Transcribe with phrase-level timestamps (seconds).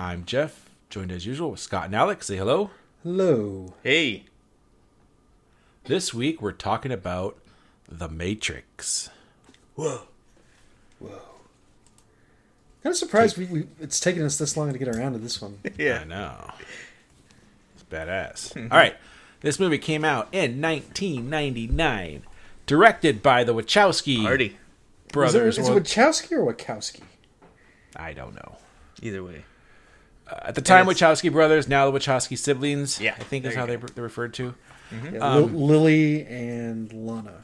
[0.00, 2.28] I'm Jeff, joined as usual with Scott and Alex.
[2.28, 2.70] Say hello.
[3.02, 3.74] Hello.
[3.82, 4.24] Hey,
[5.84, 7.36] This week we're talking about
[7.86, 9.10] The Matrix.
[9.74, 10.04] Whoa.
[11.00, 11.20] Whoa.
[12.82, 15.42] Kind of surprised we, we it's taken us this long to get around to this
[15.42, 15.58] one.
[15.78, 16.00] Yeah.
[16.00, 16.50] I know.
[17.74, 18.56] It's badass.
[18.72, 18.96] All right.
[19.42, 22.22] This movie came out in 1999,
[22.64, 24.46] directed by the Wachowski Marty.
[24.46, 25.58] Is it, brothers.
[25.58, 27.02] is it Wachowski or Wachowski?
[27.94, 28.56] I don't know.
[29.02, 29.44] Either way,
[30.42, 33.00] At the time, Wachowski brothers, now the Wachowski siblings.
[33.00, 34.54] Yeah, I think is how you they, they're referred to.
[35.12, 37.42] Yeah, Lil- Lily and Lana.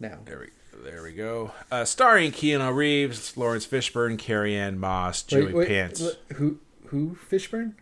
[0.00, 1.52] Now, There we, there we go.
[1.70, 6.58] Uh, starring Keanu Reeves, Laurence Fishburne, Carrie Ann Moss, Joey Pants, l- Who?
[6.86, 7.16] Who?
[7.30, 7.72] Fishburne?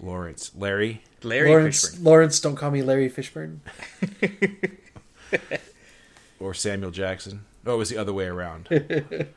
[0.00, 1.90] Laurence, Larry, Larry Laurence.
[1.90, 2.04] Fishburne.
[2.04, 2.40] Laurence.
[2.40, 3.58] Don't call me Larry Fishburne.
[6.40, 7.44] or Samuel Jackson.
[7.66, 8.68] Oh, it was the other way around.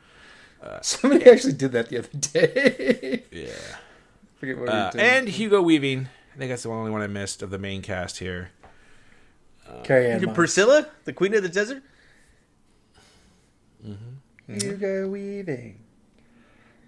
[0.62, 3.22] Uh, Somebody actually did that the other day.
[3.30, 3.76] yeah.
[4.36, 5.04] Forget what Uh, we were doing.
[5.16, 6.08] and Hugo Weaving.
[6.34, 8.50] I think that's the only one I missed of the main cast here.
[9.82, 10.34] Carrie Ann Moss.
[10.34, 11.82] Priscilla, the Queen of the Desert.
[14.46, 15.80] Hugo Weaving.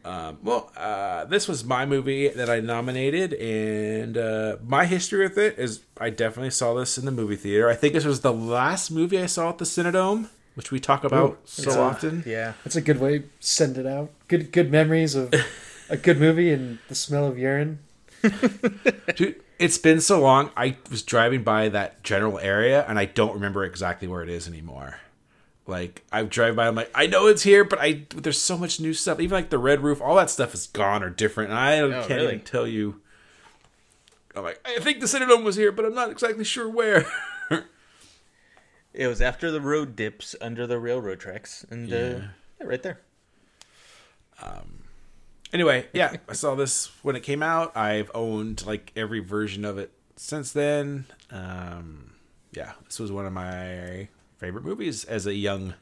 [0.05, 5.37] Um, well, uh, this was my movie that I nominated, and uh, my history with
[5.37, 7.69] it is I definitely saw this in the movie theater.
[7.69, 11.03] I think this was the last movie I saw at the Cinedome, which we talk
[11.03, 12.23] about Ooh, so it's a- often.
[12.25, 14.11] Yeah, That's a good way to send it out.
[14.29, 15.33] Good, good memories of
[15.89, 17.79] a good movie and the smell of urine.
[19.17, 20.51] Dude, it's been so long.
[20.57, 24.49] I was driving by that general area, and I don't remember exactly where it is
[24.49, 25.01] anymore.
[25.67, 28.79] Like I drive by, I'm like, I know it's here, but I there's so much
[28.79, 29.19] new stuff.
[29.19, 32.11] Even like the red roof, all that stuff is gone or different, and I can't
[32.11, 32.25] really?
[32.35, 33.01] even tell you.
[34.35, 37.07] I'm like, I think the Cinedome was here, but I'm not exactly sure where.
[38.93, 42.21] it was after the road dips under the railroad tracks, and uh, yeah,
[42.61, 43.01] right there.
[45.53, 47.77] Anyway, yeah, I saw this when it came out.
[47.77, 51.07] I've owned like every version of it since then.
[51.31, 52.13] Um,
[52.53, 54.09] yeah, this was one of my
[54.39, 55.75] favorite movies as a young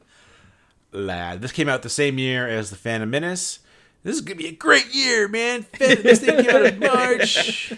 [0.93, 1.43] lad.
[1.43, 3.61] This came out the same year as The Phantom Menace.
[4.03, 5.63] This is gonna be a great year, man.
[5.63, 7.73] Phan- This thing came out in March.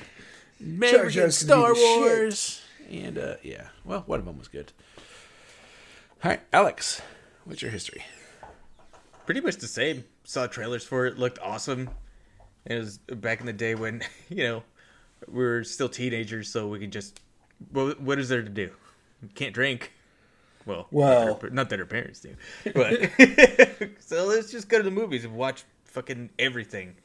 [0.59, 2.01] Maverick Jar Jar's Star be the shit.
[2.01, 4.73] Wars, and uh, yeah, well, one of them was good.
[6.25, 7.03] All right, Alex,
[7.45, 8.03] what's your history?
[9.27, 10.05] Pretty much the same.
[10.27, 11.19] Saw trailers for it.
[11.19, 11.89] Looked awesome.
[12.65, 14.63] It was back in the day when you know
[15.29, 17.21] we were still teenagers, so we could just.
[17.73, 18.71] Well, what is there to do?
[19.37, 19.93] Can't drink.
[20.67, 22.35] Well, Well- not that our, not that our parents do,
[22.75, 23.09] but
[24.01, 26.97] so let's just go to the movies and watch fucking everything.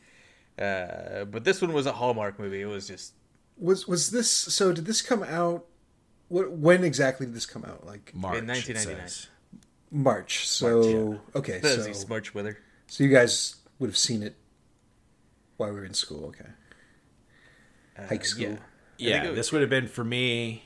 [0.58, 2.62] Uh, but this one was a Hallmark movie.
[2.62, 3.14] It was just
[3.60, 4.32] Was was this?
[4.32, 5.66] So did this come out?
[6.28, 6.52] What?
[6.52, 7.86] When exactly did this come out?
[7.86, 8.40] Like March.
[8.40, 9.08] In it 1999.
[9.08, 9.28] says.
[9.92, 10.48] March.
[10.48, 11.60] So okay.
[11.60, 12.58] that So March weather.
[12.92, 14.36] So you guys would have seen it
[15.56, 16.26] while we were in school.
[16.26, 16.50] Okay.
[18.10, 18.48] Hike school.
[18.48, 18.58] Uh,
[18.98, 19.16] yeah.
[19.16, 20.64] Yeah, think this would have been for me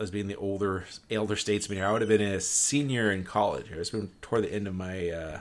[0.00, 1.86] as being the older elder statesman here.
[1.86, 3.66] I would have been a senior in college.
[3.70, 5.40] It's been toward the end of my uh,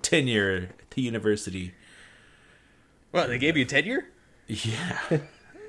[0.00, 1.74] tenure to university.
[3.12, 4.06] Well, they gave you tenure.
[4.46, 4.98] Yeah.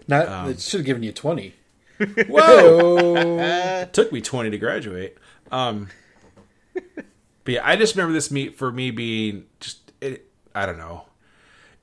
[0.08, 0.30] Not.
[0.30, 1.54] Um, it should have given you twenty.
[2.30, 3.40] Whoa!
[3.82, 5.18] It took me twenty to graduate.
[5.52, 5.90] Um,
[6.74, 7.04] but
[7.46, 11.06] yeah, I just remember this meet for me being just it, I don't know.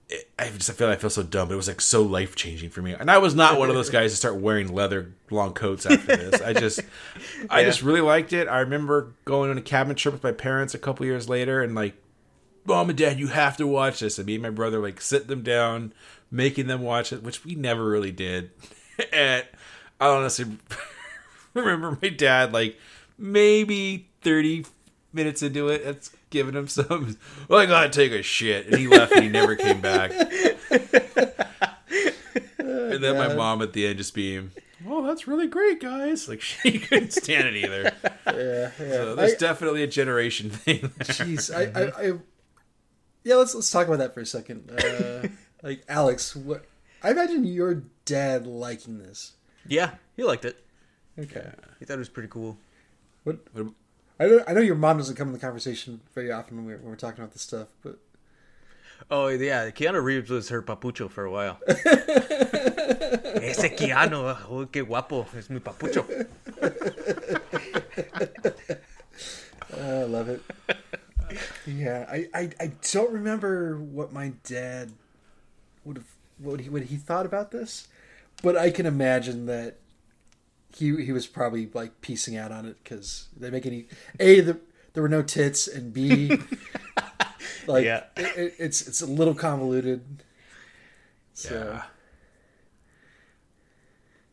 [0.08, 2.36] It, I just I feel I feel so dumb, but it was like so life
[2.36, 2.92] changing for me.
[2.92, 6.16] And I was not one of those guys to start wearing leather long coats after
[6.16, 6.42] this.
[6.42, 6.80] I just
[7.48, 8.48] I just really liked it.
[8.48, 11.74] I remember going on a cabin trip with my parents a couple years later and
[11.74, 11.94] like
[12.66, 14.18] Mom and Dad, you have to watch this.
[14.18, 15.92] And me and my brother like sit them down,
[16.30, 18.50] making them watch it, which we never really did.
[19.12, 19.44] and
[20.00, 20.58] I honestly
[21.54, 22.78] remember my dad like
[23.16, 24.66] maybe 30
[25.12, 27.16] minutes into it it's giving him some
[27.48, 30.10] well i gotta take a shit and he left and he never came back
[32.58, 34.50] and then my mom at the end just being
[34.86, 37.92] oh that's really great guys like she couldn't stand it either
[38.26, 38.70] Yeah.
[38.78, 38.92] Yeah.
[38.92, 41.06] so there's I- definitely a generation thing there.
[41.06, 42.12] Jeez, I, I, I,
[43.22, 43.36] yeah.
[43.36, 44.70] Let's let's talk about that for a second.
[44.70, 45.28] Uh,
[45.62, 46.64] like Alex, what?
[47.02, 49.32] I imagine your dad liking this.
[49.66, 50.62] Yeah, he liked it.
[51.18, 51.46] Okay.
[51.78, 52.58] He thought it was pretty cool.
[53.22, 53.38] What?
[54.18, 56.78] I know, I know your mom doesn't come in the conversation very often when we're,
[56.78, 57.98] when we're talking about this stuff, but
[59.10, 61.58] Oh yeah, Keanu Reeves was her papucho for a while.
[61.68, 61.76] Ese
[63.76, 66.06] Keanu, oh, qué guapo, es mi papucho.
[69.76, 70.40] Oh, I love it.
[71.66, 74.92] Yeah, I, I, I don't remember what my dad
[75.84, 76.06] would have
[76.38, 77.88] what he what he thought about this,
[78.42, 79.78] but I can imagine that
[80.76, 83.86] he he was probably like piecing out on it because they make any
[84.20, 84.58] a the,
[84.92, 86.28] there were no tits and b
[87.66, 88.04] like Yeah.
[88.16, 90.02] it, it- it's it's a little convoluted.
[91.32, 91.82] So Yeah.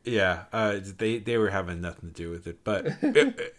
[0.04, 3.56] Yeah, uh, they they were having nothing to do with it, but it, it-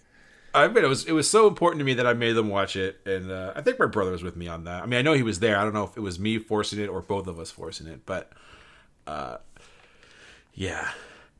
[0.54, 2.76] I mean, it was it was so important to me that I made them watch
[2.76, 4.82] it, and uh, I think my brother was with me on that.
[4.82, 5.56] I mean, I know he was there.
[5.56, 8.04] I don't know if it was me forcing it or both of us forcing it,
[8.04, 8.32] but
[9.06, 9.38] uh,
[10.52, 10.90] yeah.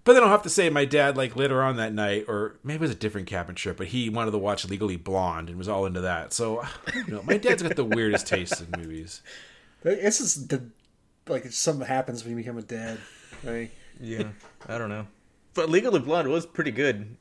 [0.05, 2.77] But then I'll have to say, my dad like later on that night, or maybe
[2.77, 5.69] it was a different cabin trip, but he wanted to watch Legally Blonde and was
[5.69, 6.33] all into that.
[6.33, 6.63] So,
[6.95, 9.23] you know, my dad's got the weirdest taste in movies.
[9.83, 10.63] this is the
[11.29, 12.99] like something happens when you become a dad,
[13.45, 13.71] right?
[14.01, 14.29] Yeah,
[14.69, 15.07] I don't know.
[15.55, 17.17] But Legally Blonde was pretty good.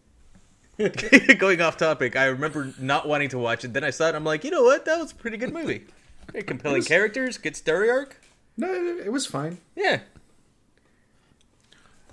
[1.37, 3.73] Going off topic, I remember not wanting to watch it.
[3.73, 4.15] Then I saw it.
[4.15, 4.85] I'm like, you know what?
[4.85, 5.85] That was a pretty good movie.
[6.31, 8.19] Very compelling characters, good story arc.
[8.57, 9.59] No, it, it was fine.
[9.75, 9.99] Yeah,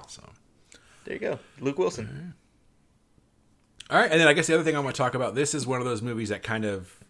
[0.09, 0.23] So.
[1.09, 1.39] There you go.
[1.61, 2.35] Luke Wilson.
[3.89, 5.55] All right, and then I guess the other thing I want to talk about this
[5.55, 7.01] is one of those movies that kind of,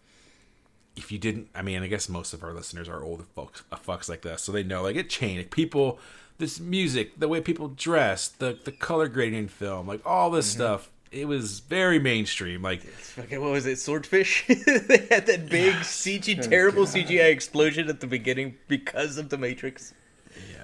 [0.95, 3.77] if you didn't, I mean, I guess most of our listeners are older folks, uh,
[3.77, 5.39] fucks like this, so they know like it changed.
[5.39, 5.99] Like, people,
[6.39, 10.47] this music, the way people dress, the the color grading in film, like all this
[10.47, 12.62] stuff, it was very mainstream.
[12.62, 13.81] Like, Fucking what was it?
[13.81, 14.47] Swordfish.
[14.47, 19.93] they had that big CG, terrible CGI explosion at the beginning because of the Matrix.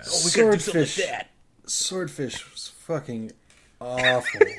[0.07, 1.31] Oh, we could do something like that.
[1.67, 3.33] Swordfish was fucking
[3.81, 4.41] awful.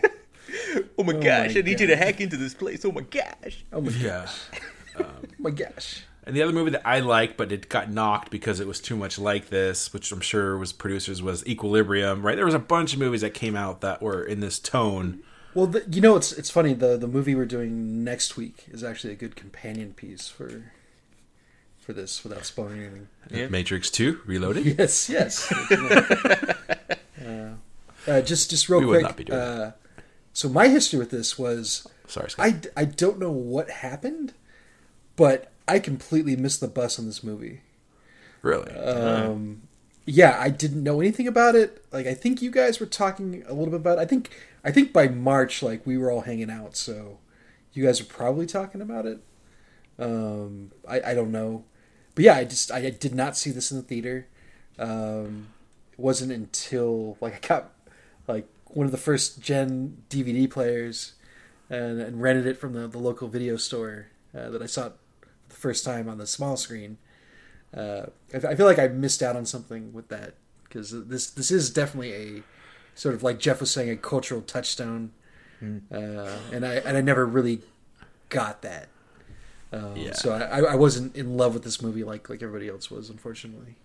[0.98, 1.58] Oh my my gosh!
[1.58, 2.86] I need you to hack into this place.
[2.86, 3.66] Oh my gosh!
[3.74, 4.28] Oh my, yeah.
[5.00, 5.06] oh
[5.40, 6.04] my gosh.
[6.26, 8.96] And the other movie that I like, but it got knocked because it was too
[8.96, 12.26] much like this, which I'm sure was producers, was Equilibrium.
[12.26, 12.36] Right?
[12.36, 15.22] There was a bunch of movies that came out that were in this tone.
[15.54, 16.74] Well, the, you know, it's it's funny.
[16.74, 20.72] The the movie we're doing next week is actually a good companion piece for
[21.80, 23.08] for this, without spoiling anything.
[23.32, 23.48] Yeah.
[23.48, 24.78] Matrix Two Reloaded.
[24.78, 25.52] Yes, yes.
[25.52, 27.56] uh,
[28.08, 29.04] uh, just just real We would quick.
[29.04, 29.72] not be doing uh,
[30.34, 32.46] so my history with this was Sorry, Scott.
[32.76, 34.34] I, I don't know what happened,
[35.16, 37.62] but I completely missed the bus on this movie.
[38.42, 38.72] really.
[38.76, 39.64] Um,
[40.06, 41.84] yeah, I didn't know anything about it.
[41.92, 43.98] Like I think you guys were talking a little bit about.
[43.98, 44.02] It.
[44.02, 44.30] I think
[44.64, 47.20] I think by March, like we were all hanging out, so
[47.74, 49.20] you guys are probably talking about it.
[49.98, 51.64] Um, I I don't know,
[52.14, 54.28] but yeah, I just I, did not see this in the theater.
[54.78, 55.48] Um,
[55.94, 57.72] it wasn't until like I got
[58.28, 61.14] like one of the first gen DVD players
[61.70, 64.08] and, and rented it from the, the local video store
[64.38, 64.94] uh, that I saw it
[65.50, 66.98] the first time on the small screen.
[67.76, 71.52] Uh, I, I feel like I missed out on something with that because this this
[71.52, 72.44] is definitely a
[72.96, 75.12] sort of like Jeff was saying a cultural touchstone,
[75.92, 77.62] uh, and I and I never really
[78.30, 78.88] got that.
[79.72, 80.14] Um, Yeah.
[80.14, 83.76] So I, I wasn't in love with this movie like like everybody else was, unfortunately.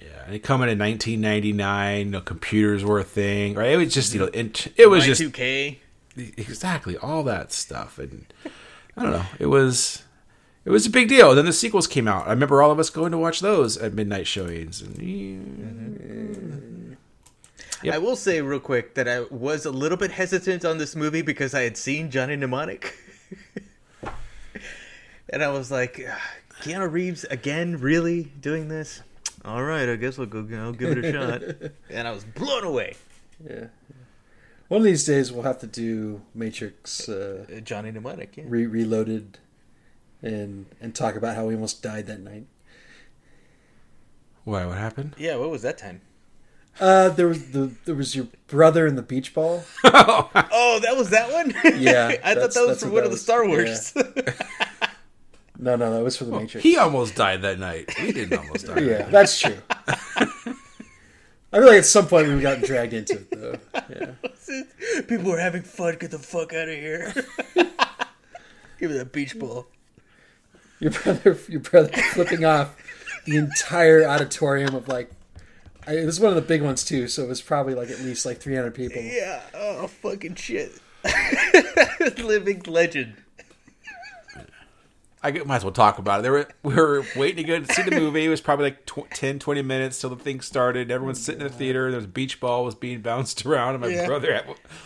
[0.00, 2.10] Yeah, and it coming in 1999.
[2.10, 3.70] No computers were a thing, right?
[3.70, 5.78] It was just you know, it, it was just Y2K.
[6.16, 8.26] exactly all that stuff, and
[8.96, 9.26] I don't know.
[9.38, 10.02] It was
[10.64, 11.30] it was a big deal.
[11.30, 12.26] And Then the sequels came out.
[12.26, 16.96] I remember all of us going to watch those at midnight showings, and
[17.82, 17.94] Yep.
[17.94, 21.20] I will say real quick that I was a little bit hesitant on this movie
[21.20, 22.96] because I had seen Johnny Mnemonic,
[25.28, 26.18] and I was like, "Ah,
[26.62, 29.02] Keanu Reeves again, really doing this?
[29.44, 30.46] All right, I guess I'll go.
[30.56, 31.72] I'll give it a shot.
[31.90, 32.96] And I was blown away.
[33.44, 33.66] Yeah.
[34.68, 38.44] One of these days we'll have to do Matrix uh, Uh, Johnny Mnemonic, yeah.
[38.46, 39.38] re- Reloaded,
[40.22, 42.46] and and talk about how we almost died that night.
[44.44, 44.64] why?
[44.64, 45.14] What happened?
[45.18, 46.00] Yeah, what was that time?
[46.80, 49.64] Uh, there was the there was your brother in the beach ball.
[50.66, 51.54] Oh, that was that one.
[51.80, 53.16] Yeah, I thought that was from one of the.
[53.16, 53.92] Star Wars.
[55.58, 56.62] No, no, that was for the Matrix.
[56.62, 57.94] He almost died that night.
[58.00, 58.80] We didn't almost die.
[58.80, 59.56] yeah, that's true.
[61.54, 63.58] I feel like at some point we've gotten dragged into it though.
[63.88, 65.02] Yeah.
[65.02, 65.96] People were having fun.
[66.00, 67.12] Get the fuck out of here.
[68.80, 69.66] Give me that beach ball.
[70.80, 72.76] Your brother, your brother flipping off
[73.24, 75.12] the entire auditorium of like.
[75.86, 78.00] I, it was one of the big ones too, so it was probably like at
[78.00, 79.00] least like 300 people.
[79.00, 79.40] Yeah.
[79.54, 80.72] Oh, fucking shit.
[82.18, 83.14] Living legend.
[85.24, 86.22] I might as well talk about it.
[86.22, 88.26] There were, we were waiting to go to see the movie.
[88.26, 90.90] It was probably like tw- 10, 20 minutes till the thing started.
[90.90, 91.90] Everyone's sitting in the theater.
[91.90, 94.06] There was a beach ball was being bounced around, and my Yeah.
[94.06, 94.42] brother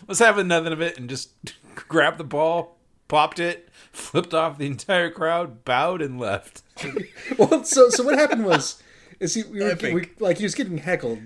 [0.07, 1.31] was having nothing of it and just
[1.75, 2.77] grabbed the ball,
[3.09, 6.63] popped it, flipped off the entire crowd, bowed, and left.
[7.37, 8.81] well, so so what happened was,
[9.19, 11.19] is he we were, we, like he was getting heckled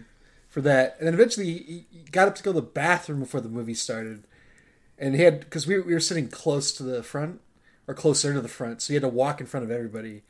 [0.49, 3.43] for that, and then eventually he, he got up to go to the bathroom before
[3.43, 4.25] the movie started,
[4.99, 7.41] and he had because we, we were sitting close to the front
[7.89, 10.23] or closer to the front, so he had to walk in front of everybody,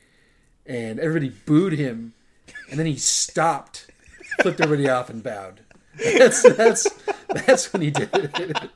[0.65, 2.13] and everybody booed him,
[2.69, 3.89] and then he stopped,
[4.41, 5.61] flipped everybody off, and bowed.
[5.97, 6.87] That's that's
[7.45, 8.69] that's when he did it.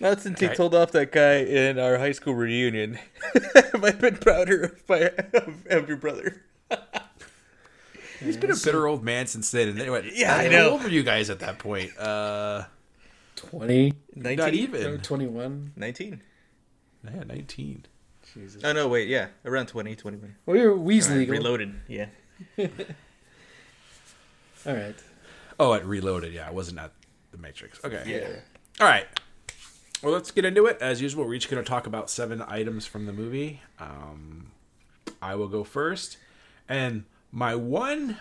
[0.00, 0.54] Not since he Okay.
[0.56, 2.98] told off that guy in our high school reunion.
[3.72, 6.42] Have I been prouder of, my, of, of your brother?
[8.18, 9.68] He's been a bitter old man since then.
[9.68, 10.70] And anyway, Yeah, I how know.
[10.72, 11.96] old were you guys at that point?
[11.96, 12.64] Uh,
[13.50, 14.36] 20, 19?
[14.36, 14.98] not even.
[15.00, 15.72] 21.
[15.76, 16.22] 19.
[17.04, 17.84] Yeah, nineteen.
[18.32, 18.62] Jesus.
[18.64, 19.28] Oh, no, wait, yeah.
[19.44, 20.36] Around 20, 21.
[20.46, 21.02] Well, We're Weasley.
[21.10, 21.34] Alright, legal.
[21.34, 22.06] reloaded, yeah.
[24.66, 24.94] All right.
[25.58, 26.32] Oh, it Reloaded.
[26.32, 26.92] Yeah, I wasn't at
[27.32, 27.84] the Matrix.
[27.84, 28.02] Okay.
[28.06, 28.40] Yeah.
[28.80, 29.06] All right.
[30.02, 30.78] Well, let's get into it.
[30.80, 33.60] As usual, we're each going to talk about seven items from the movie.
[33.78, 34.52] Um,
[35.20, 36.16] I will go first.
[36.68, 38.18] And my one.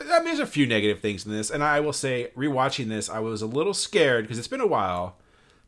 [0.00, 1.50] I mean, there's a few negative things in this.
[1.50, 4.66] And I will say, rewatching this, I was a little scared because it's been a
[4.66, 5.16] while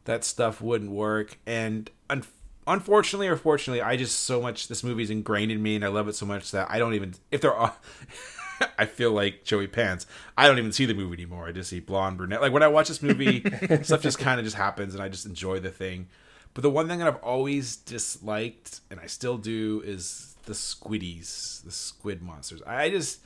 [0.04, 1.38] that stuff wouldn't work.
[1.46, 2.24] And un-
[2.66, 4.68] unfortunately or fortunately, I just so much.
[4.68, 7.14] This movie's ingrained in me and I love it so much that I don't even.
[7.30, 7.74] If there are.
[8.78, 10.06] I feel like Joey Pants.
[10.36, 11.46] I don't even see the movie anymore.
[11.46, 12.40] I just see blonde brunette.
[12.40, 13.40] Like when I watch this movie,
[13.82, 16.06] stuff just kind of just happens, and I just enjoy the thing.
[16.54, 21.64] But the one thing that I've always disliked, and I still do, is the squiddies,
[21.64, 22.62] the squid monsters.
[22.62, 23.20] I just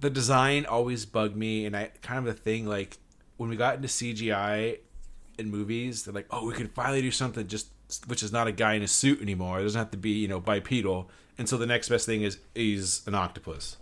[0.00, 2.98] the design always bugged me, and I kind of the thing like
[3.36, 4.78] when we got into CGI
[5.38, 7.68] in movies, they're like, oh, we could finally do something just
[8.06, 9.60] which is not a guy in a suit anymore.
[9.60, 12.38] It doesn't have to be you know bipedal, and so the next best thing is
[12.54, 13.76] is an octopus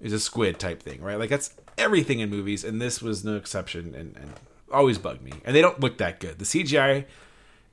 [0.00, 1.18] is a squid type thing, right?
[1.18, 4.32] Like that's everything in movies, and this was no exception, and, and
[4.72, 5.32] always bugged me.
[5.44, 6.38] And they don't look that good.
[6.38, 7.04] The CGI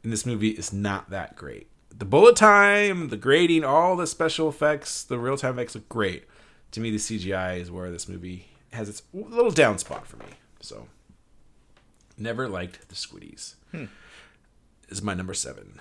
[0.04, 1.68] in this movie is not that great.
[1.90, 6.25] The bullet time, the grading, all the special effects, the real time effects look great.
[6.74, 10.25] To me, the CGI is where this movie has its little down spot for me.
[10.60, 10.88] So,
[12.18, 13.53] never liked the squiddies.
[14.89, 15.80] Is my number seven.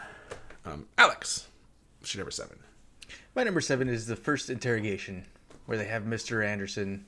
[0.67, 1.49] Um, Alex,
[1.99, 2.59] what's your number seven?
[3.35, 5.25] My number seven is the first interrogation,
[5.65, 6.47] where they have Mr.
[6.47, 7.07] Anderson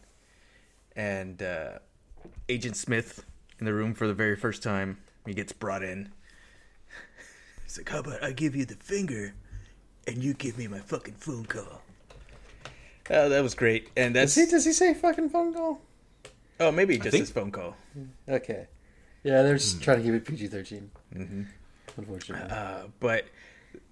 [0.97, 1.79] and uh,
[2.49, 3.27] Agent Smith
[3.59, 4.97] in the room for the very first time.
[5.27, 6.11] He gets brought in.
[7.65, 9.35] He's like, "How about I give you the finger,
[10.07, 11.84] and you give me my fucking phone call?"
[13.11, 15.81] Oh, that was great, and Does he, does he say fucking phone call?
[16.61, 17.77] oh maybe just think- his phone call.
[18.29, 18.67] Okay.
[19.23, 20.91] Yeah, they're just trying to keep it PG 13.
[21.15, 21.43] Mm-hmm.
[21.97, 22.51] Unfortunately.
[22.51, 23.25] Uh, but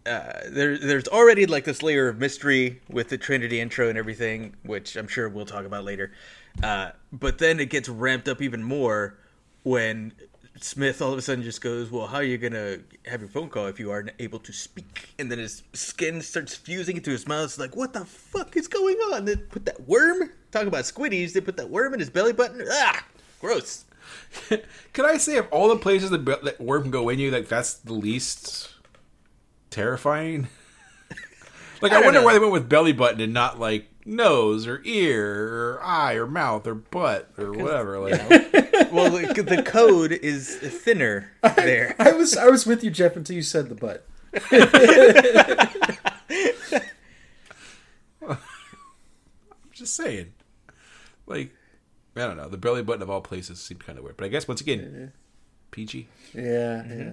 [0.05, 4.55] uh, there, there's already like this layer of mystery with the Trinity intro and everything,
[4.65, 6.13] which I'm sure we'll talk about later.
[6.63, 9.17] Uh, but then it gets ramped up even more
[9.63, 10.13] when
[10.65, 13.49] Smith all of a sudden just goes, "Well, how are you gonna have your phone
[13.49, 17.27] call if you aren't able to speak?" And then his skin starts fusing into his
[17.27, 17.45] mouth.
[17.45, 19.25] It's like, what the fuck is going on?
[19.25, 20.31] They put that worm.
[20.51, 21.33] Talk about squiddies.
[21.33, 22.65] They put that worm in his belly button.
[22.71, 23.05] Ah,
[23.41, 23.85] gross.
[24.93, 27.31] Can I say of all the places that, be- that worm can go in you,
[27.31, 28.75] like that's the least
[29.71, 30.49] terrifying?
[31.81, 32.27] like I, don't wonder know.
[32.27, 36.27] why they went with belly button and not like nose or ear or eye or
[36.27, 37.99] mouth or butt or whatever.
[37.99, 38.21] Like
[38.93, 41.95] Well, the, the code is thinner there.
[41.99, 44.07] I was I was with you, Jeff, until you said the butt.
[48.29, 48.39] I'm
[49.73, 50.33] just saying.
[51.27, 51.53] Like
[52.17, 52.49] I don't know.
[52.49, 55.13] The belly button of all places seemed kind of weird, but I guess once again,
[55.71, 56.09] PG.
[56.35, 56.83] Yeah, yeah.
[56.83, 57.13] Mm-hmm.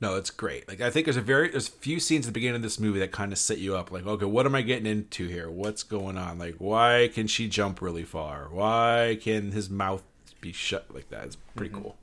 [0.00, 0.68] No, it's great.
[0.68, 2.78] Like I think there's a very there's a few scenes at the beginning of this
[2.78, 3.90] movie that kind of set you up.
[3.90, 5.50] Like, okay, what am I getting into here?
[5.50, 6.38] What's going on?
[6.38, 8.48] Like, why can she jump really far?
[8.50, 10.02] Why can his mouth
[10.40, 11.24] be shut like that?
[11.24, 11.96] It's pretty cool.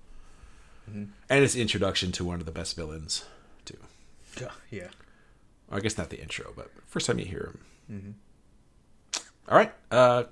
[0.87, 3.23] And it's introduction to one of the best villains,
[3.63, 3.77] too.
[4.69, 4.87] Yeah.
[5.71, 7.53] I guess not the intro, but first time you hear
[7.89, 8.15] him.
[9.47, 10.23] All right, uh,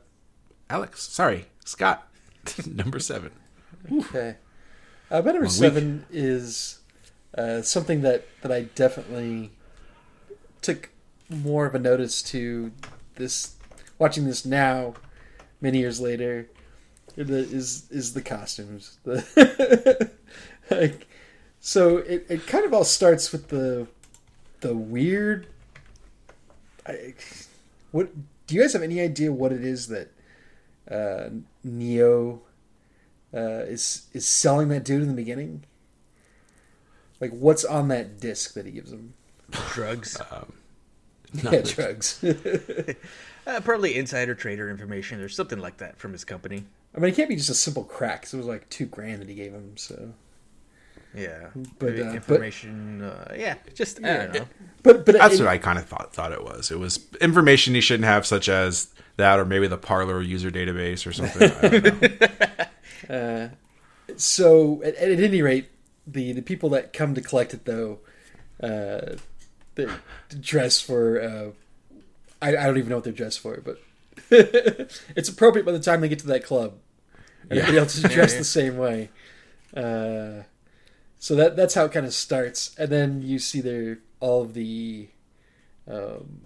[0.70, 1.04] Alex.
[1.04, 2.06] Sorry, Scott.
[2.68, 3.32] Number seven.
[3.92, 4.36] Okay.
[5.10, 5.52] Uh, my number One week.
[5.52, 6.80] seven is
[7.38, 9.52] uh, something that, that I definitely
[10.62, 10.90] took
[11.30, 12.72] more of a notice to
[13.16, 13.56] this
[13.98, 14.96] watching this now,
[15.60, 16.50] many years later.
[17.18, 18.98] Is is the costumes.
[20.72, 21.08] Like,
[21.60, 23.88] so it, it kind of all starts with the
[24.62, 25.48] the weird.
[26.88, 27.14] I,
[27.92, 28.10] what
[28.48, 30.12] do you guys have any idea what it is that
[30.90, 31.30] uh,
[31.64, 32.42] Neo
[33.34, 35.66] uh, is is selling that dude in the beginning?
[37.22, 39.14] Like, what's on that disc that he gives him?
[39.72, 40.18] Drugs.
[41.34, 42.24] Yeah, drugs.
[43.48, 46.64] Uh, probably insider trader information or something like that from his company.
[46.96, 48.22] I mean, it can't be just a simple crack.
[48.22, 49.76] 'cause it was like two grand that he gave him.
[49.78, 50.14] So,
[51.16, 51.48] Yeah,
[51.80, 53.02] But, Maybe uh, but- information.
[53.02, 54.48] uh, yeah, just I don't know.
[54.84, 56.70] but but That's it- what I kind of thought thought it was.
[56.70, 61.08] It was information you shouldn't have, such as that, or maybe the Parler user database
[61.08, 61.52] or something.
[61.64, 63.50] I don't know.
[64.18, 65.68] so at, at any rate,
[66.06, 68.00] the the people that come to collect it though,
[68.62, 69.16] uh,
[69.76, 69.88] they
[70.40, 71.22] dress for.
[71.22, 71.52] Uh,
[72.42, 73.80] I, I don't even know what they're dressed for, but
[74.30, 76.74] it's appropriate by the time they get to that club.
[77.50, 79.10] Everybody else is dressed the same way.
[79.76, 80.44] Uh,
[81.20, 84.54] so that that's how it kind of starts, and then you see their all of
[84.54, 85.10] the.
[85.88, 86.42] Um,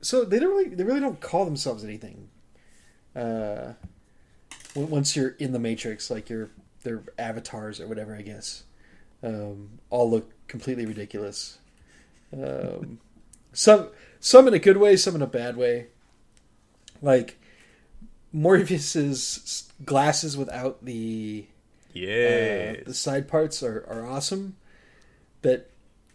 [0.00, 2.28] so they don't really they really don't call themselves anything.
[3.14, 3.74] Uh,
[4.74, 6.50] once you're in the matrix like your
[6.84, 8.64] their avatars or whatever i guess.
[9.22, 11.58] Um, all look completely ridiculous.
[12.32, 12.98] Um,
[13.52, 13.88] some
[14.20, 15.86] some in a good way some in a bad way.
[17.02, 17.38] Like
[18.32, 21.46] morpheus's glasses without the
[21.92, 24.56] Yeah, uh, the side parts are, are awesome.
[25.42, 25.70] That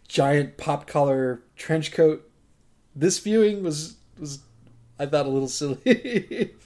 [0.07, 2.29] giant pop collar trench coat
[2.95, 4.39] this viewing was was
[4.97, 6.51] i thought a little silly.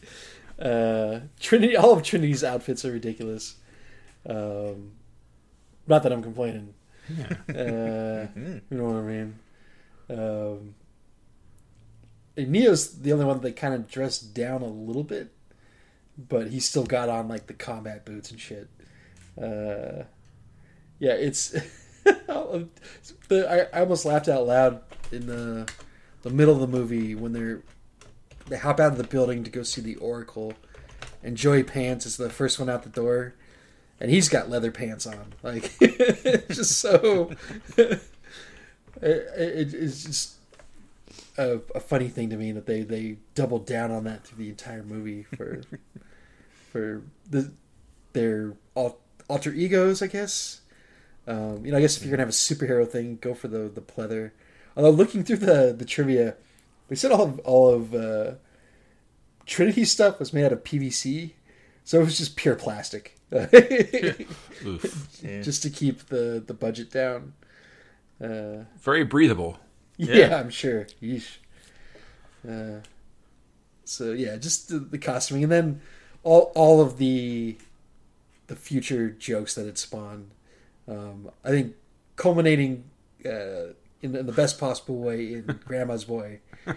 [0.60, 3.56] Uh trinity all of trinity's outfits are ridiculous
[4.28, 4.92] um
[5.88, 6.74] not that i'm complaining.
[7.50, 9.40] Uh you know what i mean?
[10.10, 10.76] Um
[12.38, 15.32] neo's the only one that kind of dressed down a little bit
[16.18, 18.70] but he still got on like the combat boots and shit.
[19.38, 20.04] Uh
[21.00, 21.56] yeah it's
[22.30, 25.70] I, I almost laughed out loud in the
[26.22, 27.62] the middle of the movie when they're
[28.48, 30.54] they hop out of the building to go see the Oracle,
[31.24, 33.36] and Joey Pants is the first one out the door,
[34.00, 37.32] and he's got leather pants on, like it's just so.
[37.78, 38.02] it,
[39.02, 40.36] it, it's just
[41.38, 44.50] a, a funny thing to me that they they doubled down on that through the
[44.50, 45.62] entire movie for
[46.72, 47.52] for the
[48.14, 50.62] their al- alter egos, I guess.
[51.26, 53.70] Um, you know, I guess if you're gonna have a superhero thing, go for the
[53.70, 54.32] the pleather.
[54.76, 56.36] Although looking through the the trivia,
[56.90, 58.34] we said all of all of uh,
[59.46, 61.32] Trinity stuff was made out of PVC,
[61.84, 64.14] so it was just pure plastic, Yeah.
[65.42, 67.34] just to keep the the budget down.
[68.22, 69.60] Uh, Very breathable.
[69.98, 70.40] yeah, Yeah.
[70.40, 70.88] I'm sure.
[71.02, 71.38] Yeesh.
[72.48, 72.80] Uh,
[73.86, 75.82] so yeah, just the, the costuming, and then
[76.24, 77.58] all all of the
[78.48, 80.32] the future jokes that it spawned.
[80.88, 81.76] Um, I think
[82.18, 82.84] culminating
[83.26, 86.40] uh, in, in the best possible way in Grandma's Boy.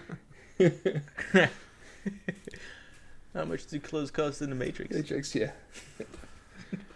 [3.37, 4.95] How much do clothes cost in the Matrix?
[4.95, 5.51] The jokes, yeah.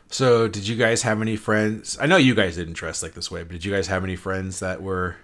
[0.10, 1.99] So, did you guys have any friends?
[2.01, 4.15] I know you guys didn't dress like this way, but did you guys have any
[4.15, 5.17] friends that were?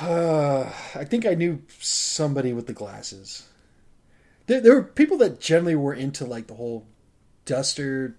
[0.00, 0.60] Uh,
[0.94, 3.48] I think I knew somebody with the glasses.
[4.46, 6.86] There, there were people that generally were into like the whole
[7.44, 8.16] duster,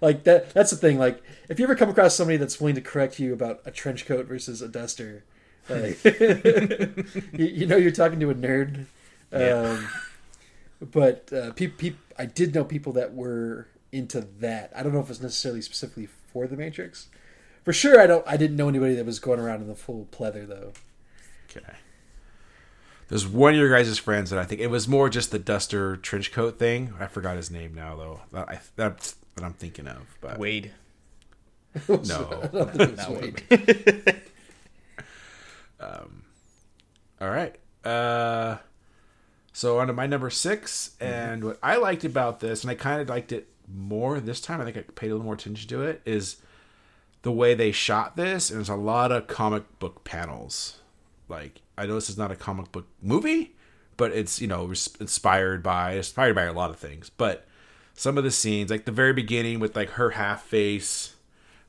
[0.00, 0.52] like that.
[0.52, 0.98] That's the thing.
[0.98, 4.06] Like, if you ever come across somebody that's willing to correct you about a trench
[4.06, 5.22] coat versus a duster,
[5.68, 8.86] like, you, you know you're talking to a nerd.
[9.30, 9.60] Yeah.
[9.60, 9.88] Um,
[10.90, 14.72] but uh, peop peop I did know people that were into that.
[14.74, 17.08] I don't know if it's necessarily specifically for the Matrix.
[17.64, 18.26] For sure, I don't.
[18.26, 20.72] I didn't know anybody that was going around in the full pleather though.
[21.50, 21.76] Okay.
[23.08, 25.96] There's one of your guys' friends that I think it was more just the duster
[25.96, 26.94] trench coat thing.
[26.98, 28.20] I forgot his name now though.
[28.32, 30.72] That, I, that's that I'm thinking of, but Wade.
[31.88, 32.40] no.
[32.42, 34.22] I don't think it was Wade.
[37.22, 37.54] All right.
[37.84, 38.56] Uh,
[39.52, 41.12] so on to my number 6 mm-hmm.
[41.12, 44.60] and what I liked about this, and I kind of liked it more this time.
[44.60, 46.02] I think I paid a little more attention to it.
[46.04, 46.36] Is
[47.22, 50.80] the way they shot this, and there's a lot of comic book panels.
[51.28, 53.54] Like I know this is not a comic book movie,
[53.96, 57.10] but it's you know inspired by inspired by a lot of things.
[57.10, 57.46] But
[57.94, 61.14] some of the scenes, like the very beginning with like her half face,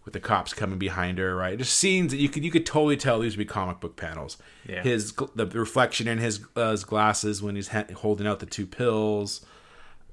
[0.06, 1.58] with the cops coming behind her, right?
[1.58, 4.38] Just scenes that you could you could totally tell these would be comic book panels.
[4.68, 4.84] Yeah.
[4.84, 8.66] His the reflection in his, uh, his glasses when he's ha- holding out the two
[8.66, 9.46] pills,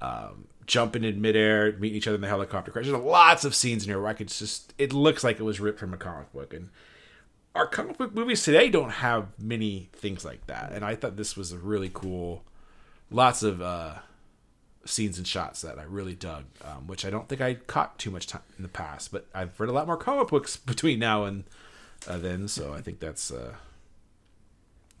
[0.01, 2.85] um, jumping in midair, meeting each other in the helicopter crash.
[2.85, 5.59] There's lots of scenes in here where I could just it looks like it was
[5.59, 6.69] ripped from a comic book, and
[7.53, 10.71] our comic book movies today don't have many things like that.
[10.71, 12.43] And I thought this was a really cool,
[13.09, 13.95] lots of uh,
[14.85, 18.11] scenes and shots that I really dug, um, which I don't think I caught too
[18.11, 19.11] much time in the past.
[19.11, 21.43] But I've read a lot more comic books between now and
[22.07, 23.53] uh, then, so I think that's uh,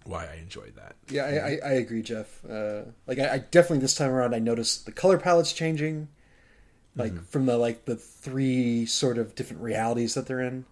[0.03, 0.95] why I enjoyed that.
[1.09, 2.43] Yeah, I, I, I agree, Jeff.
[2.45, 6.09] Uh, like, I, I definitely this time around, I noticed the color palette's changing,
[6.95, 10.65] like from the like the three sort of different realities that they're in.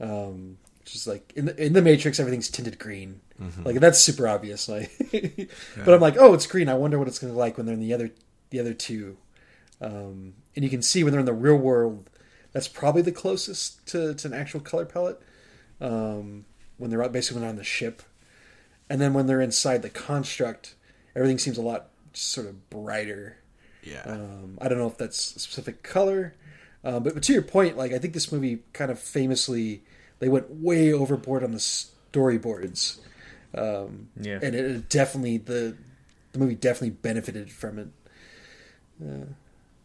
[0.00, 3.20] Um, just like in the in the Matrix, everything's tinted green.
[3.64, 4.68] Like that's super obvious.
[4.68, 4.90] Like,
[5.84, 6.68] but I'm like, oh, it's green.
[6.68, 8.10] I wonder what it's going to like when they're in the other
[8.50, 9.16] the other two,
[9.80, 12.10] um, and you can see when they're in the real world,
[12.52, 15.20] that's probably the closest to, to an actual color palette.
[15.80, 16.46] Um,
[16.78, 18.02] when they're basically when they're on the ship,
[18.90, 20.74] and then when they're inside the construct,
[21.14, 23.38] everything seems a lot sort of brighter.
[23.82, 24.02] Yeah.
[24.04, 26.34] Um, I don't know if that's a specific color,
[26.84, 29.82] uh, but, but to your point, like I think this movie kind of famously
[30.18, 32.98] they went way overboard on the storyboards,
[33.54, 34.38] um, Yeah.
[34.42, 35.76] and it, it definitely the
[36.32, 37.88] the movie definitely benefited from it.
[39.02, 39.24] Uh,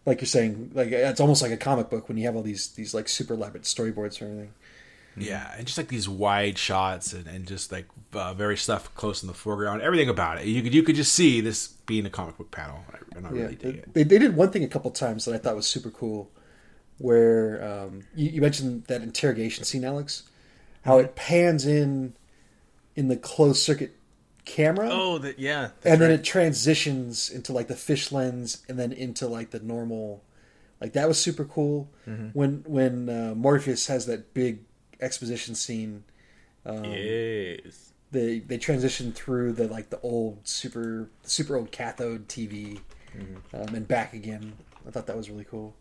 [0.06, 2.70] like you're saying, like it's almost like a comic book when you have all these
[2.70, 4.54] these like super elaborate storyboards or anything.
[5.16, 9.22] Yeah, and just like these wide shots and, and just like uh, very stuff close
[9.22, 10.46] in the foreground, everything about it.
[10.48, 12.80] You could you could just see this being a comic book panel,
[13.16, 13.94] and I, I really dig it.
[13.94, 16.32] They, they did one thing a couple times that I thought was super cool,
[16.98, 20.24] where um, you, you mentioned that interrogation scene, Alex,
[20.84, 21.06] how Mm-hmm.
[21.06, 22.16] it pans in
[22.96, 23.96] in the closed circuit
[24.46, 25.70] camera, Oh, that yeah.
[25.84, 26.20] and then right.
[26.20, 30.24] it transitions into like the fish lens, and then into like the normal.
[30.82, 31.90] Like that was super cool.
[32.08, 32.28] Mm-hmm.
[32.34, 34.60] When when uh, Morpheus has that big
[35.00, 36.04] exposition scene,
[36.66, 37.94] um, yes.
[38.12, 42.80] they they transition through the like the old super super old cathode TV
[43.18, 43.56] Mm-hmm.
[43.70, 44.54] um, and back again.
[44.88, 45.76] I thought that was really cool.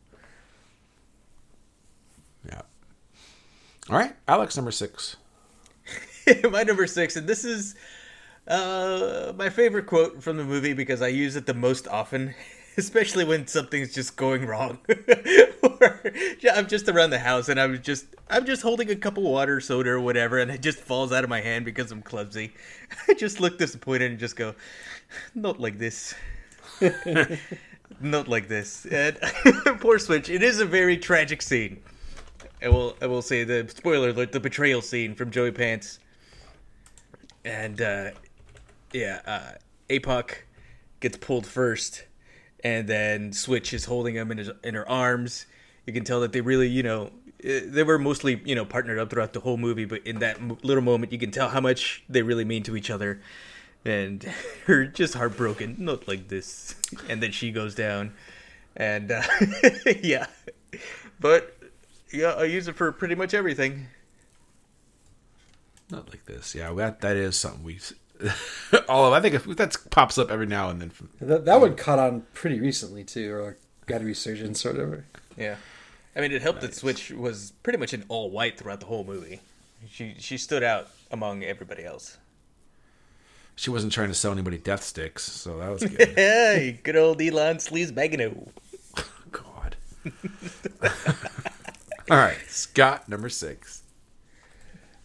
[2.47, 2.61] Yeah.
[3.89, 5.17] All right, Alex, number six.
[6.51, 7.75] my number six, and this is
[8.47, 12.35] uh, my favorite quote from the movie because I use it the most often,
[12.77, 14.79] especially when something's just going wrong.
[15.63, 16.03] or
[16.53, 19.61] I'm just around the house and I'm just I'm just holding a cup of water,
[19.61, 22.53] soda, or whatever, and it just falls out of my hand because I'm clumsy.
[23.09, 24.55] I just look disappointed and just go,
[25.35, 26.15] "Not like this."
[28.01, 28.87] Not like this.
[28.87, 29.17] And
[29.81, 30.29] poor Switch.
[30.29, 31.83] It is a very tragic scene.
[32.63, 35.99] I will I will say the spoiler alert, the betrayal scene from Joey Pants.
[37.45, 38.11] And uh
[38.93, 39.53] yeah, uh
[39.89, 40.35] Apoc
[41.01, 42.05] gets pulled first
[42.65, 45.47] and then Switch is holding him in his in her arms.
[45.87, 47.11] You can tell that they really, you know,
[47.43, 50.65] eh, they were mostly, you know, partnered up throughout the whole movie, but in that
[50.65, 53.21] little moment you can tell how much they really mean to each other.
[53.85, 54.23] And
[54.67, 56.75] her just heartbroken, not like this.
[57.09, 58.15] And then she goes down.
[58.77, 59.23] And uh,
[60.03, 60.27] yeah.
[61.19, 61.57] But
[62.13, 63.89] yeah, I use it for pretty much everything.
[65.93, 66.55] Not like this.
[66.55, 67.79] Yeah, that that is something we.
[68.89, 70.91] all of I think if that pops up every now and then.
[70.91, 75.05] From, That, that one caught on pretty recently too, or got a resurgence or whatever.
[75.37, 75.57] Yeah.
[76.17, 79.05] I mean, it helped that Switch was pretty much in all white throughout the whole
[79.05, 79.41] movie.
[79.91, 82.17] She she stood out among everybody else.
[83.57, 86.09] she wasn't trying to sell anybody death sticks, so that was good.
[86.17, 88.49] Hey, good old Elan Sleazebaggano.
[89.33, 89.77] God.
[92.11, 93.82] all right, Scott, number six.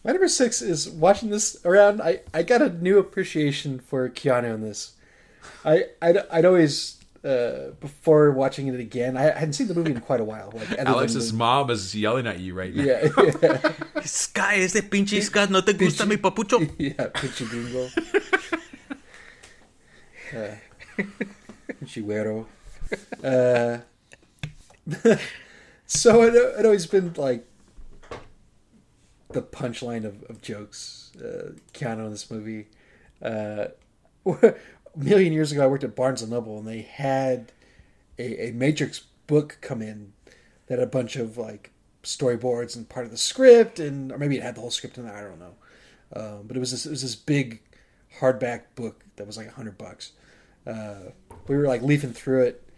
[0.07, 2.01] My number six is watching this around.
[2.01, 4.93] I, I got a new appreciation for Keanu in this.
[5.65, 9.17] I I'd, I'd always uh, before watching it again.
[9.17, 10.53] I hadn't seen the movie in quite a while.
[10.55, 12.83] Like other than Alex's mom is yelling at you right now.
[12.83, 13.09] Yeah,
[13.43, 16.61] yeah, Sky, ese pinche Sky, no te gusta mi papucho.
[16.79, 17.09] yeah.
[17.09, 17.89] Pinche gringo.
[20.27, 20.55] Uh,
[21.69, 22.45] pinche güero.
[23.23, 23.79] Uh,
[25.85, 27.45] so it it always been like
[29.29, 31.11] the punchline of, of jokes.
[31.17, 32.67] Uh, Keanu in this movie.
[33.21, 33.67] Uh,
[34.25, 34.55] a
[34.95, 37.51] million years ago, I worked at Barnes and Noble, and they had
[38.17, 40.13] a, a Matrix book come in
[40.67, 41.71] that had a bunch of like
[42.03, 45.05] storyboards and part of the script, and or maybe it had the whole script in
[45.05, 45.15] there.
[45.15, 45.55] I don't know.
[46.15, 47.61] Um, but it was this, it was this big
[48.19, 50.13] hardback book that was like a hundred bucks.
[50.65, 51.11] Uh,
[51.47, 52.69] we were like leafing through it,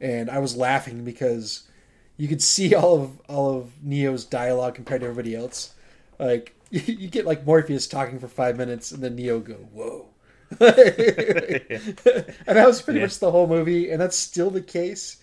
[0.00, 1.68] and I was laughing because
[2.16, 5.74] you could see all of all of Neo's dialogue compared to everybody else.
[6.20, 10.08] Like you, get like Morpheus talking for five minutes, and then Neo go whoa.
[10.60, 10.68] and
[12.46, 13.06] that was pretty Yeah.
[13.06, 15.18] much the whole movie, and that's still the case.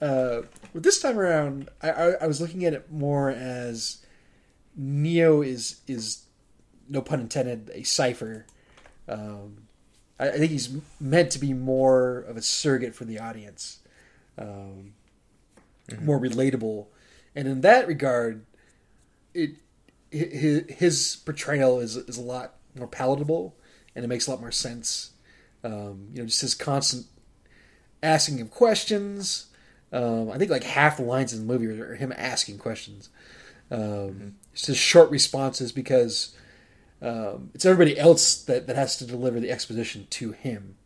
[0.00, 0.42] Uh,
[0.74, 4.04] but this time around, I, I, I was looking at it more as
[4.76, 6.24] Neo is is
[6.88, 8.46] no pun intended a cipher.
[9.08, 9.68] Um,
[10.20, 13.80] I, I think he's meant to be more of a surrogate for the audience,
[14.38, 14.94] um,
[16.00, 16.86] more relatable,
[17.34, 18.44] and in that regard,
[19.34, 19.56] it
[20.16, 23.56] his, his portrayal is is a lot more palatable,
[23.94, 25.12] and it makes a lot more sense.
[25.64, 27.06] Um, you know, just his constant
[28.02, 29.46] asking him questions.
[29.92, 33.08] Um, I think like half the lines in the movie are him asking questions.
[33.70, 36.34] Um, It's just his short responses because
[37.02, 40.76] um, it's everybody else that, that has to deliver the exposition to him,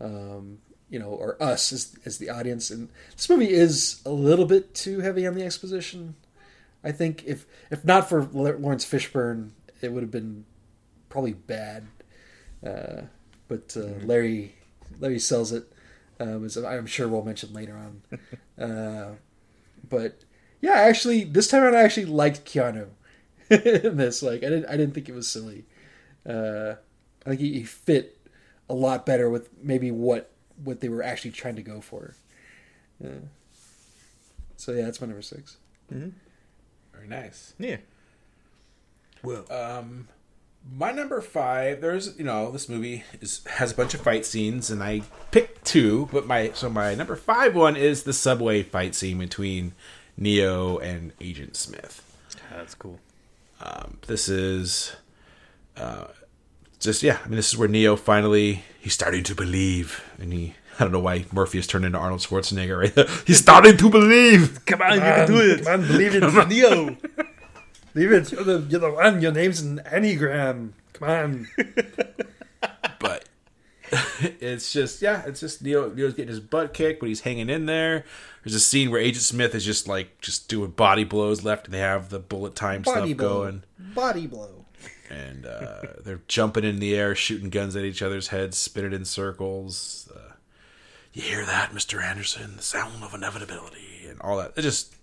[0.00, 0.58] um,
[0.90, 2.70] you know, or us as, as the audience.
[2.70, 6.14] And this movie is a little bit too heavy on the exposition.
[6.86, 9.50] I think if if not for Laurence Fishburne,
[9.82, 10.46] it would have been
[11.08, 11.88] probably bad.
[12.64, 13.02] Uh,
[13.48, 14.54] but uh, Larry
[15.00, 15.72] Larry sells it.
[16.20, 18.02] um, as I'm sure we'll mention later on.
[18.64, 19.14] uh,
[19.88, 20.24] but
[20.60, 22.88] yeah, actually, this time around, I actually liked Keanu
[23.50, 24.22] in this.
[24.22, 25.64] Like, I didn't, I didn't think it was silly.
[26.28, 26.74] Uh,
[27.24, 28.18] I think he, he fit
[28.68, 32.16] a lot better with maybe what what they were actually trying to go for.
[33.02, 33.20] Yeah.
[34.56, 35.58] So yeah, that's my number six.
[36.96, 37.54] Very nice.
[37.58, 37.76] Yeah.
[39.22, 40.08] Well, Um,
[40.76, 41.80] my number five.
[41.80, 45.64] There's you know this movie is has a bunch of fight scenes, and I picked
[45.64, 46.08] two.
[46.12, 49.74] But my so my number five one is the subway fight scene between
[50.16, 52.02] Neo and Agent Smith.
[52.50, 52.98] that's cool.
[53.60, 54.96] Um, this is
[55.76, 56.06] uh,
[56.80, 57.18] just yeah.
[57.24, 60.54] I mean, this is where Neo finally he's starting to believe, and he.
[60.78, 62.80] I don't know why Morpheus turned into Arnold Schwarzenegger.
[62.80, 62.94] Right?
[62.94, 63.06] there.
[63.26, 64.64] He's starting to believe.
[64.66, 65.64] Come on, you can do it.
[65.64, 66.48] Come on, believe it.
[66.48, 66.96] Neo.
[67.94, 68.30] Leave it.
[68.30, 69.22] You're the, you're the one.
[69.22, 70.74] Your name's an anagram.
[70.92, 71.48] Come on.
[73.00, 73.28] but
[74.40, 77.66] it's just yeah, it's just Neo Neo's getting his butt kicked, but he's hanging in
[77.66, 78.04] there.
[78.44, 81.74] There's a scene where Agent Smith is just like just doing body blows left, and
[81.74, 83.42] they have the bullet time Body stuff blow.
[83.44, 84.66] going, Body blow.
[85.10, 89.04] and uh, they're jumping in the air, shooting guns at each other's heads, spinning in
[89.04, 90.10] circles.
[90.14, 90.25] Uh,
[91.16, 92.56] you hear that, Mister Anderson?
[92.56, 94.52] The sound of inevitability and all that.
[94.56, 94.94] It just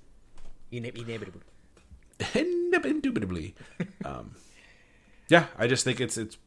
[0.71, 1.41] Inevitable.
[2.33, 3.55] indubitably.
[4.05, 4.35] um,
[5.29, 6.37] yeah, I just think it's it's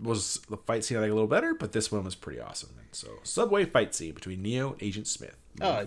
[0.00, 2.70] was the fight scene I think a little better, but this one was pretty awesome.
[2.78, 5.36] And so subway fight scene between Neo and Agent Smith.
[5.60, 5.84] Oh,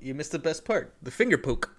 [0.00, 0.94] you missed the best part.
[1.02, 1.76] The finger poke.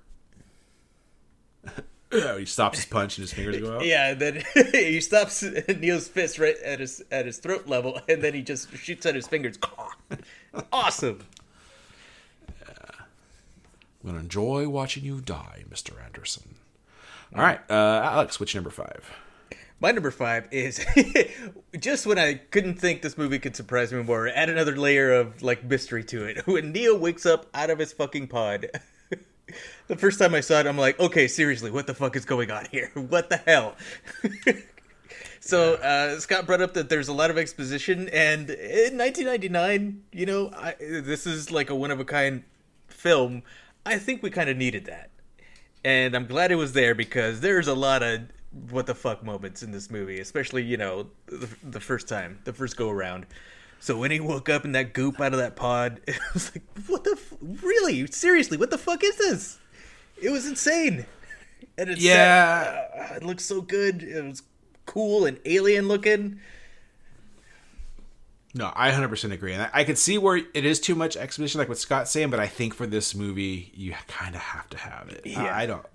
[2.16, 3.86] Oh, he stops his punch and his fingers go out.
[3.86, 5.42] Yeah, and then he stops
[5.80, 9.16] Neo's fist right at his at his throat level, and then he just shoots at
[9.16, 9.58] his fingers.
[10.72, 11.20] Awesome.
[12.48, 12.68] Yeah.
[14.04, 16.56] I'm gonna enjoy watching you die, Mister Anderson.
[17.36, 19.10] All right, uh, Alex, which number five?
[19.80, 20.86] My number five is
[21.80, 25.42] just when I couldn't think this movie could surprise me more, add another layer of
[25.42, 26.48] like mystery to it.
[26.48, 28.68] When Neo wakes up out of his fucking pod.
[29.88, 32.50] the first time I saw it, I'm like, okay, seriously, what the fuck is going
[32.50, 32.92] on here?
[32.94, 33.76] What the hell?
[35.46, 40.26] So uh, Scott brought up that there's a lot of exposition, and in 1999, you
[40.26, 42.44] know, I, this is like a one of a kind
[42.88, 43.44] film.
[43.86, 45.10] I think we kind of needed that
[45.84, 48.22] and I'm glad it was there because there's a lot of
[48.70, 52.54] what the fuck moments in this movie, especially you know the, the first time, the
[52.54, 53.26] first go around.
[53.82, 56.64] So when he woke up in that goop out of that pod, it was like,
[56.88, 59.60] what the f- really seriously, what the fuck is this?
[60.22, 61.06] It was insane,
[61.78, 62.86] and it's Yeah.
[63.12, 64.02] uh, it looks so good.
[64.04, 64.42] It was
[64.86, 66.40] cool and alien looking.
[68.56, 69.54] No, I 100% agree.
[69.54, 72.30] And I, I could see where it is too much exposition, like what Scott's saying,
[72.30, 75.22] but I think for this movie, you kind of have to have it.
[75.26, 75.58] I- Yeah.
[75.58, 75.86] I, don't.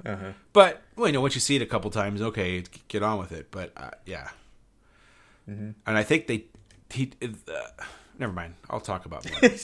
[0.53, 3.31] But, well, you know, once you see it a couple times, okay, get on with
[3.31, 3.53] it.
[3.53, 4.31] But, uh, yeah.
[5.47, 6.45] And I think they.
[6.91, 7.29] He, uh,
[8.19, 8.55] never mind.
[8.69, 9.51] I'll talk about more.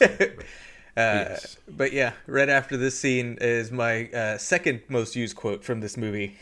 [0.96, 1.56] But, yes.
[1.68, 5.96] But yeah, right after this scene is my uh, second most used quote from this
[5.96, 6.36] movie.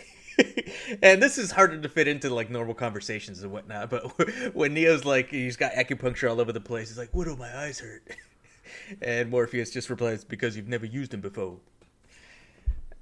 [1.03, 3.91] and this is harder to fit into like normal conversations and whatnot.
[3.91, 4.05] But
[4.55, 7.57] when Neo's like, he's got acupuncture all over the place, he's like, "What do my
[7.57, 8.03] eyes hurt?"
[9.01, 11.59] And Morpheus just replies, "Because you've never used them before."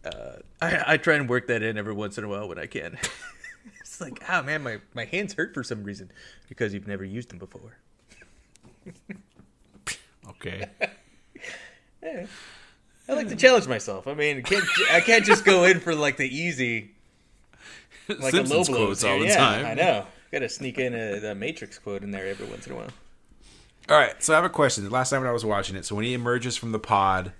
[0.04, 2.66] Uh, I, I try and work that in every once in a while when I
[2.66, 2.98] can.
[3.80, 6.10] it's like, ah, man, my, my hands hurt for some reason
[6.48, 7.76] because you've never used them before.
[10.28, 10.66] Okay.
[12.02, 14.06] I like to challenge myself.
[14.06, 16.92] I mean, can't, I can't just go in for like the easy,
[18.20, 19.12] like Simpsons a low blows quotes here.
[19.12, 19.66] all the yeah, time.
[19.66, 20.06] I know.
[20.32, 22.90] Got to sneak in a, a Matrix quote in there every once in a while.
[23.88, 24.84] All right, so I have a question.
[24.84, 27.32] The last time when I was watching it, so when he emerges from the pod,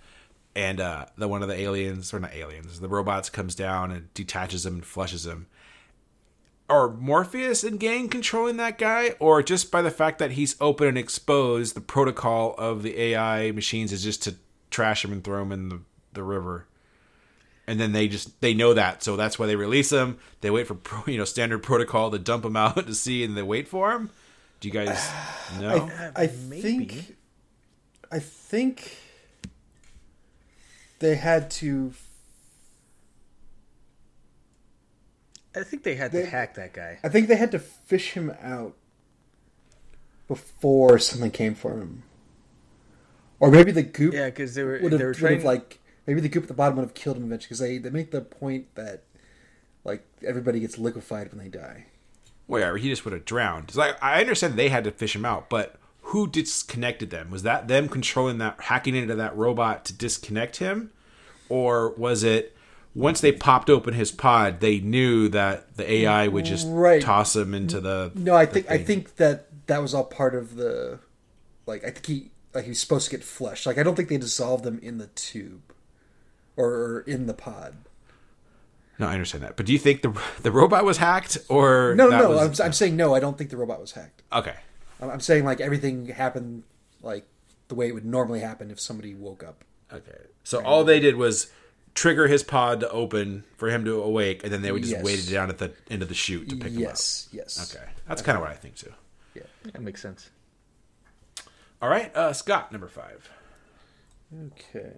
[0.54, 4.12] and uh, the one of the aliens, or not aliens, the robots comes down and
[4.14, 5.46] detaches him and flushes him.
[6.68, 10.88] Are Morpheus and gang controlling that guy, or just by the fact that he's open
[10.88, 14.37] and exposed, the protocol of the AI machines is just to
[14.70, 15.80] trash him and throw him in the,
[16.12, 16.66] the river?
[17.66, 20.66] And then they just they know that, so that's why they release them They wait
[20.66, 23.68] for pro, you know standard protocol to dump them out to see and they wait
[23.68, 24.11] for them
[24.61, 25.09] Do you guys
[25.61, 25.88] know?
[25.92, 26.61] Uh, I Maybe.
[26.62, 27.16] think
[28.11, 28.96] I think
[30.99, 31.92] they had to
[35.55, 36.99] I think they had They- to hack that guy.
[37.03, 38.75] I think they had to fish him out
[40.29, 42.05] before something came for him.
[43.40, 45.80] Or maybe the goop Yeah, because they were they were would trying have like
[46.11, 48.11] maybe the group at the bottom would have killed him eventually because they, they make
[48.11, 49.03] the point that
[49.85, 51.87] like everybody gets liquefied when they die.
[52.46, 53.75] whatever, he just would have drowned.
[53.77, 57.31] Like I understand they had to fish him out, but who disconnected them?
[57.31, 60.90] Was that them controlling that, hacking into that robot to disconnect him,
[61.49, 62.57] or was it
[62.94, 67.01] once they popped open his pod, they knew that the AI would just Right.
[67.01, 68.11] toss him into the?
[68.16, 70.99] No, I the think I think that that was all part of the
[71.66, 73.64] like I think he like he was supposed to get flushed.
[73.66, 75.69] Like I don't think they dissolved him in the tube
[76.61, 77.75] or, or in the pod.
[78.99, 79.57] No, I understand that.
[79.57, 82.66] But do you think the the robot was hacked or No, that no, was- I'm,
[82.66, 83.14] I'm saying no.
[83.14, 84.23] I don't think the robot was hacked.
[84.33, 84.57] okay.
[85.01, 86.64] I'm, I'm saying like everything happened
[87.03, 87.25] like
[87.68, 89.64] the way it would normally happen if somebody woke up.
[89.92, 90.18] Okay.
[90.44, 91.51] So all they did was
[91.94, 95.05] trigger his pod to open for him to awake, and then they would just Yes.
[95.05, 96.88] wait it down at the end of the chute to pick yes, him up.
[96.88, 97.29] yes.
[97.59, 97.75] Yes.
[97.75, 98.92] Okay, that's kind of what I think too.
[99.35, 99.42] Yeah.
[99.73, 100.31] That makes sense.
[101.83, 103.31] All right, uh, Scott, number five.
[104.53, 104.92] Okay.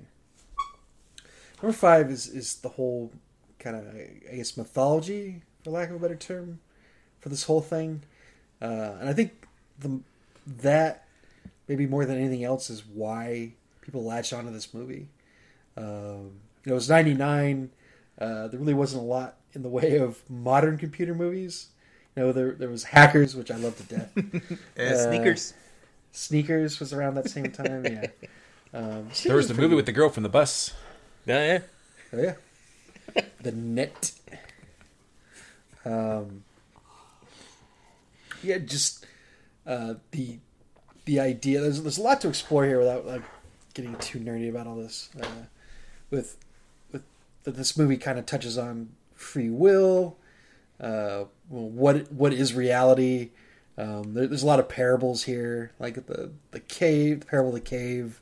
[1.62, 3.12] Number five is is the whole
[3.59, 6.59] kind of I guess mythology, for lack of a better term,
[7.20, 8.03] for this whole thing,
[8.61, 9.46] uh, and I think
[9.79, 10.01] the
[10.46, 11.07] that
[11.68, 15.07] maybe more than anything else is why people latched onto this movie.
[15.77, 17.70] Um, you know, it was '99.
[18.18, 21.68] Uh, there really wasn't a lot in the way of modern computer movies.
[22.16, 24.12] You know, there there was Hackers, which I love to death.
[24.79, 25.55] Uh, sneakers.
[26.11, 27.85] Sneakers was around that same time.
[27.85, 28.07] Yeah.
[28.75, 30.72] Um, There was the movie with the girl from the bus.
[31.26, 31.58] Yeah, yeah.
[32.12, 34.12] Oh yeah, the net.
[35.85, 36.44] Um,
[38.42, 39.06] yeah, just
[39.66, 40.38] uh, the
[41.04, 41.61] the idea.
[41.61, 43.22] There's there's a lot to explore here without like
[43.74, 45.11] getting too nerdy about all this.
[45.20, 45.46] Uh,
[46.11, 46.37] with
[47.44, 50.16] with this movie kind of touches on free will.
[50.80, 53.30] Uh, what what is reality?
[53.78, 57.54] Um, there, there's a lot of parables here, like the the cave, the parable of
[57.54, 58.20] the cave.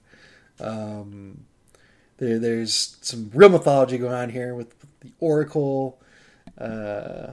[0.58, 1.44] Um,
[2.20, 6.00] there, there's some real mythology going on here with the oracle,
[6.58, 7.28] uh,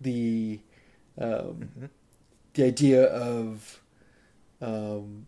[0.00, 0.58] the
[1.18, 1.90] um,
[2.54, 3.80] the idea of
[4.62, 5.26] um,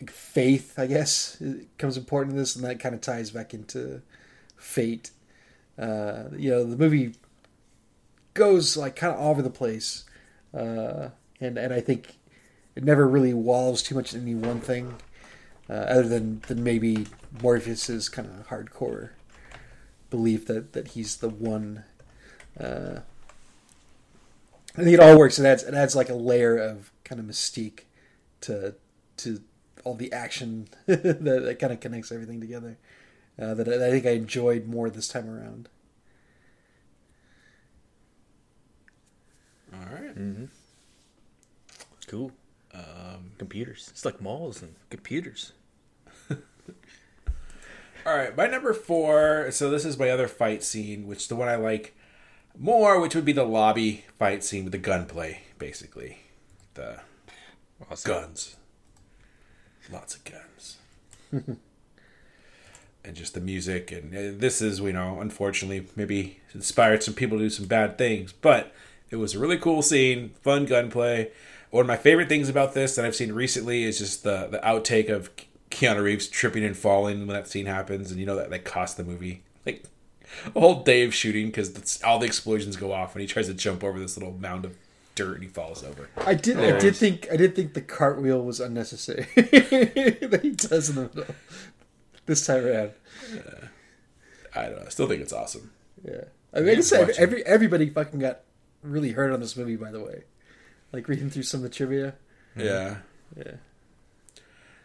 [0.00, 0.78] like faith.
[0.78, 4.00] I guess it becomes important in this, and that kind of ties back into
[4.56, 5.10] fate.
[5.76, 7.14] Uh, you know, the movie
[8.34, 10.04] goes like kind of all over the place,
[10.54, 11.08] uh,
[11.40, 12.14] and and I think
[12.76, 14.94] it never really wallows too much in any one thing
[15.68, 17.06] uh, other than, than maybe
[17.40, 19.10] Morpheus's kind of hardcore
[20.10, 21.84] belief that, that he's the one.
[22.58, 23.00] Uh,
[24.76, 25.38] I think it all works.
[25.38, 27.80] It adds it adds like a layer of kind of mystique
[28.42, 28.74] to
[29.18, 29.40] to
[29.84, 32.78] all the action that, that kind of connects everything together.
[33.40, 35.68] Uh, that I I think I enjoyed more this time around.
[39.72, 40.48] All right.
[42.06, 42.32] Cool.
[42.74, 43.88] Um, computers.
[43.90, 45.52] It's like malls and computers.
[48.04, 49.50] All right, my number four.
[49.52, 51.94] So this is my other fight scene, which the one I like
[52.58, 56.18] more, which would be the lobby fight scene with the gunplay, basically.
[56.74, 57.00] The
[57.90, 58.10] Awesome.
[58.12, 58.56] guns,
[59.90, 60.76] lots of guns,
[63.04, 63.90] and just the music.
[63.92, 67.98] And uh, this is, you know, unfortunately, maybe inspired some people to do some bad
[67.98, 68.72] things, but
[69.10, 71.30] it was a really cool scene, fun gunplay.
[71.70, 74.58] One of my favorite things about this that I've seen recently is just the the
[74.58, 75.30] outtake of
[75.72, 78.96] Keanu Reeves tripping and falling when that scene happens, and you know that that cost
[78.96, 79.84] the movie like
[80.54, 83.54] a whole day of shooting because all the explosions go off when he tries to
[83.54, 84.76] jump over this little mound of
[85.14, 86.08] dirt and he falls over.
[86.18, 86.58] I did.
[86.58, 87.28] I did think.
[87.32, 91.34] I did think the cartwheel was unnecessary that he does in the middle
[92.26, 92.92] this time around.
[94.54, 94.86] I don't know.
[94.86, 95.72] I still think it's awesome.
[96.04, 98.40] Yeah, I mean, I guess every everybody fucking got
[98.82, 99.76] really hurt on this movie.
[99.76, 100.24] By the way,
[100.92, 102.14] like reading through some of the trivia.
[102.56, 102.96] Yeah.
[103.36, 103.52] Yeah.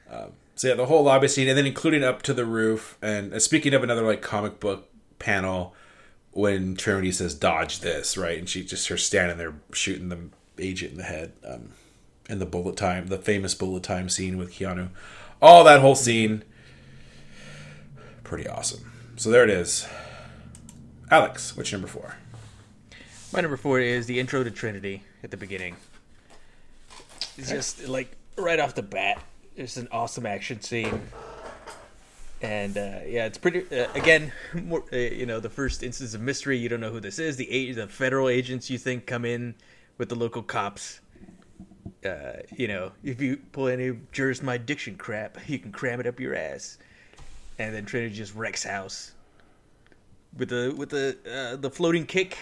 [0.09, 2.97] Um, So yeah, the whole lobby scene, and then including up to the roof.
[2.99, 4.89] And uh, speaking of another like comic book
[5.19, 5.75] panel,
[6.31, 10.93] when Trinity says "dodge this," right, and she just her standing there shooting the agent
[10.93, 11.69] in the head, um,
[12.27, 14.89] and the bullet time, the famous bullet time scene with Keanu,
[15.43, 16.43] all that whole scene,
[18.23, 18.91] pretty awesome.
[19.15, 19.87] So there it is.
[21.11, 22.15] Alex, which number four?
[23.31, 25.75] My number four is the intro to Trinity at the beginning.
[27.37, 29.21] It's just like right off the bat,
[29.57, 31.01] it's an awesome action scene,
[32.41, 33.63] and uh, yeah, it's pretty.
[33.75, 36.57] Uh, again, more, uh, you know, the first instance of mystery.
[36.57, 37.35] You don't know who this is.
[37.35, 39.55] The the federal agents you think come in
[39.97, 41.01] with the local cops.
[42.05, 46.05] Uh, you know, if you pull any Juris My Diction crap, you can cram it
[46.05, 46.77] up your ass,
[47.57, 49.13] and then Trinity just wrecks house
[50.37, 52.37] with the with the uh, the floating kick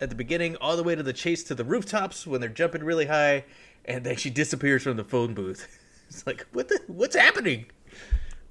[0.00, 2.84] at the beginning, all the way to the chase to the rooftops when they're jumping
[2.84, 3.44] really high,
[3.84, 5.76] and then she disappears from the phone booth.
[6.10, 7.66] It's like what the what's happening?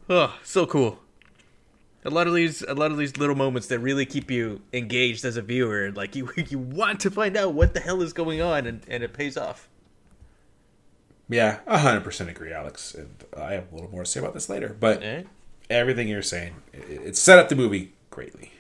[0.10, 0.99] Oh, so cool.
[2.05, 5.26] A lot of these a lot of these little moments that really keep you engaged
[5.26, 5.91] as a viewer.
[5.91, 9.03] Like you you want to find out what the hell is going on, and, and
[9.03, 9.68] it pays off.
[11.28, 12.95] Yeah, hundred percent agree, Alex.
[12.95, 15.24] And I have a little more to say about this later, but Eh?
[15.70, 18.53] everything you're saying, it, it set up the movie greatly.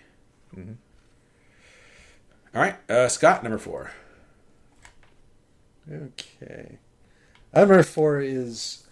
[0.55, 0.75] All
[2.61, 3.91] right, uh, Scott, number four.
[5.91, 6.77] Okay.
[7.55, 8.83] Number four is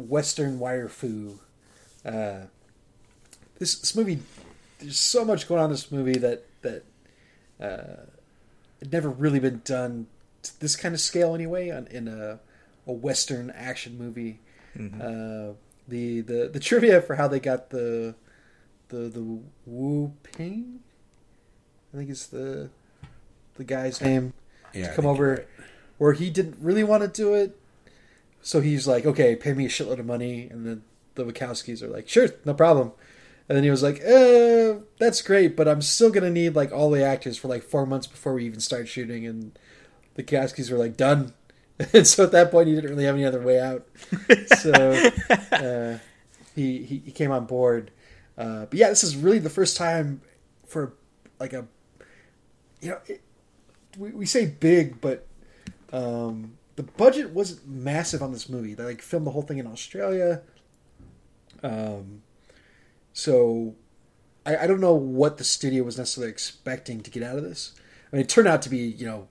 [0.00, 1.40] Western wire fu.
[2.04, 2.42] Uh,
[3.58, 4.20] this this movie,
[4.78, 6.84] there's so much going on in this movie that that
[7.60, 8.04] uh,
[8.78, 10.06] had never really been done
[10.42, 12.38] to this kind of scale anyway on, in a
[12.86, 14.38] a Western action movie.
[14.78, 15.54] Uh,
[15.88, 18.14] the the the trivia for how they got the
[18.90, 20.80] the the Wu Ping,
[21.92, 22.70] I think it's the
[23.56, 24.34] the guy's name
[24.72, 25.46] Yeah, to come over,
[25.96, 27.58] where he didn't really want to do it.
[28.42, 30.48] So he's like, okay, pay me a shitload of money.
[30.50, 30.82] And then
[31.14, 32.92] the Wachowskis are like, sure, no problem.
[33.48, 36.70] And then he was like, uh, that's great, but I'm still going to need like
[36.70, 39.26] all the actors for like four months before we even start shooting.
[39.26, 39.58] And
[40.14, 41.34] the Wachowskis were like, done.
[41.92, 43.86] And so at that point, he didn't really have any other way out.
[44.58, 44.72] So
[45.52, 45.98] uh,
[46.56, 47.92] he, he, he came on board.
[48.36, 50.20] Uh, but yeah, this is really the first time
[50.66, 50.94] for
[51.38, 51.66] like a,
[52.80, 53.20] you know, it,
[53.96, 55.26] we, we say big, but
[55.92, 58.72] um, the budget wasn't massive on this movie.
[58.72, 60.42] They like filmed the whole thing in Australia.
[61.60, 62.22] Um,
[63.12, 63.74] so
[64.46, 67.74] I, I don't know what the studio was necessarily expecting to get out of this.
[68.12, 69.26] I mean, it turned out to be you know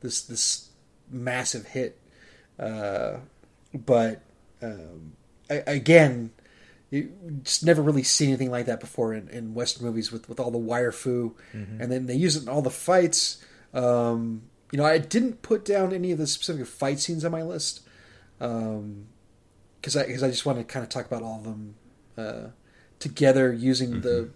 [0.00, 0.70] this this
[1.10, 2.00] massive hit,
[2.56, 3.16] uh,
[3.74, 4.22] but
[4.62, 5.14] um,
[5.50, 6.30] I, again,
[6.90, 10.38] you just never really seen anything like that before in, in Western movies with, with
[10.38, 11.34] all the wire fu,
[11.80, 13.44] and then they use it in all the fights.
[13.74, 14.42] Um,
[14.72, 17.82] you know, I didn't put down any of the specific fight scenes on my list
[18.38, 21.74] because I because I just want to kind of talk about all of them
[22.18, 22.48] uh,
[22.98, 24.30] together using the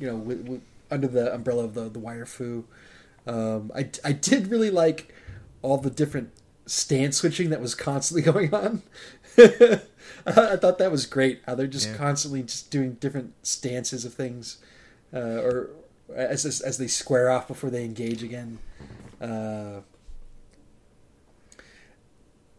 [0.00, 2.64] you know with, with, under the umbrella of the the wire fu.
[3.26, 5.14] Um, I I did really like
[5.62, 6.32] all the different
[6.66, 8.82] stance switching that was constantly going on.
[10.26, 11.40] I thought that was great.
[11.46, 11.96] How they're just Yeah.
[11.96, 14.58] constantly just doing different stances of things,
[15.14, 15.70] uh, or
[16.14, 18.58] as, as as they square off before they engage again.
[19.20, 19.80] Uh,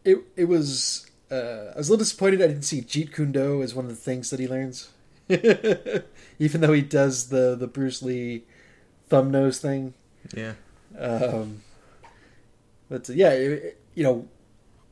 [0.04, 1.08] it it was.
[1.32, 3.92] Uh, I was a little disappointed I didn't see Jeet Kune Do as one of
[3.92, 4.90] the things that he learns,
[6.40, 8.44] even though he does the the Bruce Lee
[9.08, 9.94] thumb nose thing.
[10.36, 10.54] Yeah.
[10.98, 11.64] Um,
[12.90, 14.28] but uh, yeah, it, you know,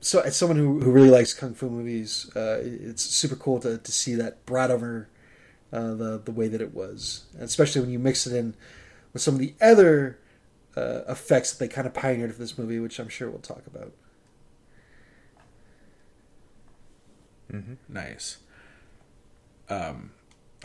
[0.02, 3.78] so as someone who, who really likes kung fu movies, uh, it's super cool to,
[3.78, 5.10] to see that brought over
[5.74, 8.56] uh, the the way that it was, and especially when you mix it in
[9.14, 10.20] with some of the other
[10.80, 13.64] uh, effects that they kind of pioneered for this movie, which I'm sure we'll talk
[13.68, 13.92] about.
[17.88, 18.38] Nice.
[19.70, 20.12] Um,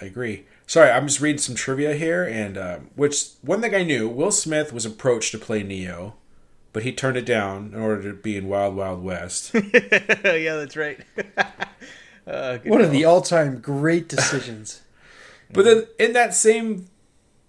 [0.01, 0.45] I agree.
[0.67, 4.31] Sorry, I'm just reading some trivia here, and um, which one thing I knew: Will
[4.31, 6.15] Smith was approached to play Neo,
[6.73, 9.55] but he turned it down in order to be in Wild Wild West.
[9.75, 11.01] yeah, that's right.
[12.27, 14.83] uh, good One of the all time great decisions.
[15.53, 16.87] but then, in that same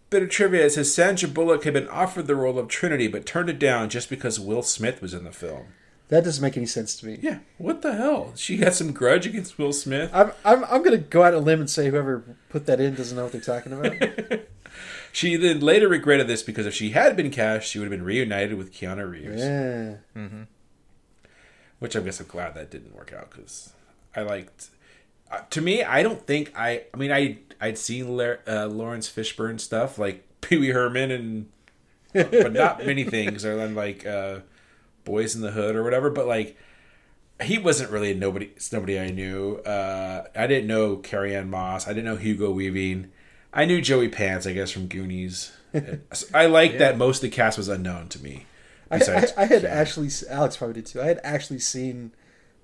[0.10, 3.26] bit of trivia, it says Sandra Bullock had been offered the role of Trinity, but
[3.26, 5.68] turned it down just because Will Smith was in the film.
[6.10, 7.18] that doesn't make any sense to me.
[7.22, 8.32] Yeah, what the hell?
[8.36, 10.10] She got some grudge against Will Smith.
[10.14, 12.80] I'm, I'm, I'm going to go out on a limb and say whoever put that
[12.80, 14.42] in doesn't know what they're talking about.
[15.12, 18.04] She then later regretted this because if she had been cast, she would have been
[18.04, 19.42] reunited with Keanu Reeves.
[19.42, 19.96] yeah.
[20.14, 20.42] Mm-hmm.
[21.80, 23.72] which I guess I'm glad that didn't work out because
[24.14, 24.72] I liked.
[25.32, 26.84] Uh, to me, I don't think I.
[26.94, 31.50] I mean, I I'd seen La- uh, Laurence Fishburne stuff like Pee Wee Herman and,
[32.14, 34.40] but not many things other than like uh,
[35.06, 36.10] Boyz n the Hood or whatever.
[36.10, 36.58] But like,
[37.42, 38.52] he wasn't really nobody.
[38.72, 39.56] Nobody I knew.
[39.58, 41.88] Uh, I didn't know Carrie-Anne Moss.
[41.88, 43.12] I didn't know Hugo Weaving.
[43.54, 45.54] I knew Joey Pants, I guess, from Goonies.
[46.34, 48.46] I like that most of the cast was unknown to me.
[48.92, 51.02] I, I, I had actually, Alex probably did too.
[51.02, 52.12] I had actually seen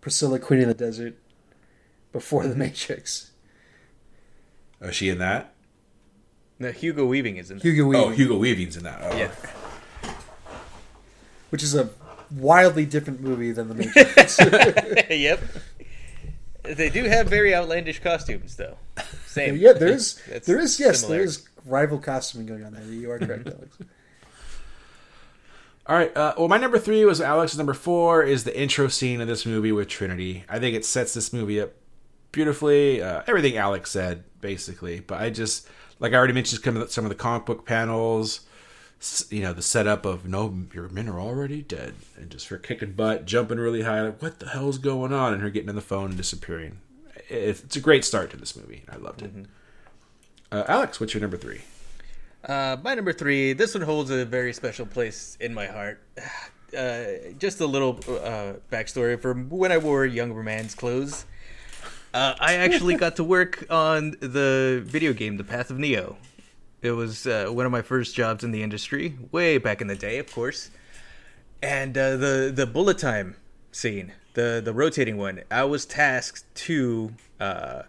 [0.01, 1.17] Priscilla Queen in the Desert
[2.11, 3.31] before The Matrix.
[4.81, 5.53] Oh, is she in that?
[6.59, 7.71] No, Hugo Weaving is in there.
[7.71, 8.99] Hugo Weaving, Oh, Hugo Weaving's in that.
[9.01, 9.31] Oh, Yeah.
[11.49, 11.89] which is a
[12.31, 14.39] wildly different movie than The Matrix.
[15.09, 15.41] yep.
[16.63, 18.77] They do have very outlandish costumes, though.
[19.25, 19.55] Same.
[19.57, 20.21] yeah, there is.
[20.45, 21.17] there is yes, similar.
[21.17, 22.83] there is rival costuming going on there.
[22.85, 23.77] You are correct, Alex.
[25.87, 26.15] All right.
[26.15, 29.45] Uh, well, my number three was Alex's number four is the intro scene of this
[29.45, 30.43] movie with Trinity.
[30.47, 31.71] I think it sets this movie up
[32.31, 33.01] beautifully.
[33.01, 34.99] Uh, everything Alex said, basically.
[34.99, 35.67] But I just,
[35.99, 38.41] like I already mentioned, some of the, some of the comic book panels,
[39.29, 42.93] you know, the setup of no, your men are already dead, and just her kicking
[42.93, 45.81] butt, jumping really high, like what the hell's going on, and her getting on the
[45.81, 46.79] phone and disappearing.
[47.29, 48.83] It's, it's a great start to this movie.
[48.91, 49.31] I loved it.
[50.51, 51.61] Uh, Alex, what's your number three?
[52.43, 53.53] Uh, my number three.
[53.53, 56.01] This one holds a very special place in my heart.
[56.71, 61.25] Uh, just a little uh, backstory from when I wore younger man's clothes.
[62.13, 66.17] Uh, I actually got to work on the video game The Path of Neo.
[66.81, 69.95] It was uh, one of my first jobs in the industry, way back in the
[69.95, 70.71] day, of course.
[71.61, 73.35] And uh, the the bullet time
[73.71, 75.41] scene, the the rotating one.
[75.51, 77.83] I was tasked to uh,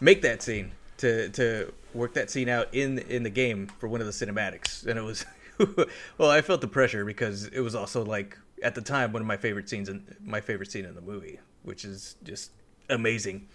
[0.00, 4.00] make that scene to to work that scene out in in the game for one
[4.00, 5.24] of the cinematics, and it was
[6.18, 9.28] well, I felt the pressure because it was also like at the time one of
[9.28, 12.50] my favorite scenes in my favorite scene in the movie, which is just
[12.92, 13.48] amazing.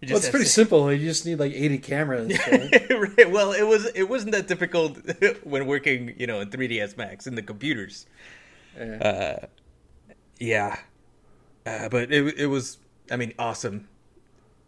[0.00, 0.92] It Well, it's pretty has- simple.
[0.92, 2.38] You just need like 80 cameras.
[2.50, 2.90] right?
[3.18, 4.98] right, well, it was it wasn't that difficult
[5.44, 8.06] when working, you know, in 3ds Max in the computers.
[8.76, 8.84] Yeah.
[9.42, 9.46] Uh,
[10.38, 10.78] yeah,
[11.64, 12.78] uh, but it it was,
[13.10, 13.88] I mean, awesome.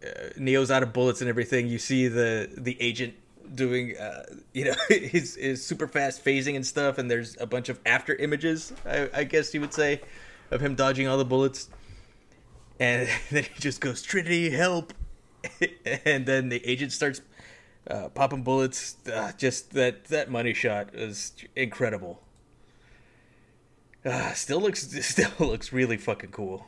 [0.05, 1.67] Uh, Neo's out of bullets and everything.
[1.67, 3.15] You see the the agent
[3.55, 4.23] doing, uh,
[4.55, 8.15] you know, his his super fast phasing and stuff, and there's a bunch of after
[8.15, 10.01] images, I, I guess you would say,
[10.53, 11.69] of him dodging all the bullets.
[12.79, 14.93] And then he just goes, Trinity, help!
[16.05, 17.21] and then the agent starts
[17.89, 18.97] uh, popping bullets.
[19.11, 22.21] Uh, just that that money shot is incredible.
[24.05, 26.67] Uh, still looks still looks really fucking cool.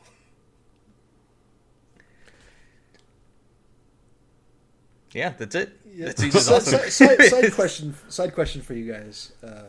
[5.13, 5.71] Yeah, that's it.
[5.99, 6.79] That's he's awesome.
[6.79, 7.95] so- side, side question.
[8.09, 9.31] Side question for you guys.
[9.43, 9.63] Uh,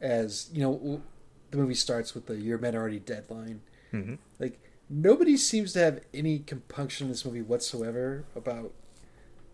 [0.00, 1.02] as you know,
[1.50, 3.60] the movie starts with the "Your men are already dead" line.
[3.92, 4.18] Mhm.
[4.38, 4.58] Like
[4.90, 8.72] nobody seems to have any compunction in this movie whatsoever about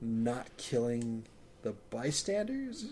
[0.00, 1.24] not killing
[1.62, 2.86] the bystanders.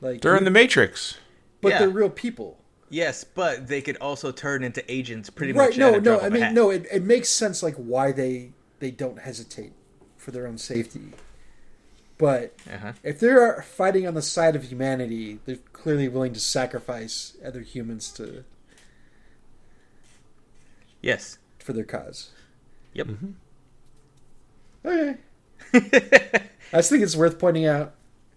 [0.00, 1.18] Like They're in the Matrix.
[1.60, 1.78] but Yeah.
[1.80, 2.58] they're real people.
[2.88, 5.68] Yes, but they could also turn into agents pretty right?
[5.68, 5.78] much.
[5.78, 6.18] No, no.
[6.20, 6.54] I mean, hat.
[6.54, 6.70] no.
[6.70, 9.72] It, it makes sense like why they they don't hesitate
[10.16, 11.12] for their own safety.
[12.18, 12.92] But Uh-huh.
[13.02, 18.10] if they're fighting on the side of humanity, they're clearly willing to sacrifice other humans
[18.12, 18.44] to
[21.02, 21.38] Yes.
[21.58, 22.30] for their cause.
[22.94, 23.08] Yep.
[24.84, 25.16] Okay.
[26.72, 27.94] I just think it's worth pointing out.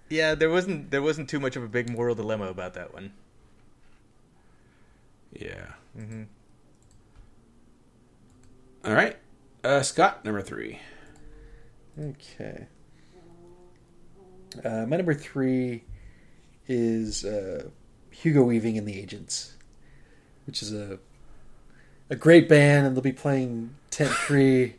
[0.09, 3.13] yeah, there wasn't there wasn't too much of a big moral dilemma about that one.
[5.31, 5.65] Yeah.
[5.97, 6.23] Mm-hmm.
[8.85, 9.17] All right.
[9.63, 10.79] Uh, Scott, number three.
[11.99, 12.67] Okay.
[14.63, 15.83] Uh, my number three
[16.67, 17.69] is uh,
[18.11, 19.55] Hugo Weaving and the Agents,
[20.45, 20.99] which is a
[22.09, 24.75] a great band, and they'll be playing Tent Free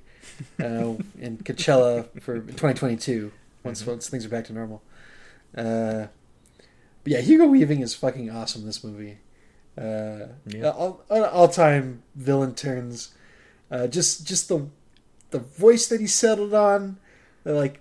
[0.61, 4.83] uh, in Coachella for 2022 once once things are back to normal.
[5.57, 6.07] Uh,
[7.03, 9.19] but yeah, Hugo Weaving is fucking awesome in this movie.
[9.77, 10.71] Uh, Yeah.
[10.71, 13.15] all, all time villain turns.
[13.71, 14.67] Uh, just just the
[15.31, 16.99] the voice that he settled on,
[17.45, 17.81] like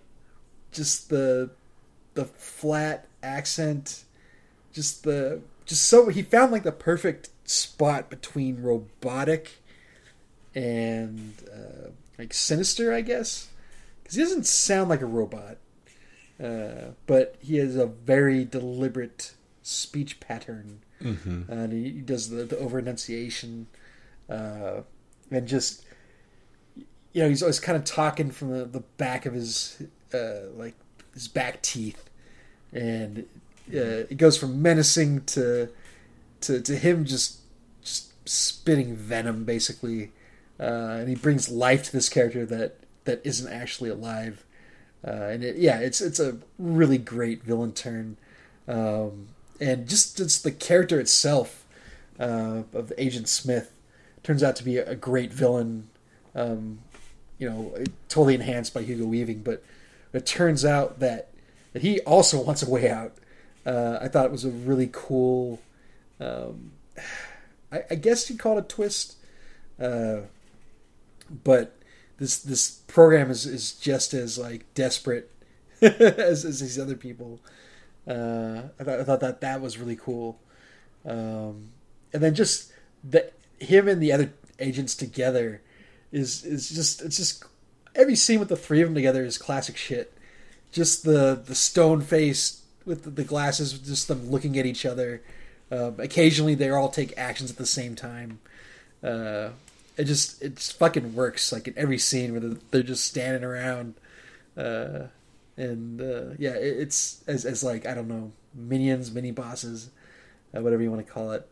[0.72, 1.52] just the
[2.16, 4.04] the flat accent,
[4.72, 9.62] just the just so he found like the perfect spot between robotic
[10.56, 13.50] and uh, like sinister, I guess,
[14.02, 15.58] because he doesn't sound like a robot,
[16.44, 21.52] uh, but he has a very deliberate speech pattern, Mm-hmm.
[21.52, 23.68] and he, he does the, the over enunciation,
[24.30, 24.82] uh,
[25.30, 25.84] and just
[27.12, 29.82] you know he's always kind of talking from the, the back of his
[30.14, 30.76] uh, like
[31.14, 32.10] his back teeth,
[32.72, 33.26] and
[33.74, 35.68] uh, it goes from menacing to
[36.44, 37.40] to to him just
[37.82, 40.12] just spitting venom basically,
[40.60, 44.46] uh, and he brings life to this character that that isn't actually alive,
[45.06, 48.18] uh, and it, yeah, it's it's a really great villain turn,
[48.68, 49.28] um,
[49.60, 51.66] and just just the character itself
[52.20, 53.72] uh, of Agent Smith
[54.22, 55.90] turns out to be a, great villain.
[56.36, 56.80] Um,
[57.38, 57.76] you know,
[58.08, 59.64] totally enhanced by Hugo Weaving, but
[60.14, 61.30] it turns out that
[61.74, 63.14] that he also wants a way out.
[63.66, 65.60] Uh, I thought it was a really cool.
[66.20, 66.72] Um,
[67.72, 69.16] I, I guess you call it a twist,
[69.80, 70.22] uh,
[71.44, 71.76] but
[72.18, 75.32] this this program is, is just as like desperate
[75.82, 77.40] as, as these other people.
[78.08, 80.40] Uh, I, thought, I thought that that was really cool,
[81.06, 81.70] um,
[82.14, 82.72] and then just
[83.04, 85.62] the him and the other agents together
[86.12, 87.44] is is just it's just
[87.96, 90.14] every scene with the three of them together is classic shit.
[90.72, 95.22] Just the the stone face with the, the glasses, just them looking at each other.
[95.74, 98.40] Um, occasionally, they all take actions at the same time.
[99.04, 99.50] Uh,
[99.98, 103.44] it just it just fucking works like in every scene where they're, they're just standing
[103.44, 103.96] around.
[104.56, 105.08] Uh,
[105.58, 109.90] and uh, yeah, it, it's as as like I don't know minions, mini bosses,
[110.56, 111.48] uh, whatever you want to call it.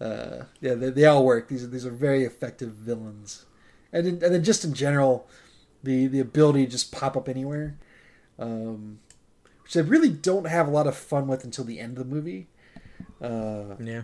[0.00, 1.48] Uh, yeah, they, they all work.
[1.48, 3.44] These are these are very effective villains,
[3.92, 5.28] and then, and then just in general,
[5.82, 7.76] the the ability to just pop up anywhere,
[8.38, 9.00] um,
[9.62, 12.14] which I really don't have a lot of fun with until the end of the
[12.14, 12.46] movie.
[13.20, 14.02] Uh, Yeah.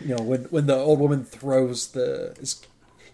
[0.00, 2.60] you know when when the old woman throws the is,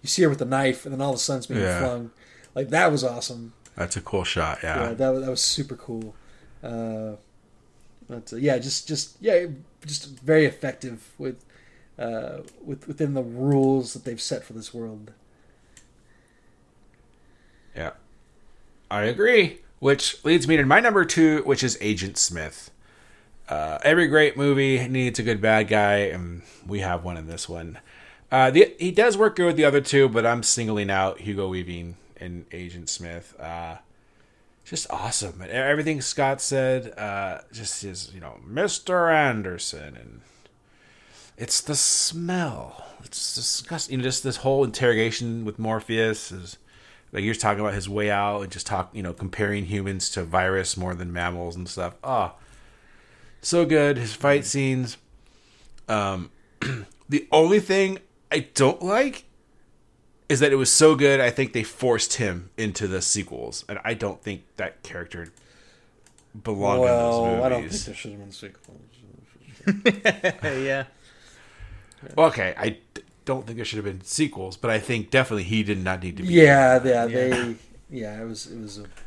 [0.02, 1.80] you see her with the knife and then all of a sudden it's being Yeah.
[1.80, 2.10] flung
[2.54, 4.60] like that was awesome That's a cool shot.
[4.62, 4.94] yeah, Yeah.
[4.94, 6.14] that was that was super cool
[6.62, 7.12] uh
[8.08, 9.46] but uh, yeah just just yeah
[9.84, 11.44] just very effective with
[11.98, 15.12] uh, with, within the rules that they've set for this world.
[17.76, 17.92] Yeah.
[18.90, 19.60] I agree.
[19.78, 22.70] Which leads me to my number two, which is Agent Smith.
[23.48, 27.48] Uh, every great movie needs a good bad guy, and we have one in this
[27.48, 27.78] one.
[28.30, 31.48] Uh, the, he does work good with the other two, but I'm singling out Hugo
[31.48, 33.38] Weaving and Agent Smith.
[33.38, 33.76] Uh,
[34.64, 35.42] just awesome.
[35.42, 39.14] And everything Scott said, uh, just his, you know, Mr.
[39.14, 40.20] Anderson, and
[41.36, 42.84] it's the smell.
[43.04, 43.92] It's disgusting.
[43.92, 46.56] You know, just this whole interrogation with Morpheus is
[47.12, 50.24] like you're talking about his way out and just talk, you know, comparing humans to
[50.24, 51.94] virus more than mammals and stuff.
[52.02, 52.32] Oh,
[53.46, 53.96] so good.
[53.98, 54.96] His fight scenes.
[55.88, 56.30] Um,
[57.08, 57.98] the only thing
[58.32, 59.24] I don't like
[60.28, 61.20] is that it was so good.
[61.20, 65.32] I think they forced him into the sequels, and I don't think that character
[66.42, 67.32] belonged in those movies.
[67.32, 68.80] well, I don't think there should have been sequels.
[70.42, 70.84] yeah.
[72.18, 75.62] Okay, I d- don't think there should have been sequels, but I think definitely he
[75.62, 76.34] did not need to be.
[76.34, 77.56] Yeah, yeah, they,
[77.90, 79.03] yeah, it was, it was a, a bit, yeah.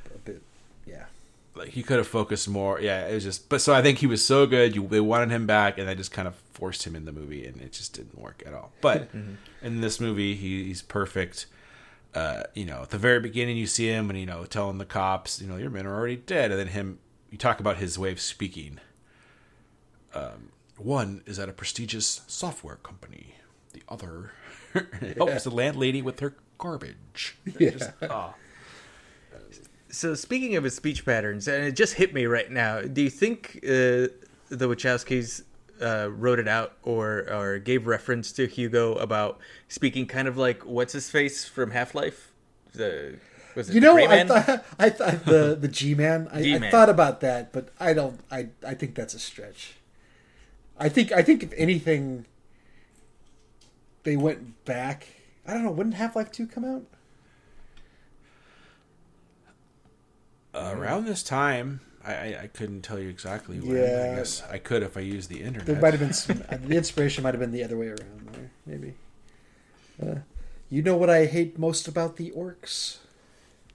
[1.58, 2.80] Like he could have focused more.
[2.80, 3.50] Yeah, it was just.
[3.50, 4.76] But so I think he was so good.
[4.76, 7.46] You they wanted him back, and they just kind of forced him in the movie,
[7.46, 8.72] and it just didn't work at all.
[8.82, 9.10] But
[9.62, 11.48] in this movie, he, he's perfect.
[12.14, 14.86] Uh, you know, at the very beginning, you see him, and you know, telling the
[14.86, 17.00] cops, you know, your men are already dead, and then him.
[17.30, 18.80] You talk about his way of speaking.
[20.14, 23.36] Um, one is at a prestigious software company.
[23.74, 24.32] The other
[25.18, 27.38] helps the landlady with her garbage.
[27.60, 27.72] Yeah.
[27.72, 28.34] Just, oh.
[29.98, 32.82] So speaking of his speech patterns, and it just hit me right now.
[32.82, 34.14] Do you think uh,
[34.50, 35.42] the Wachowskis
[35.82, 40.64] uh, wrote it out or or gave reference to Hugo about speaking kind of like
[40.66, 42.32] what's his face from Half Life?
[42.74, 43.18] The
[43.56, 46.28] was it You know, Gray I thought, I thought the the G man.
[46.32, 46.72] I, I G-Man.
[46.72, 48.20] thought about that, but I don't.
[48.30, 49.78] I I think that's a stretch.
[50.78, 52.26] I think I think if anything,
[54.04, 55.08] they went back.
[55.48, 55.72] I don't know.
[55.72, 56.84] Wouldn't Half Life Two come out?
[60.58, 63.76] Uh, around this time, I, I, I couldn't tell you exactly when.
[63.78, 64.12] Yeah.
[64.14, 65.66] I guess I could if I used the internet.
[65.68, 66.44] There might have been some.
[66.50, 68.52] uh, the inspiration might have been the other way around there.
[68.66, 68.94] Maybe.
[70.02, 70.20] Uh,
[70.70, 72.98] you know what I hate most about the orcs?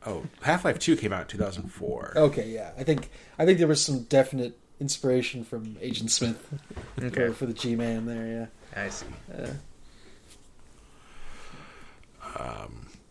[0.05, 2.13] Oh, Half Life Two came out in two thousand four.
[2.17, 2.73] Okay, yeah.
[2.77, 6.49] I think I think there was some definite inspiration from Agent Smith
[7.03, 7.29] Okay.
[7.29, 8.51] for, for the G man there.
[8.75, 8.83] Yeah.
[8.85, 9.07] I see.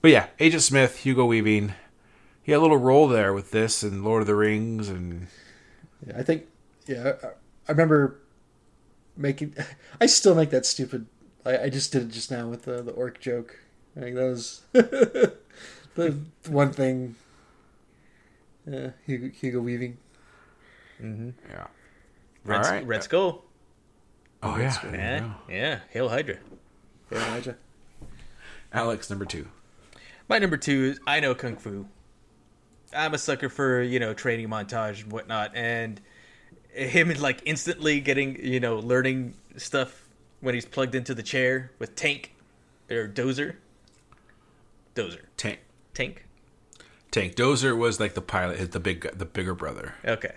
[0.02, 1.74] But yeah, Agent Smith, Hugo Weaving,
[2.52, 5.28] he had a little role there with this and Lord of the Rings, and
[6.06, 6.48] Yeah, I think.
[6.86, 8.20] Yeah, I, I remember
[9.16, 9.56] making.
[10.02, 11.06] I still make that stupid.
[11.46, 13.58] I, I just did it just now with the the orc joke.
[13.96, 16.18] I think that was the
[16.50, 17.16] one thing.
[18.70, 19.98] Yeah, Hugo, Hugo Weaving.
[21.02, 21.30] Mm-hmm.
[21.50, 21.68] yeah.
[22.44, 22.86] Red, All right.
[22.86, 23.46] Red Skull.
[24.44, 25.80] Oh yeah, there you Yeah, yeah.
[25.92, 26.36] Hail Hydra.
[27.12, 27.56] Yeah, Elijah.
[28.74, 29.48] Alex number two.
[30.28, 31.88] My number two is I know kung fu.
[32.96, 36.00] I'm a sucker for you know training montage and whatnot, and
[36.74, 40.08] him like instantly getting you know learning stuff
[40.40, 42.34] when he's plugged into the chair with Tank
[42.90, 43.56] or Dozer.
[44.96, 45.60] Dozer, Tank.
[45.94, 46.26] Tank.
[47.12, 49.96] Tank Dozer was like the pilot, his the big, the bigger brother.
[50.06, 50.34] Okay.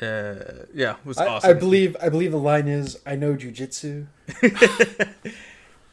[0.00, 1.50] Uh, yeah, it was I, awesome.
[1.50, 1.96] I believe.
[2.00, 4.06] I believe the line is, "I know jujitsu."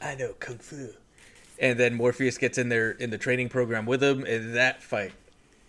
[0.01, 0.89] I know kung fu.
[1.59, 5.13] And then Morpheus gets in there in the training program with him, and that fight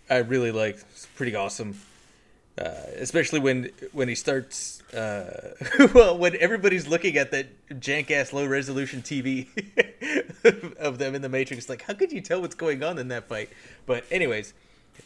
[0.09, 0.83] I really liked.
[0.91, 1.79] It's pretty awesome.
[2.57, 5.53] Uh, especially when when he starts, uh,
[5.93, 7.47] well, when everybody's looking at that
[7.79, 9.47] jank ass low resolution TV
[10.79, 13.27] of them in the Matrix, like how could you tell what's going on in that
[13.27, 13.49] fight?
[13.85, 14.53] But anyways,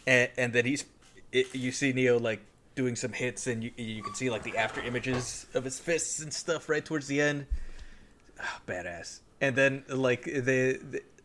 [0.08, 0.86] and, and then he's,
[1.34, 2.40] it, you see Neo like
[2.76, 6.22] doing some hits, and you you can see like the after images of his fists
[6.22, 7.48] and stuff right towards the end
[8.68, 9.20] badass.
[9.42, 10.78] And then like they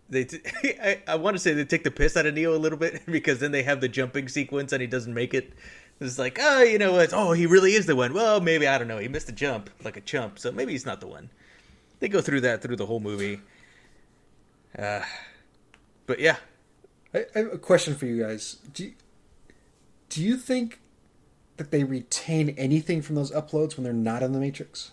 [0.08, 0.26] they, they
[0.82, 3.06] I, I want to say they take the piss out of Neo a little bit
[3.10, 5.52] because then they have the jumping sequence and he doesn't make it.
[6.00, 8.12] It's like oh you know what oh he really is the one.
[8.14, 10.86] Well maybe I don't know he missed a jump like a chump so maybe he's
[10.86, 11.30] not the one.
[12.00, 13.40] They go through that through the whole movie.
[14.78, 15.02] Uh,
[16.06, 16.36] but yeah,
[17.14, 18.58] I, I have a question for you guys.
[18.72, 18.92] Do you,
[20.08, 20.80] do you think
[21.56, 24.92] that they retain anything from those uploads when they're not in the Matrix?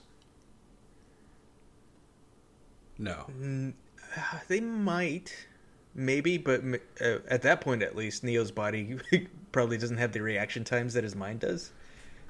[2.98, 3.26] No,
[4.48, 5.48] they might
[5.96, 6.62] maybe but
[7.02, 8.98] uh, at that point at least Neo's body
[9.52, 11.72] probably doesn't have the reaction times that his mind does.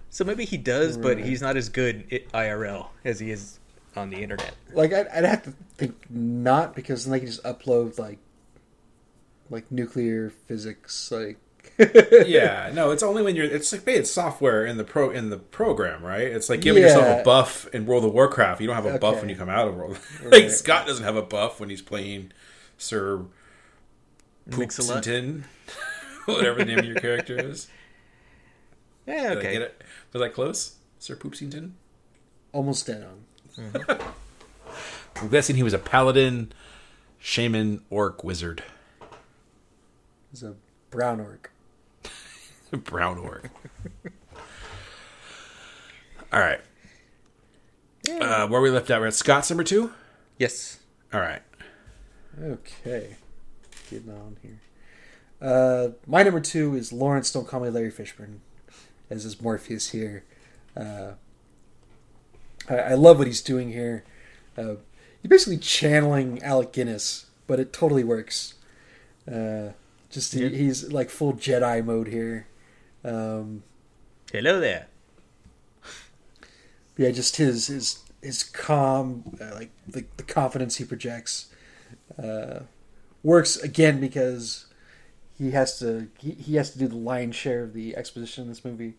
[0.10, 3.60] So maybe he does, but he's not as good i- IRL as he is
[3.96, 4.54] on the internet.
[4.74, 8.20] Like I'd, I'd have to think not because then they can just upload like
[9.50, 11.38] like nuclear physics like
[12.28, 13.46] yeah, no, it's only when you're.
[13.46, 16.28] It's like it's software in the pro in the program, right?
[16.28, 18.62] It's like giving yourself a buff in World of Warcraft.
[18.62, 19.98] You don't have a buff when you come out of World.
[20.24, 20.52] like Right.
[20.52, 22.32] Scott doesn't have a buff when he's playing
[22.78, 23.26] Sir
[24.46, 25.04] Mix-a-lot.
[25.04, 25.44] Poopsington,
[26.26, 27.68] whatever the name of your character is.
[29.08, 29.54] Yeah, Did I okay.
[29.54, 29.84] get it?
[30.14, 31.72] Was that close, Sir Poopsington?
[32.52, 33.64] Almost dead on.
[33.66, 34.10] Mm-hmm.
[35.22, 36.52] I'm guessing he was a paladin,
[37.20, 38.64] shaman, orc, wizard,
[40.32, 40.56] He's a
[40.90, 41.52] brown orc.
[42.84, 43.50] brown orc.
[46.32, 46.62] All right.
[48.10, 49.94] Uh, where we left out, we're at Scott's number two.
[50.38, 50.80] Yes.
[51.14, 51.42] All right.
[52.42, 53.18] Okay.
[53.90, 54.60] Getting on here.
[55.42, 58.40] Uh, my number two is Laurence Don't Call Me Larry Fishburne,
[59.10, 60.24] as is Morpheus here.
[60.76, 61.14] Uh,
[62.70, 64.04] I, I love what he's doing here.
[64.58, 64.76] Uh,
[65.22, 68.56] he's basically channeling Alec Guinness, but it totally works.
[69.32, 69.70] Uh,
[70.10, 72.48] just he, he's like full Jedi mode here.
[73.04, 73.64] Um,
[74.32, 74.88] Hello there.
[76.98, 81.50] yeah, just his his his calm, uh, like the the confidence he projects,
[82.22, 82.62] uh,
[83.22, 84.68] works again because
[85.38, 88.50] he has to he, he has to do the lion's share of the exposition in
[88.50, 88.94] this movie.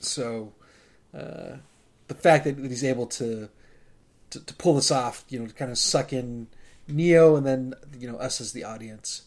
[0.00, 0.52] So,
[1.14, 1.56] uh,
[2.08, 3.48] the fact that he's able to,
[4.30, 6.46] to to pull this off, you know, to kind of suck in
[6.88, 9.22] Neo and then you know us as the audience,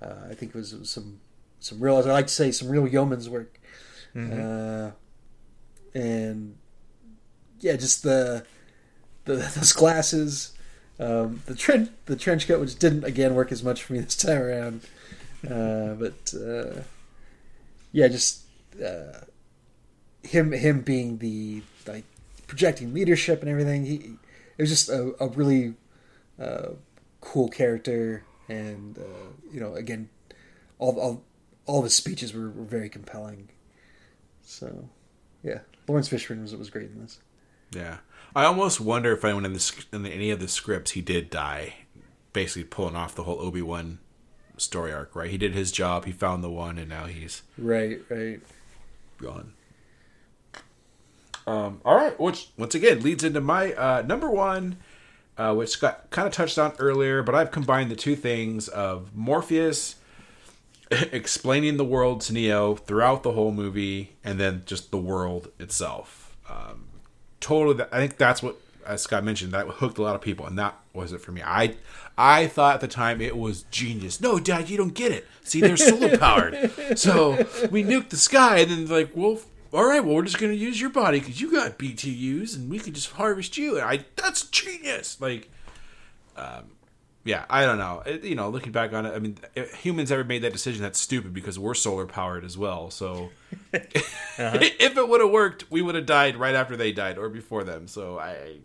[0.00, 1.20] uh, I think was, was some
[1.62, 3.58] some real, as I like to say, some real yeoman's work.
[4.32, 4.90] Uh,
[5.94, 6.56] and
[7.60, 8.44] yeah, just the
[9.24, 10.52] the those glasses,
[10.98, 14.16] um, the trench the trench coat, which didn't again work as much for me this
[14.16, 14.80] time around.
[15.48, 16.82] Uh, but uh,
[17.92, 18.42] yeah, just
[18.84, 19.20] uh,
[20.22, 22.04] him him being the like
[22.46, 23.86] projecting leadership and everything.
[23.86, 24.16] He
[24.58, 25.74] it was just a, a really
[26.40, 26.70] uh,
[27.20, 30.08] cool character, and uh, you know, again,
[30.78, 31.24] all all
[31.66, 33.48] all of his speeches were, were very compelling.
[34.42, 34.88] So,
[35.42, 37.18] yeah, Laurence Fishburne was was great in this.
[37.74, 37.98] Yeah,
[38.34, 41.74] I almost wonder if anyone in the in any of the scripts he did die,
[42.32, 43.98] basically pulling off the whole Obi Wan
[44.56, 45.14] story arc.
[45.16, 48.40] Right, he did his job, he found the one, and now he's Right, right.
[49.18, 49.54] gone.
[51.46, 54.76] Um, all right, which once again leads into my uh, number one,
[55.36, 59.14] uh, which got kind of touched on earlier, but I've combined the two things of
[59.14, 59.96] Morpheus
[61.12, 66.36] explaining the world to Neo throughout the whole movie, and then just the world itself.
[66.48, 66.86] Um,
[67.40, 70.58] totally, I think that's what, as Scott mentioned, that hooked a lot of people, and
[70.58, 71.42] that was it for me.
[71.42, 71.76] I,
[72.18, 74.20] I thought at the time it was genius.
[74.20, 75.26] No, Dad, you don't get it.
[75.42, 76.54] See, they're solar powered,
[76.98, 77.36] so
[77.70, 79.40] we nuked the sky, and then like, well,
[79.72, 82.78] all right, well, we're just gonna use your body because you got BTUs, and we
[82.78, 83.78] could just harvest you.
[83.78, 85.20] And I, that's genius.
[85.20, 85.50] Like,
[87.24, 88.02] yeah, I don't know.
[88.04, 90.82] It, you know, looking back on it, I mean, if humans ever made that decision,
[90.82, 92.90] that's stupid because we're solar powered as well.
[92.90, 93.30] So,
[93.72, 97.62] if it would have worked, we would have died right after they died or before
[97.62, 97.86] them.
[97.86, 98.56] So, I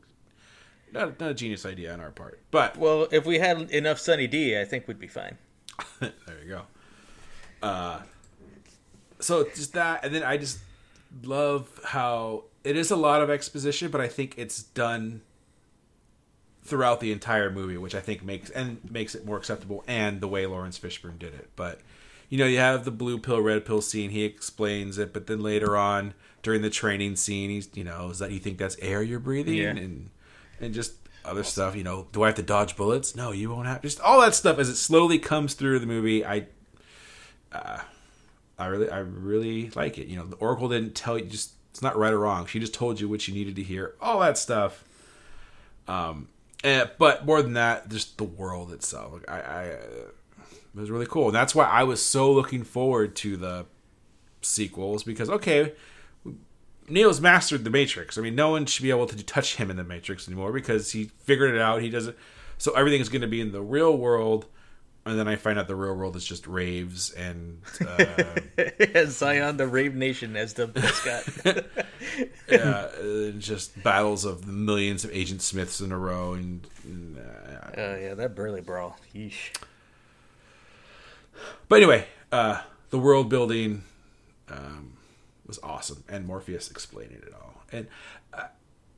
[0.91, 4.27] not not a genius idea on our part, but Well, if we had enough Sunny
[4.27, 5.37] D, I think we'd be fine.
[5.99, 6.11] there
[6.43, 6.61] you go.
[7.61, 8.01] Uh,
[9.19, 10.59] so just that, and then I just
[11.23, 15.21] love how it is a lot of exposition, but I think it's done
[16.67, 20.27] throughout the entire movie, which I think makes and makes it more acceptable, and the
[20.27, 21.49] way Laurence Fishburne did it.
[21.55, 21.79] But
[22.29, 24.09] you know, you have the blue pill, red pill scene.
[24.09, 26.13] He explains it, but then later on
[26.43, 29.55] during the training scene, he's you know, is that you think that's air you're breathing,
[29.55, 29.69] Yeah.
[29.69, 30.09] and
[30.59, 30.93] and just
[31.25, 31.75] other stuff.
[31.75, 33.15] You know, do I have to dodge bullets?
[33.15, 33.81] No, you won't have.
[33.81, 36.25] Just all that stuff as it slowly comes through the movie.
[36.25, 36.47] I,
[37.51, 37.79] uh,
[38.59, 40.07] I really, I really like it.
[40.07, 41.51] You know, the Oracle didn't tell you just.
[41.71, 42.47] It's not right or wrong.
[42.47, 43.93] She just told you what you needed to hear.
[44.01, 44.83] All that stuff.
[45.87, 46.27] Um,
[46.63, 49.13] and, but more than that, just the world itself.
[49.13, 50.45] Like, I, I, uh,
[50.75, 51.27] it was really cool.
[51.27, 53.65] And that's why I was so looking forward to the
[54.41, 55.73] sequels because okay,
[56.89, 58.17] Neo's mastered the Matrix.
[58.17, 60.91] I mean, no one should be able to touch him in the Matrix anymore because
[60.91, 61.81] he figured it out.
[61.81, 62.15] He doesn't.
[62.57, 64.45] So everything is going to be in the real world,
[65.07, 69.67] and then I find out the real world is just raves and uh, Zion, the
[69.67, 71.65] Rave Nation, as the mascot.
[72.49, 76.33] yeah, just battles of the millions of Agent Smiths in a row.
[76.33, 77.47] And, and uh,
[77.77, 78.97] Oh yeah, that burly brawl.
[79.13, 79.55] Yeesh.
[81.69, 83.83] but anyway, uh, the world building
[84.49, 84.93] um,
[85.45, 87.61] was awesome, and Morpheus explaining it all.
[87.71, 87.87] And
[88.33, 88.47] uh,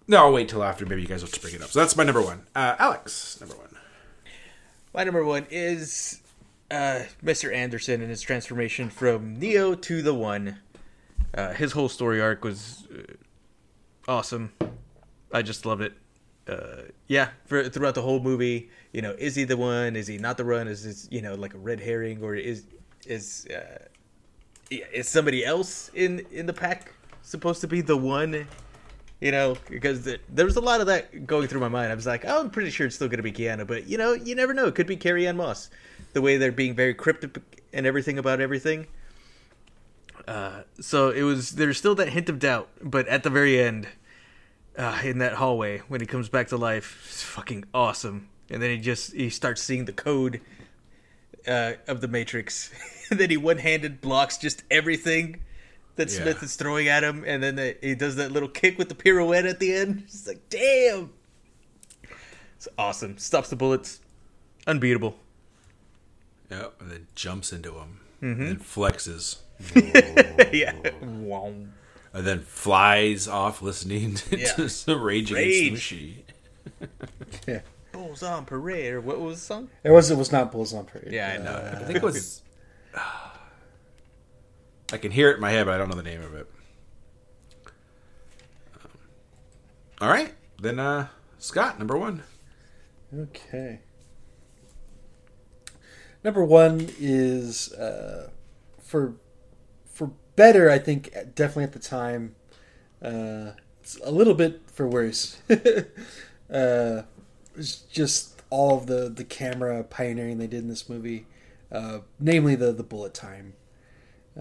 [0.08, 0.86] no, I'll wait till after.
[0.86, 1.70] Maybe you guys will just bring it up.
[1.70, 2.44] So that's my number one.
[2.56, 3.69] Uh, Alex, number one.
[4.94, 6.22] My number one is
[6.72, 7.54] uh, Mr.
[7.54, 10.58] Anderson and his transformation from Neo to the One.
[11.34, 13.14] Uh, his whole story arc was uh,
[14.12, 14.52] awesome.
[15.32, 15.94] I just loved it.
[16.48, 19.96] Uh, yeah, for, throughout the whole movie, you know, is he the one?
[19.96, 20.68] Is he not the one?
[20.68, 22.66] Is this, you know, like a red herring, or is
[23.06, 23.86] is uh,
[24.72, 28.48] is somebody else in in the pack supposed to be the one?
[29.20, 31.92] You know, because there, was a lot of that going through my mind.
[31.92, 33.98] I was like, oh, I'm pretty sure it's still going to be Keanu, but you
[33.98, 34.68] know, you never know.
[34.68, 35.70] It could be Carrie-Anne Moss.
[36.14, 37.38] The way they're being very cryptic
[37.74, 38.88] and everything about everything.
[40.26, 43.88] Uh, so it was there's still that hint of doubt, but at the very end,
[44.78, 48.30] uh, in that hallway when he comes back to life, it's fucking awesome.
[48.50, 50.40] And then he just he starts seeing the code
[51.48, 52.72] uh, of the Matrix,
[53.10, 55.42] then he one handed blocks just everything
[56.00, 56.24] that Yeah.
[56.24, 58.96] Smith is throwing at him, and then the, he does that little kick with the
[58.96, 60.04] pirouette at the end.
[60.08, 61.12] It's like damn,
[62.58, 63.18] it's awesome.
[63.18, 64.00] Stops the bullets,
[64.68, 65.16] unbeatable.
[66.50, 66.74] Yep.
[66.82, 68.00] And then jumps into him.
[68.24, 68.42] Mm-hmm.
[68.42, 69.38] And then flexes.
[70.54, 70.74] yeah.
[71.02, 71.54] Wow.
[72.12, 74.54] And then flies off listening Yeah.
[74.54, 75.72] to some Rage Against the Rage.
[75.72, 76.24] Machine.
[77.48, 77.62] Yeah.
[77.92, 79.70] Bulls on parade, or what was the song?
[79.84, 81.12] It was it was not Bulls on Parade.
[81.12, 81.52] Yeah, I know.
[81.52, 82.42] Uh, I think it was.
[84.92, 86.48] I can hear it in my head, but I don't know the name of it.
[88.76, 88.92] Um,
[90.02, 92.24] all right, then uh, Scott, number one.
[93.16, 93.80] Okay.
[96.24, 98.30] Number one is uh,
[98.80, 99.16] for
[99.86, 100.70] for better.
[100.70, 102.36] I think definitely at the time.
[103.02, 103.52] Uh,
[104.04, 105.42] a little bit for worse.
[105.50, 107.04] uh,
[107.56, 111.26] it's just all of the the camera pioneering they did in this movie,
[111.72, 113.54] uh, namely the the bullet time.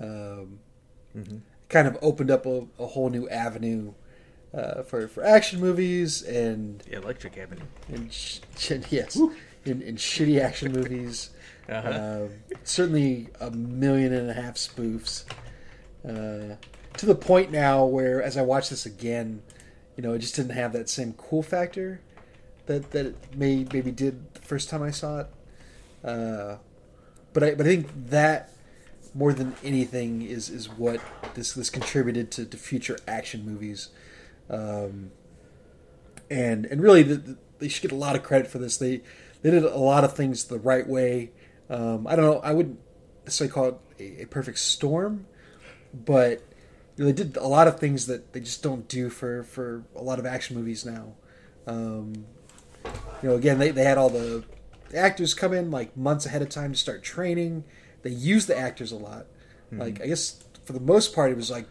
[0.01, 0.59] Um,
[1.69, 3.93] Kind of opened up a, a whole new avenue
[4.55, 7.67] uh, for for action movies and Electric Avenue.
[7.89, 8.41] And sh-
[8.91, 9.17] yes,
[9.65, 11.31] in, in shitty action movies.
[11.69, 11.91] Uh-huh.
[12.25, 12.31] Um,
[12.65, 15.25] certainly a million and a half spoofs.
[16.03, 16.57] Uh,
[16.97, 19.43] to the point now where, as I watch this again,
[19.95, 22.01] you know, it just didn't have that same cool factor
[22.65, 25.27] that that it may maybe did the first time I saw it.
[26.03, 26.57] Uh,
[27.35, 28.55] but I but I think that
[29.19, 31.01] more than anything is is what
[31.35, 33.89] this this contributed to, to future action movies.
[34.49, 35.11] Um,
[36.31, 38.77] and and really the, the, they should get a lot of credit for this.
[38.77, 39.03] They
[39.43, 41.33] they did a lot of things the right way.
[41.69, 42.41] Um, I don't know.
[42.41, 42.79] I wouldn't
[43.25, 45.27] necessarily call it a, a perfect storm,
[45.93, 46.43] but
[46.97, 49.83] you know, they did a lot of things that they just don't do for for
[49.97, 51.15] a lot of action movies now.
[51.67, 52.25] Um,
[53.21, 54.45] you know, again, they, they had all the,
[54.91, 57.65] the actors come in like months ahead of time to start training.
[58.03, 59.27] They use the actors a lot.
[59.71, 61.67] Like I guess for the most part, it was like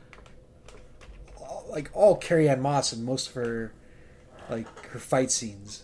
[1.38, 3.74] all, like all Carrie-Anne Moss and most of her
[4.50, 5.84] like her fight scenes.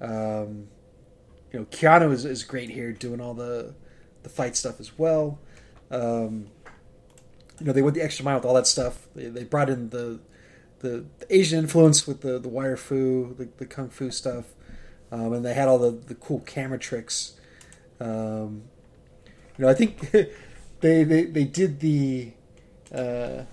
[0.00, 0.68] Um,
[1.52, 3.74] you know, Keanu is, is great here doing all the
[4.22, 5.38] the fight stuff as well.
[5.90, 6.48] Um,
[7.60, 9.06] you know, they went the extra mile with all that stuff.
[9.14, 10.20] They, they brought in the,
[10.80, 14.46] the the Asian influence with the the wire fu, the, the kung fu stuff,
[15.12, 17.34] um, and they had all the the cool camera tricks.
[18.00, 18.64] Um,
[19.56, 20.10] you know, I think
[20.80, 22.32] they they, they did the.
[22.92, 23.44] Uh,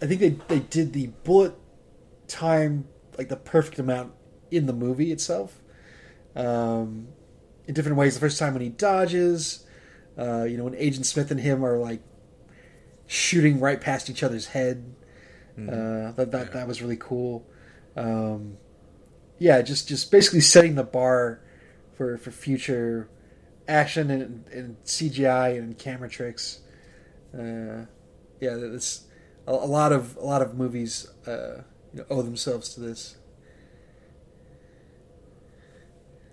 [0.00, 1.54] I think they, they did the bullet
[2.26, 4.12] time like the perfect amount
[4.50, 5.60] in the movie itself.
[6.34, 7.08] Um,
[7.66, 8.14] in different ways.
[8.14, 9.64] The first time when he dodges,
[10.18, 12.02] uh, you know, when Agent Smith and him are like
[13.06, 14.94] shooting right past each other's head.
[15.56, 17.46] Uh, that that that was really cool.
[17.94, 18.56] Um,
[19.38, 21.40] yeah, just just basically setting the bar
[21.94, 23.08] for for future
[23.68, 26.60] action and, and CGI and camera tricks.
[27.34, 27.86] Uh,
[28.40, 29.06] yeah, that's
[29.46, 33.16] a, a lot of a lot of movies uh, you know, owe themselves to this.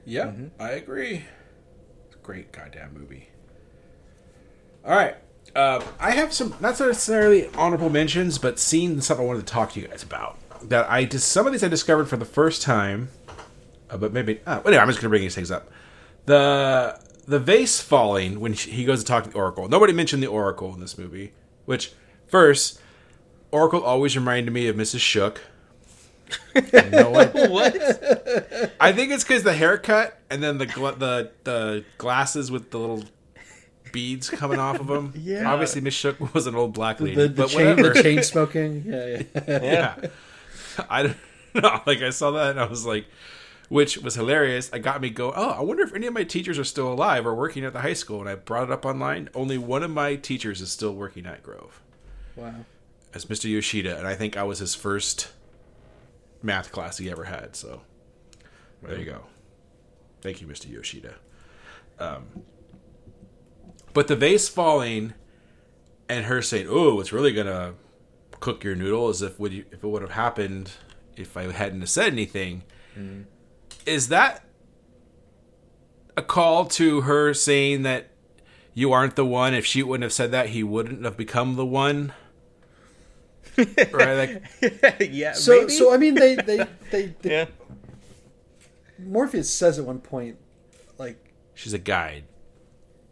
[0.06, 1.26] Yeah, I agree.
[2.08, 3.30] It's a great goddamn movie.
[4.84, 5.16] All right.
[5.56, 9.74] Uh, I have some, not necessarily honorable mentions, but scenes stuff I wanted to talk
[9.74, 10.38] to you guys about.
[10.70, 13.10] That I just, some of these I discovered for the first time,
[13.90, 15.70] uh, but maybe, uh, anyway, I'm just going to bring these things up.
[16.26, 17.00] The
[17.30, 19.68] the vase falling when he goes to talk to the Oracle.
[19.70, 21.34] Nobody mentioned the Oracle in this movie,
[21.66, 21.94] which,
[22.28, 22.80] first,
[23.52, 25.00] Oracle always reminded me of Mrs.
[25.00, 25.42] Shook.
[26.56, 27.10] no
[27.50, 27.76] What?
[28.80, 32.78] I think it's because the haircut and then the gla- the the glasses with the
[32.78, 33.04] little
[33.92, 35.14] beads coming off of them.
[35.16, 35.52] Yeah.
[35.52, 37.94] Obviously, Miss Shook was an old black lady, The, the, but chain, whatever.
[37.94, 38.84] the chain smoking.
[38.86, 39.48] Yeah, yeah.
[39.64, 40.08] yeah.
[40.90, 41.18] I don't
[41.56, 41.82] know.
[41.88, 43.06] Like I saw that and I was like,
[43.70, 44.70] which was hilarious.
[44.70, 45.32] It got me go.
[45.36, 47.82] Oh, I wonder if any of my teachers are still alive or working at the
[47.82, 48.20] high school.
[48.20, 49.30] And I brought it up online.
[49.34, 51.82] Only one of my teachers is still working at Grove
[52.36, 52.66] Wow.
[53.14, 53.50] as Mr.
[53.50, 55.32] Yoshida, and I think I was his first
[56.42, 57.56] math class he ever had.
[57.56, 57.82] So
[58.84, 59.22] there you go.
[60.22, 60.70] Thank you, Mr.
[60.70, 61.16] Yoshida.
[62.00, 62.28] Um,
[63.94, 65.14] but the vase falling
[66.08, 67.74] and her saying, "Oh, it's really gonna
[68.40, 70.72] cook your noodle," as if would you, if it would have happened
[71.16, 72.64] if I hadn't said anything.
[73.90, 74.44] Is that
[76.16, 78.12] a call to her saying that
[78.74, 81.66] "You aren't the one." If she wouldn't have said that, he wouldn't have become the
[81.66, 82.14] one.
[83.58, 84.42] right?
[84.62, 85.34] Like, yeah.
[85.34, 85.72] So maybe?
[85.72, 86.58] so I mean they they
[86.92, 87.46] they, they yeah.
[88.98, 90.38] Morpheus says at one point
[90.98, 92.26] like she's a guide.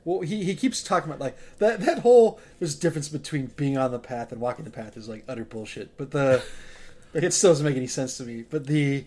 [0.04, 3.78] well he, he keeps talking about like that that whole there's a difference between being
[3.78, 5.98] on the path and walking the path is like utter bullshit.
[5.98, 6.44] But the
[7.14, 8.44] like it still doesn't make any sense to me.
[8.50, 9.06] But the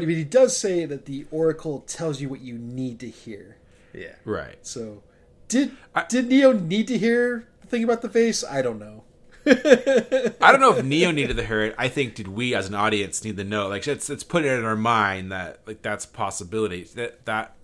[0.00, 3.56] but he does say that the oracle tells you what you need to hear.
[3.92, 4.14] Yeah.
[4.24, 4.58] Right.
[4.62, 5.02] So
[5.48, 8.42] did I- did Neo need to hear the thing about the face?
[8.44, 9.04] I don't know.
[9.46, 11.74] I don't know if Neo needed to hear it.
[11.76, 13.68] I think did we as an audience need to know?
[13.68, 16.84] Like it's it's put it in our mind that like that's a possibility.
[16.94, 17.54] That that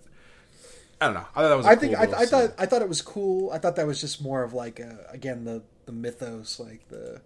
[0.99, 1.25] I don't know.
[1.35, 1.65] I thought that was.
[1.65, 3.49] I I think I, I thought I thought it was cool.
[3.51, 7.21] I thought that was just more of like a, again the the mythos, like the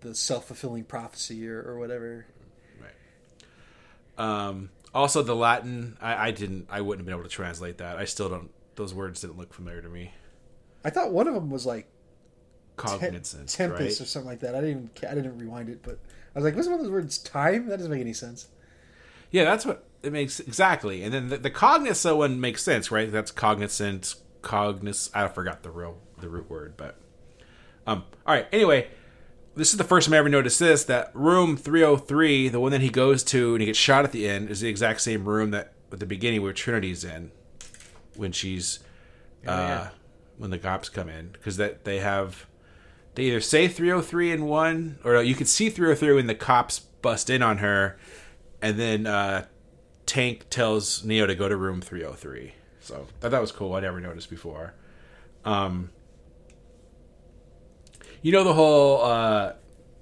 [0.00, 2.26] the self fulfilling prophecy or, or whatever.
[4.18, 7.96] Um, also, the Latin, I, I didn't, I wouldn't have been able to translate that.
[7.96, 8.50] I still don't.
[8.76, 10.12] Those words didn't look familiar to me.
[10.84, 11.88] I thought one of them was like
[12.76, 14.54] Cognizance, tempest or something like that.
[14.54, 15.98] I didn't even I didn't rewind it, but
[16.34, 17.18] I was like, what's one of those words?
[17.18, 17.68] Time?
[17.68, 18.48] That doesn't make any sense.
[19.30, 21.02] Yeah, that's what it makes exactly.
[21.02, 23.10] And then the, the cognizant one makes sense, right?
[23.10, 25.10] That's cognizant, cognis.
[25.14, 26.96] I forgot the real the root word, but
[27.86, 28.04] um.
[28.26, 28.46] All right.
[28.52, 28.88] Anyway,
[29.56, 30.84] this is the first time I ever noticed this.
[30.84, 34.04] That room three hundred three, the one that he goes to and he gets shot
[34.04, 37.30] at the end, is the exact same room that at the beginning where Trinity's in
[38.16, 38.80] when she's
[39.46, 39.88] uh yeah.
[40.38, 42.46] when the cops come in because that they have
[43.14, 47.30] they either say 303 in one or you can see 303 when the cops bust
[47.30, 47.96] in on her
[48.62, 49.44] and then uh
[50.06, 53.80] tank tells neo to go to room 303 so I thought that was cool i
[53.80, 54.74] never noticed before
[55.44, 55.90] um
[58.24, 59.52] you know the whole uh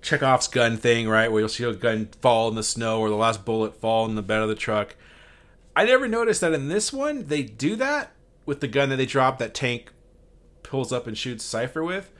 [0.00, 3.14] chekhov's gun thing right where you'll see a gun fall in the snow or the
[3.14, 4.96] last bullet fall in the bed of the truck
[5.76, 8.12] i never noticed that in this one they do that
[8.46, 9.92] with the gun that they drop that tank
[10.72, 12.10] pulls up and shoots Cypher with.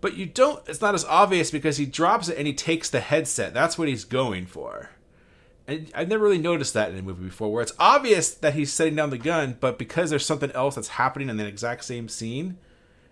[0.00, 3.00] But you don't it's not as obvious because he drops it and he takes the
[3.00, 3.52] headset.
[3.52, 4.90] That's what he's going for.
[5.66, 8.72] And I've never really noticed that in a movie before where it's obvious that he's
[8.72, 12.08] setting down the gun, but because there's something else that's happening in the exact same
[12.08, 12.56] scene,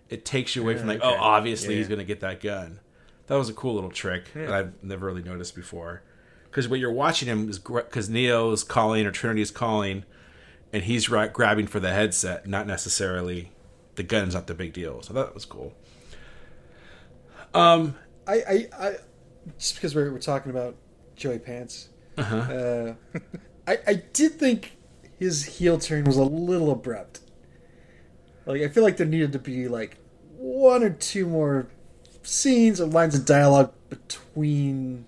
[0.09, 1.07] it takes you away from like, okay.
[1.07, 1.79] oh, obviously Yeah.
[1.79, 2.79] he's gonna get that gun.
[3.27, 6.01] That was a cool little trick that I've never really noticed before.
[6.45, 10.05] Because what you're watching him is because Neo is calling or Trinity is calling,
[10.71, 13.51] and he's ra- grabbing for the headset, not necessarily
[13.95, 15.01] the gun's not the big deal.
[15.01, 15.73] So that was cool.
[17.53, 17.95] Um,
[18.27, 18.95] I, I, I
[19.57, 20.75] just because we're, we're talking about
[21.15, 22.93] Joey Pants, uh
[23.67, 24.77] I, I did think
[25.19, 27.19] his heel turn was a little abrupt.
[28.47, 29.97] Like I feel like there needed to be like
[30.37, 31.67] one or two more
[32.23, 35.05] scenes or lines of dialogue between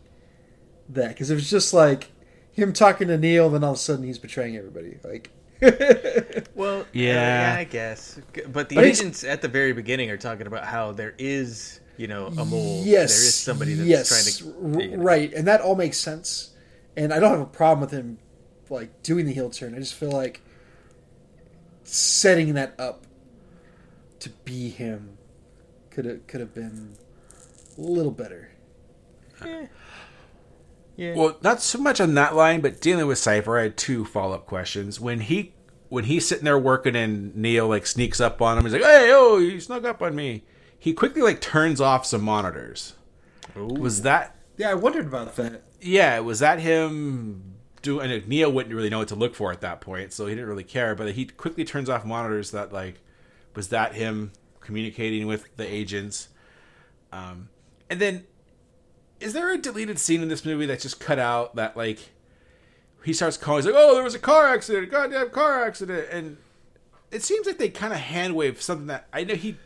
[0.90, 2.12] that because it was just like
[2.52, 4.98] him talking to Neo, then all of a sudden he's betraying everybody.
[5.04, 5.30] Like,
[6.56, 7.54] Well, uh, Yeah.
[7.54, 8.20] yeah, I guess.
[8.52, 12.08] But the But agents at the very beginning are talking about how there is, you
[12.08, 12.84] know, a mole.
[12.86, 14.08] yes, there is somebody that's yes,
[14.40, 15.04] trying to, you know.
[15.04, 16.52] right, and that all makes sense.
[16.98, 18.18] And I don't have a problem with him
[18.70, 19.74] like doing the heel turn.
[19.76, 20.42] I just feel like
[21.84, 23.06] setting that up
[24.20, 25.18] to be him
[25.92, 26.96] could have could have been
[27.78, 28.52] a little better.
[30.98, 31.16] Yeah.
[31.16, 34.36] Well, not so much on that line, but dealing with Cypher, I had two follow
[34.36, 35.00] up questions.
[35.00, 35.54] When he
[35.88, 39.10] when he's sitting there working and Neo like sneaks up on him, he's like, "Hey,
[39.14, 40.44] oh, you snuck up on me."
[40.78, 42.94] He quickly like turns off some monitors.
[43.56, 45.64] Was that Yeah, I wondered about that.
[45.82, 49.62] yeah, was that him doing and Neo wouldn't really know what to look for at
[49.62, 53.00] that point, so he didn't really care, but he quickly turns off monitors that like
[53.56, 56.30] was that him communicating with the agents?
[57.12, 57.50] Um
[57.89, 58.26] and then
[59.20, 62.12] is there a deleted scene in this movie that's just cut out that like
[63.04, 66.08] he starts calling he's like, Oh, there was a car accident, a goddamn car accident
[66.12, 66.38] and
[67.12, 69.58] it seems like they kind of hand wave something that I know he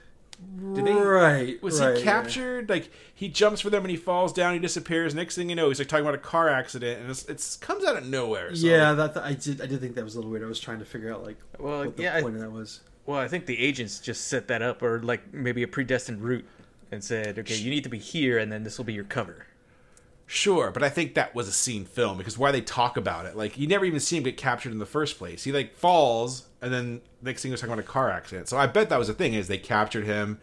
[0.74, 1.62] did they, right.
[1.62, 2.70] was right, he captured?
[2.70, 4.54] Like he jumps for them and he falls down.
[4.54, 5.14] He disappears.
[5.16, 7.86] Next thing you know, he's like talking about a car accident, and it's, it's comes
[7.86, 8.54] out of nowhere.
[8.56, 8.68] So.
[8.68, 9.62] Yeah, that I did.
[9.62, 10.44] I did think that was a little weird.
[10.44, 12.52] I was trying to figure out like Well, what the yeah, I- point of that
[12.52, 12.82] was.
[13.06, 16.46] Well, I think the agents just set that up, or like maybe a predestined route,
[16.92, 19.48] and said, "Okay, you need to be here, and then this will be your cover."
[20.26, 23.36] sure, but I think that was a scene film because why they talk about it,
[23.36, 25.44] like you never even see him get captured in the first place.
[25.44, 28.48] He like falls, and then next thing he's talking about a car accident.
[28.48, 30.40] So I bet that was the thing is they captured him.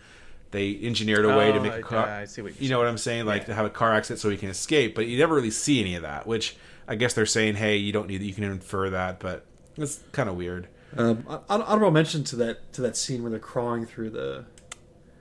[0.52, 2.06] They engineered a way to Oh, make a oh, car.
[2.08, 3.24] I see what you're you know what I'm saying?
[3.24, 3.46] Like Yeah.
[3.46, 5.94] to have a car accident so he can escape, but you never really see any
[5.96, 6.26] of that.
[6.26, 6.56] Which
[6.86, 8.18] I guess they're saying, hey, you don't need.
[8.20, 8.26] that.
[8.26, 9.44] You can infer that, but
[9.76, 10.68] it's kind of weird.
[10.96, 14.44] Um, hon- honorable mention to that to that scene where they're crawling through the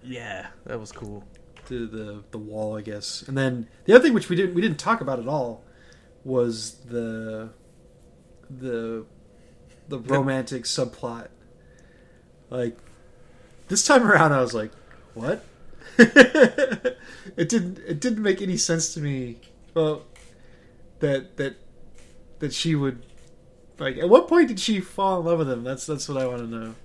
[0.04, 1.24] Yeah, that was cool.
[1.68, 3.22] to the the wall, I guess.
[3.28, 5.64] And then the other thing which we didn't we didn't talk about at all
[6.24, 7.50] was the
[8.50, 9.06] the
[9.88, 11.28] the romantic subplot.
[12.50, 12.78] Like
[13.68, 14.72] this time around, I was like,
[15.14, 15.46] "What?"
[16.00, 17.80] it didn't.
[17.80, 19.38] It didn't make any sense to me.
[19.76, 20.04] Well,
[21.00, 21.56] that that
[22.40, 23.04] that she would
[23.80, 23.98] like.
[23.98, 25.64] At what point did she fall in love with him?
[25.64, 26.76] That's that's what I want to know.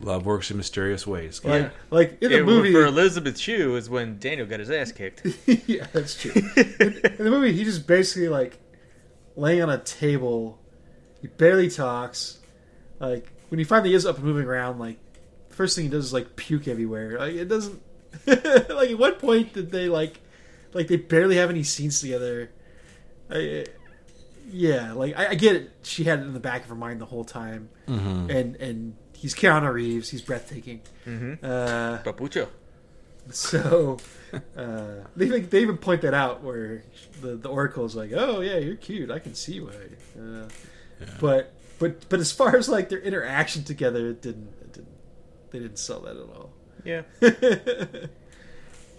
[0.00, 1.42] Love works in mysterious ways.
[1.42, 1.70] Like, Yeah.
[1.90, 5.26] like in the It- movie, for Elizabeth Shue is when Daniel got his ass kicked.
[5.66, 6.32] yeah, that's true.
[6.34, 8.58] in, in the movie, he just basically like
[9.36, 10.58] laying on a table.
[11.22, 12.38] He barely talks.
[13.00, 14.98] Like when he finally is up and moving around, like
[15.48, 17.18] the first thing he does is like puke everywhere.
[17.18, 17.80] Like it doesn't.
[18.26, 18.44] like
[18.90, 20.20] at what point did they like,
[20.74, 22.50] like they barely have any scenes together?
[23.30, 23.64] I,
[24.48, 25.70] yeah, like I, I get it.
[25.82, 29.34] She had it in the back of her mind the whole time, and and he's
[29.34, 30.10] Keanu Reeves.
[30.10, 30.80] He's breathtaking.
[31.06, 32.48] Uh, Papucho.
[33.30, 33.96] so
[34.56, 34.86] uh,
[35.16, 36.84] they even- they even point that out where
[37.20, 39.10] the the oracle is like, "Oh yeah, you're cute.
[39.10, 39.72] I can see why."
[40.18, 40.48] Uh,
[41.20, 44.48] But but but as far as like their interaction together, it didn't.
[44.62, 44.88] It didn't
[45.50, 46.50] they didn't sell that at all.
[46.84, 47.02] Yeah.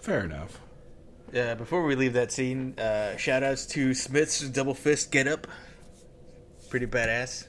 [0.00, 0.60] Fair enough.
[1.36, 5.46] Uh, before we leave that scene, uh, shout outs to Smith's double fist get up.
[6.70, 7.46] Pretty badass.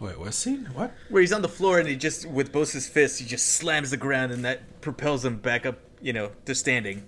[0.00, 0.66] Wait, what scene?
[0.74, 0.92] What?
[1.08, 3.90] Where he's on the floor and he just, with both his fists, he just slams
[3.90, 7.06] the ground and that propels him back up, you know, to standing.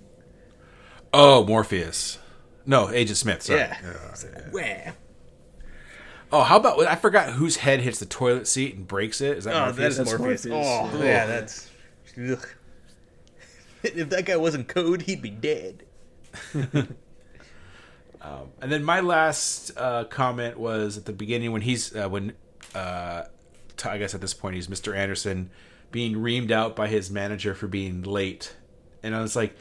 [1.13, 2.19] Oh, Morpheus.
[2.65, 3.43] No, Agent Smith.
[3.43, 3.59] Sorry.
[3.59, 3.77] Yeah.
[4.11, 4.93] It's like, wham.
[6.31, 9.37] Oh, how about I forgot whose head hits the toilet seat and breaks it?
[9.37, 9.97] Is that Oh, Morpheus?
[9.97, 10.45] that's That's Morpheus.
[10.45, 10.91] Morpheus.
[10.93, 11.69] Oh, yeah, that's.
[12.17, 12.47] Ugh.
[13.83, 15.83] If that guy wasn't code, he'd be dead.
[18.61, 22.33] And then my last uh, comment was at the beginning when he's uh, when
[22.75, 23.23] uh,
[23.77, 24.95] t- I guess at this point he's Mr.
[24.95, 25.49] Anderson
[25.91, 28.55] being reamed out by his manager for being late,
[29.03, 29.55] and I was like.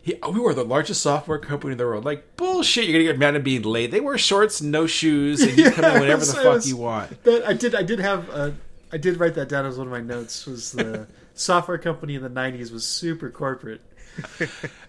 [0.00, 2.04] He, we were the largest software company in the world.
[2.04, 2.84] Like bullshit!
[2.84, 3.90] You're gonna get mad at being late.
[3.90, 7.22] They wear shorts, no shoes, and you come in whenever the fuck was- you want.
[7.24, 7.74] That I did.
[7.74, 8.30] I did have.
[8.30, 8.52] Uh,
[8.92, 10.46] I did write that down as one of my notes.
[10.46, 11.08] Was the
[11.38, 13.80] software company in the '90s was super corporate.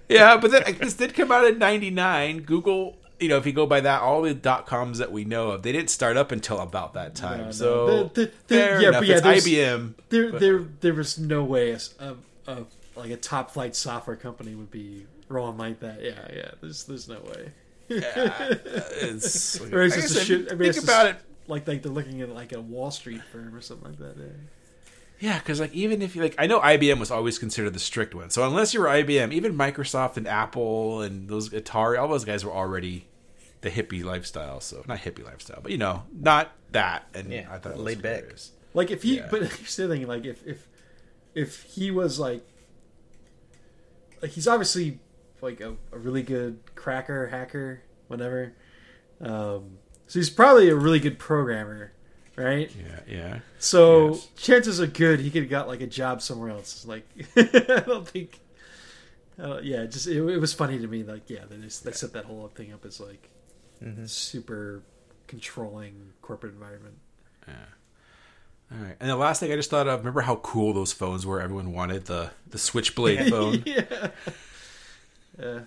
[0.09, 2.39] Yeah, but then this did come out in '99.
[2.41, 5.51] Google, you know, if you go by that, all the dot coms that we know
[5.51, 7.37] of, they didn't start up until about that time.
[7.37, 7.51] No, no.
[7.51, 9.01] So The- the- the- fair yeah, enough.
[9.01, 9.93] but yeah, it's IBM.
[10.09, 12.15] There, But- there, there was no way a, a,
[12.47, 16.01] a like a top flight software company would be rolling like that.
[16.03, 16.51] Yeah, yeah.
[16.59, 17.51] There's, there's no way.
[17.87, 20.51] Yeah, It's, like I this a said, shit?
[20.51, 21.17] I mean, think about it.
[21.47, 24.17] Like, like they're looking at like a Wall Street firm or something like that.
[24.17, 24.25] Yeah.
[25.19, 28.15] Yeah, because like even if you like, I know IBM was always considered the strict
[28.15, 28.29] one.
[28.29, 32.45] So unless you were IBM, even Microsoft and Apple and those Atari, all those guys
[32.45, 33.05] were already
[33.61, 34.61] the hippie lifestyle.
[34.61, 37.05] So not hippie lifestyle, but you know, not that.
[37.13, 38.23] And Yeah, I thought it was laid back.
[38.73, 39.27] Like if he, Yeah.
[39.29, 40.67] but here's the thing: like if if
[41.35, 42.45] if he was like,
[44.21, 44.99] like he's obviously
[45.41, 48.53] like a, a really good cracker, hacker, whatever.
[49.21, 51.91] Um, so he's probably a really good programmer,
[52.39, 52.71] right?
[52.75, 53.39] Yeah, yeah.
[53.59, 54.27] So Yes.
[54.37, 56.85] chances are good he could have got like a job somewhere else.
[56.85, 58.39] Like I don't think.
[59.41, 61.03] Uh, yeah, just it, it was funny to me.
[61.03, 63.29] Like yeah, they just, they set that whole thing up as like
[64.05, 64.83] super
[65.27, 66.95] controlling corporate environment.
[67.47, 67.53] Yeah.
[68.71, 68.95] All right.
[68.99, 71.41] And the last thing I just thought of, remember how cool those phones were?
[71.41, 73.63] Everyone wanted the the switchblade phone.
[73.65, 74.09] yeah.
[75.39, 75.59] Yeah.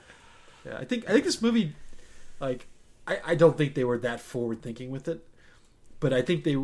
[0.66, 0.78] Yeah.
[0.78, 1.74] I think I think this movie
[2.40, 2.66] like
[3.06, 5.26] I, I don't think they were that forward thinking with it.
[6.02, 6.56] But I think they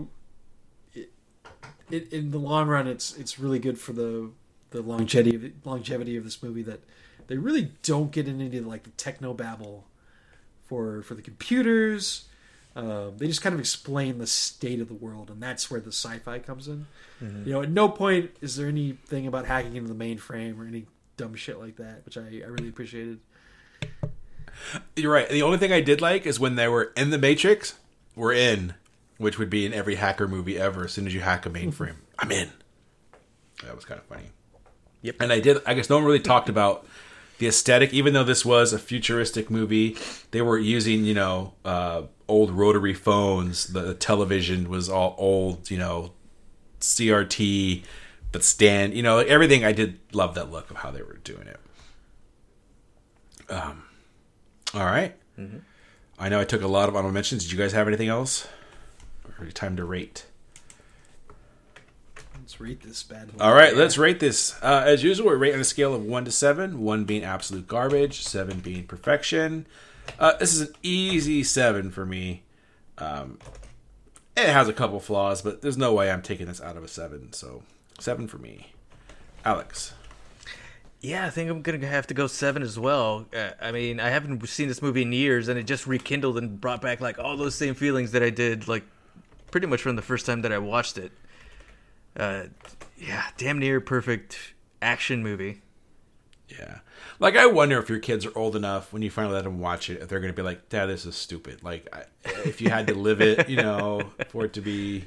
[0.94, 1.10] it,
[1.92, 4.32] it, in the long run it's it's really good for the
[4.70, 6.80] the longevity of, longevity of this movie that
[7.28, 9.86] they really don't get into any, like the techno babble
[10.66, 12.24] for for the computers.
[12.74, 15.92] Um, they just kind of explain the state of the world, and that's where the
[15.92, 16.86] sci-fi comes in.
[17.46, 20.86] You know, at no point is there anything about hacking into the mainframe or any
[21.16, 23.20] dumb shit like that, which I, I really appreciated.
[24.96, 25.28] You're right.
[25.28, 27.74] The only thing I did like is when they were in the Matrix,
[28.16, 28.74] we're in,
[29.18, 30.84] which would be in every hacker movie ever.
[30.84, 32.50] As soon as you hack a mainframe, I'm in.
[33.64, 34.30] That was kind of funny.
[35.02, 35.16] Yep.
[35.20, 35.58] And I did.
[35.66, 36.86] I guess no one really talked about
[37.38, 39.96] the aesthetic, even though this was a futuristic movie.
[40.30, 43.68] They were using, you know, uh, old rotary phones.
[43.68, 46.12] The television was all old, you know,
[46.80, 47.84] CRT,
[48.32, 48.94] but stand.
[48.94, 49.64] You know, everything.
[49.64, 51.60] I did love that look of how they were doing it.
[53.50, 53.84] Um.
[54.74, 55.14] All right.
[56.18, 57.44] I know I took a lot of honorable mentions.
[57.44, 58.48] Did you guys have anything else?
[59.40, 60.26] Or time to rate?
[62.40, 63.44] Let's rate this bad boy.
[63.44, 64.56] All right, let's rate this.
[64.62, 66.80] Uh, as usual, we rate on a scale of one to seven.
[66.80, 69.66] One being absolute garbage, seven being perfection.
[70.18, 72.42] Uh, this is an easy seven for me.
[72.96, 73.38] Um,
[74.36, 76.88] it has a couple flaws, but there's no way I'm taking this out of a
[76.88, 77.32] seven.
[77.32, 77.62] So
[77.98, 78.72] seven for me.
[79.44, 79.92] Alex.
[81.00, 83.26] Yeah, I think I'm gonna have to go seven as well.
[83.36, 86.60] Uh, I mean, I haven't seen this movie in years, and it just rekindled and
[86.60, 88.84] brought back like all those same feelings that I did, like
[89.50, 91.12] pretty much from the first time that I watched it.
[92.16, 92.44] Uh,
[92.96, 95.62] yeah, damn near perfect action movie.
[96.48, 96.78] Yeah.
[97.20, 99.90] Like, I wonder if your kids are old enough when you finally let them watch
[99.90, 101.62] it, if they're going to be like, Dad, this is stupid.
[101.62, 102.04] Like, I,
[102.44, 105.04] if you had to live it, you know, for it to be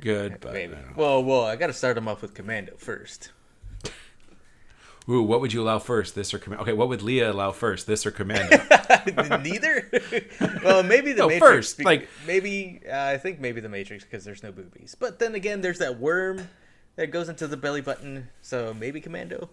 [0.00, 0.38] good.
[0.40, 0.72] But, Maybe.
[0.72, 0.94] I don't know.
[0.96, 3.30] Well, well, I got to start them off with Commando first.
[5.08, 6.62] Ooh, what would you allow first, this or Commando?
[6.62, 8.56] Okay, what would Leah allow first, this or Commando?
[9.42, 9.90] Neither.
[10.64, 11.46] well, maybe the No, Matrix.
[11.46, 14.96] first, be- like- maybe uh, I think maybe the Matrix because there's no boobies.
[14.98, 16.48] But then again, there's that worm
[16.96, 18.28] that goes into the belly button.
[18.40, 19.50] So maybe Commando.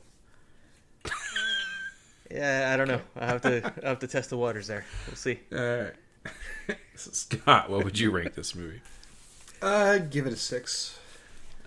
[2.30, 3.02] yeah, I don't know.
[3.18, 4.86] I have to I have to test the waters there.
[5.07, 5.40] We'll see.
[5.52, 6.78] All right.
[6.95, 8.82] Scott, what would you rank this movie?
[9.61, 10.98] Uh, give it a six.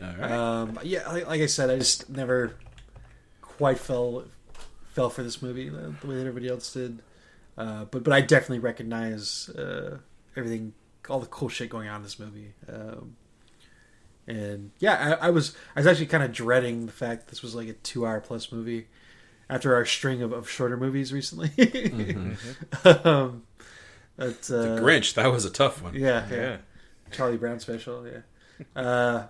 [0.02, 0.30] All right.
[0.30, 2.54] Um, yeah, like, like I said, I just never
[3.56, 4.24] quite fell
[4.92, 7.00] fell for this movie uh, the way that everybody else did.
[7.56, 9.98] Uh, but but I definitely recognize uh,
[10.36, 10.72] everything,
[11.08, 12.52] all the cool shit going on in this movie.
[12.68, 13.16] Um,
[14.26, 17.54] and yeah, I, I was I was actually kind of dreading the fact this was
[17.54, 18.86] like a two hour plus movie
[19.48, 21.50] after our string of, of shorter movies recently.
[22.84, 23.42] um,
[24.16, 25.94] but, uh, the Grinch, that was a tough one.
[25.94, 26.36] yeah, yeah.
[26.36, 26.56] Yeah.
[27.10, 29.26] Charlie Brown special, yeah.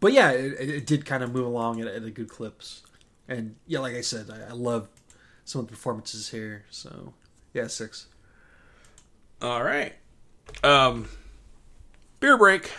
[0.00, 2.82] But yeah, it, it it did kind of move along at, at a good clips,
[3.28, 4.88] and yeah, like I said, I, I love
[5.44, 6.64] some of the performances here.
[6.70, 7.14] So
[7.54, 8.06] yeah, six.
[9.40, 9.94] All right.
[10.62, 11.08] Um,
[12.20, 12.72] beer break.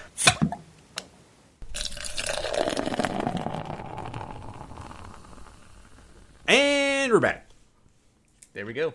[6.48, 7.50] And we're back.
[8.54, 8.94] There we go.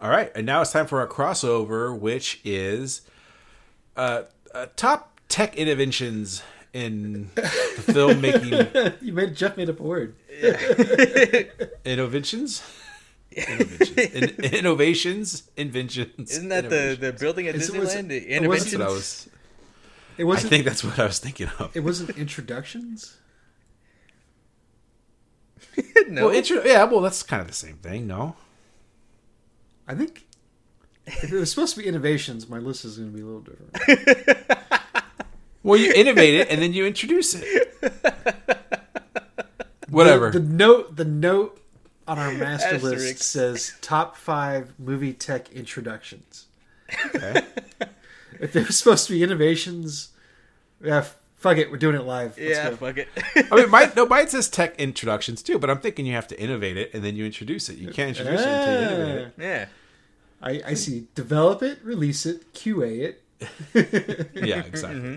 [0.00, 3.02] All right, and now it's time for our crossover, which is
[3.96, 4.22] uh,
[4.54, 6.42] uh top tech interventions
[6.76, 10.14] in the filmmaking you made Jeff made up a word.
[11.84, 12.62] innovations.
[13.32, 13.98] Innovations.
[13.98, 16.30] In- innovations, inventions.
[16.32, 18.10] Isn't that the, the building at Is it- was Disneyland?
[18.10, 19.28] it- The it wasn't- That's what I was.
[20.18, 20.50] It I wasn't.
[20.50, 21.76] think that's what I was thinking of.
[21.76, 23.16] it wasn't introductions.
[26.08, 26.26] no.
[26.26, 28.36] Well, intro, yeah, well, that's kind of the same thing, no?
[29.88, 30.24] I think
[31.06, 33.40] if it was supposed to be innovations, my list is going to be a little
[33.42, 34.58] different.
[35.66, 37.74] Well, you innovate it and then you introduce it.
[39.88, 40.30] Whatever.
[40.30, 41.60] The, the note, the note
[42.06, 46.46] on our master list says top five movie tech introductions.
[47.06, 47.42] Okay.
[48.38, 50.10] If there was supposed to be innovations,
[50.84, 51.06] yeah,
[51.36, 52.36] fuck it, we're doing it live.
[52.36, 52.76] Let's yeah, go.
[52.76, 53.08] fuck it.
[53.50, 56.38] I mean, mine, no, mine says tech introductions too, but I'm thinking you have to
[56.38, 57.78] innovate it and then you introduce it.
[57.78, 59.32] You can't introduce it until you innovate it.
[59.38, 59.66] yeah.
[60.42, 61.06] I, I see.
[61.14, 63.16] Develop it, release it, QA
[63.74, 64.30] it.
[64.34, 65.00] Yeah, exactly.
[65.00, 65.16] Mm-hmm.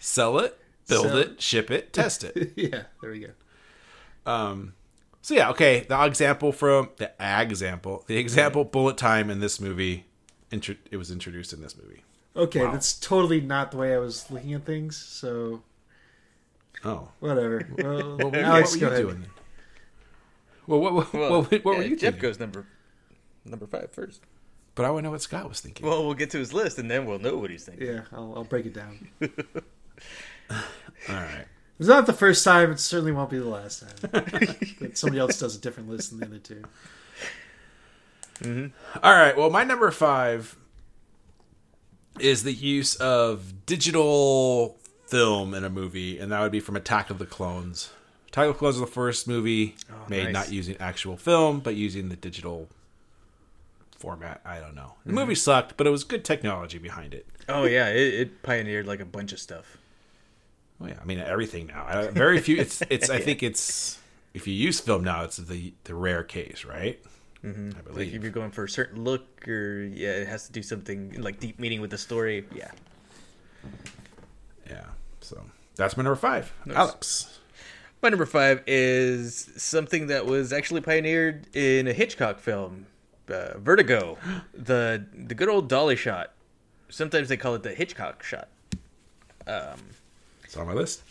[0.00, 0.58] Sell it,
[0.88, 2.52] build Sell it, ship it, test it.
[2.56, 3.28] yeah, there we go.
[4.30, 4.74] Um,
[5.20, 5.80] so yeah, okay.
[5.88, 10.06] The example from the ag example, the example bullet time in this movie,
[10.50, 12.02] intro, it was introduced in this movie.
[12.34, 12.72] Okay, Wow.
[12.72, 14.96] that's totally not the way I was looking at things.
[14.96, 15.62] So
[16.84, 17.66] Oh, whatever.
[17.78, 19.16] Well, what were, Alex, what were go you ahead.
[19.20, 19.26] doing?
[20.66, 22.20] Well, what, what, Well, what, what were yeah, you Jeff thinking?
[22.22, 22.66] goes number
[23.44, 24.22] number five first.
[24.74, 25.86] But I want to know what Scott was thinking.
[25.86, 27.86] Well, we'll get to his list and then we'll know what he's thinking.
[27.86, 29.08] Yeah, I'll, I'll break it down.
[30.50, 30.58] All
[31.08, 31.46] right.
[31.78, 32.70] It's not the first time.
[32.70, 34.24] It certainly won't be the last time.
[34.80, 36.62] but somebody else does a different list than the other two.
[38.40, 38.98] Mm-hmm.
[39.02, 39.36] All right.
[39.36, 40.56] Well, my number five
[42.18, 47.10] is the use of digital film in a movie, and that would be from Attack
[47.10, 47.90] of the Clones.
[48.28, 50.32] Attack of the Clones is the first movie oh, made nice.
[50.32, 52.68] not using actual film, but using the digital
[54.02, 54.40] format.
[54.44, 54.94] I don't know.
[55.06, 57.24] The movie sucked, but it was good technology behind it.
[57.48, 59.78] Oh yeah, it, it pioneered like a bunch of stuff.
[60.80, 61.84] Oh yeah, I mean everything now.
[61.86, 62.56] I- Very few.
[62.56, 63.08] It's it's.
[63.08, 63.98] I think it's
[64.34, 67.00] if you use film now, it's the the rare case, right?
[67.44, 67.70] Mm-hmm.
[67.70, 68.14] I Like believe.
[68.14, 71.38] if you're going for a certain look or yeah, it has to do something like
[71.40, 72.44] deep meaning with the story.
[72.54, 72.70] Yeah.
[74.68, 74.86] yeah.
[75.20, 75.44] So
[75.76, 76.52] that's my number five.
[76.74, 77.38] Alex.
[78.02, 82.86] My number five is something that was actually pioneered in a Hitchcock film,
[83.32, 84.18] uh, Vertigo,
[84.54, 86.32] the the good old dolly shot.
[86.90, 88.48] Sometimes they call it the Hitchcock shot.
[89.46, 89.78] Um,
[90.44, 91.02] It's on my list.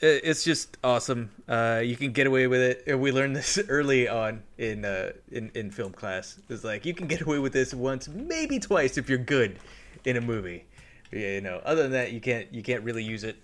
[0.00, 1.30] It- It's just awesome.
[1.48, 2.82] Uh, you can get away with it.
[2.86, 6.38] And We learned this early on in uh, in in film class.
[6.48, 9.58] It's like you can get away with this once, maybe twice if you're good
[10.04, 10.64] in a movie.
[11.12, 13.36] Yeah, You know, other than that, you can't you can't really use it.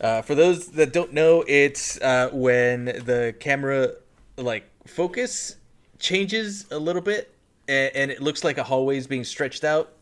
[0.00, 3.94] Uh, for those that don't know, it's uh, when the camera
[4.36, 5.56] like focus
[6.04, 7.34] changes a little bit,
[7.66, 9.92] and, and it looks like a hallway is being stretched out,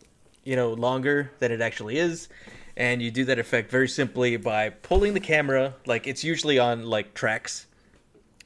[0.42, 2.28] you know, longer than it actually is.
[2.76, 6.84] And you do that effect very simply by pulling the camera, like it's usually on
[6.84, 7.66] like tracks.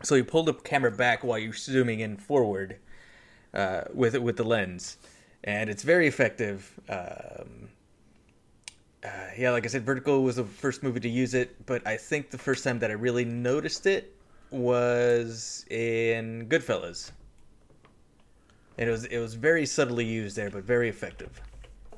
[0.03, 2.77] So you pull the camera back while you're zooming in forward
[3.55, 4.99] uh, with with the lens,
[5.45, 6.79] and it's very effective.
[6.89, 7.69] Um,
[9.03, 9.09] uh,
[9.39, 9.53] yeah.
[9.53, 12.39] Like I said, Vertigo was the first movie to use it, but I think the
[12.39, 14.13] first time that I really noticed it
[14.51, 17.13] was in Goodfellas,
[18.79, 21.41] and it was it was very subtly used there, but very effective.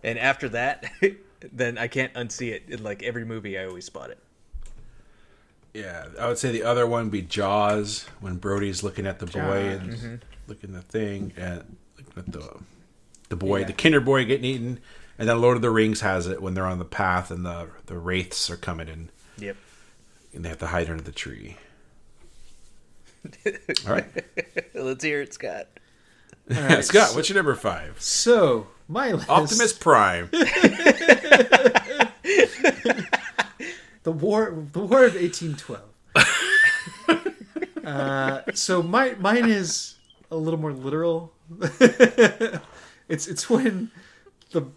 [0.03, 0.85] And after that,
[1.53, 2.65] then I can't unsee it.
[2.69, 4.19] In like every movie, I always spot it.
[5.75, 9.27] Yeah, I would say the other one would be Jaws when Brody's looking at the
[9.27, 10.15] boy and Mm-hmm.
[10.47, 12.57] looking at the thing and looking at the
[13.29, 13.67] the boy, Yeah.
[13.67, 14.81] the Kintner boy getting eaten,
[15.19, 17.69] and then Lord of the Rings has it when they're on the path and the
[17.87, 19.57] the wraiths are coming in Yep.
[20.33, 21.57] and they have to hide under the tree.
[23.87, 24.07] All right,
[24.75, 25.67] Let's hear it, Scott.
[26.55, 28.01] All right, Scott, what's your number five?
[28.01, 30.29] So my list, Optimus Prime.
[34.03, 35.83] the war, the War of eighteen twelve.
[37.85, 39.97] uh, so my mine is
[40.31, 41.35] a little more literal.
[41.61, 43.91] it's it's when
[44.53, 44.69] the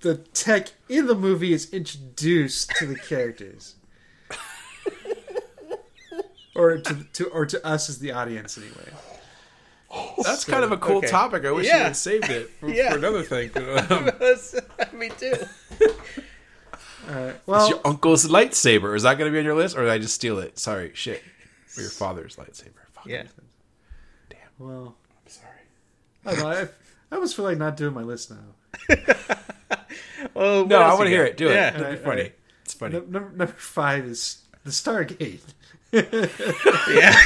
[0.00, 3.76] the tech in the movie is introduced to the characters.
[6.56, 8.90] Or to, to or to us as the audience anyway.
[10.22, 11.08] That's kind of a cool okay.
[11.08, 11.44] topic.
[11.44, 12.92] I wish you had saved it for, Yeah.
[12.92, 13.50] for another thing.
[14.90, 15.34] Um, Me too.
[17.08, 18.94] Uh, it's well, your uncle's lightsaber.
[18.94, 20.58] Is that going to be on your list, or did I just steal it?
[20.58, 21.22] Sorry, shit.
[21.76, 22.74] Or your father's lightsaber.
[22.92, 23.06] Fuck.
[23.06, 23.24] Yeah.
[24.28, 24.38] Damn.
[24.58, 24.94] Well,
[25.24, 25.52] I'm sorry.
[26.26, 28.96] I, don't know, I, I almost feel like not doing my list now.
[30.36, 31.36] Oh No, I want to hear it.
[31.36, 31.54] Do it.
[31.54, 31.68] Yeah.
[31.68, 32.16] It'll be Alright, funny.
[32.20, 32.34] alright.
[32.64, 32.92] It's funny.
[32.94, 35.40] Num- Number, number five is the Stargate.
[35.92, 37.16] Yeah.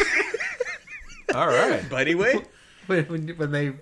[1.35, 1.87] All right.
[1.91, 2.41] Buddy way.
[2.87, 3.79] when, when when they when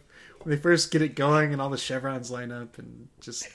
[0.46, 3.48] they first get it going and all the chevrons line up and just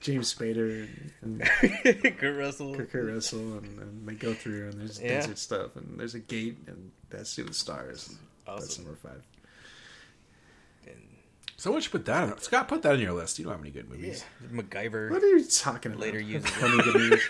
[0.00, 0.88] James Spader
[1.22, 1.48] and,
[1.84, 2.74] and Kurt Russell.
[2.74, 5.20] Kurt Russell and, and they go through and there's Yeah.
[5.20, 8.14] desert stuff and there's a gate and that's to do with stars.
[8.46, 9.22] That's number five.
[11.58, 12.38] So why don't you put that on?
[12.40, 13.38] Scott, put that on your list.
[13.38, 13.96] You don't have any good Yeah.
[13.96, 14.24] movies.
[14.52, 15.10] MacGyver.
[15.10, 16.02] What are you talking about?
[16.02, 17.28] Later uses Funny good movies.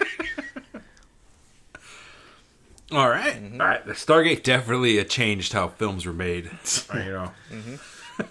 [2.93, 3.37] All right.
[3.53, 3.85] All right.
[3.85, 6.51] The Stargate definitely changed how films were made.
[6.95, 7.33] you know,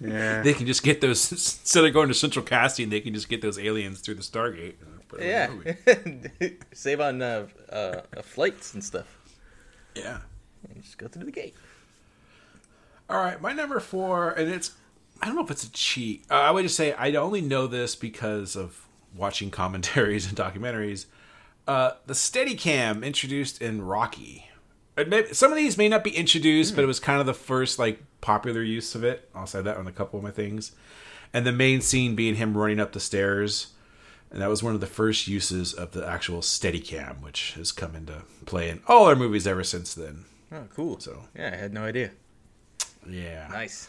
[0.00, 0.42] Yeah.
[0.42, 2.90] they can just get those instead of going to central casting.
[2.90, 4.74] They can just get those aliens through the Stargate.
[4.80, 6.48] and put it in the Yeah.
[6.72, 7.74] Save on uh, uh,
[8.16, 9.06] uh, flights and stuff.
[9.94, 10.18] Yeah.
[10.68, 11.54] And just go through the gate.
[13.08, 14.72] All right, my number four, and it's
[15.20, 16.24] I don't know if it's a cheat.
[16.30, 21.04] Uh, I would just say I only know this because of watching commentaries and documentaries.
[21.66, 24.48] Uh, the Steadicam introduced in Rocky.
[24.96, 27.78] May- Some of these may not be introduced, but it was kind of the first
[27.78, 29.28] like popular use of it.
[29.34, 30.72] I'll say that on a couple of my things,
[31.32, 33.68] and the main scene being him running up the stairs,
[34.30, 37.96] and that was one of the first uses of the actual Steadicam, which has come
[37.96, 40.26] into play in all our movies ever since then.
[40.52, 41.00] Oh, cool.
[41.00, 42.10] So Yeah, I had no idea.
[43.08, 43.88] yeah, Nice.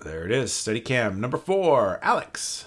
[0.00, 0.52] There it is.
[0.52, 1.98] Steadicam number four.
[2.02, 2.66] Alex.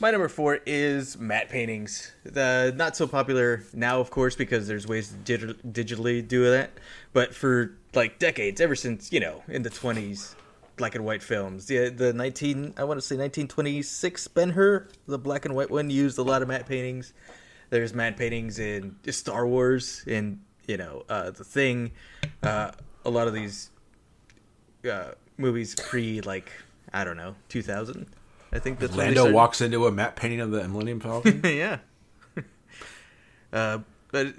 [0.00, 2.12] My number four is matte paintings.
[2.24, 6.70] The not so popular now, of course, because there's ways to digi- digitally do that.
[7.12, 10.36] But for like decades, ever since you know in the twenties,
[10.76, 14.50] black and white films, the the nineteen I want to say nineteen twenty six Ben
[14.50, 17.12] Hur, the black and white one, used a lot of matte paintings.
[17.70, 21.90] There's matte paintings in Star Wars, in you know uh, the Thing,
[22.42, 22.70] uh,
[23.04, 23.70] a lot of these
[24.88, 26.52] uh, movies pre like
[26.92, 28.06] I don't know two thousand.
[28.52, 31.40] I think that's Lando walks into a matte painting of the Millennium Falcon.
[31.44, 31.78] yeah.
[33.52, 33.78] uh,
[34.10, 34.34] but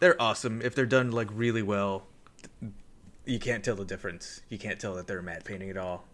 [0.00, 2.06] they're awesome if they're done like really well.
[3.24, 4.42] You can't tell the difference.
[4.48, 6.04] You can't tell that they're a matte painting at all.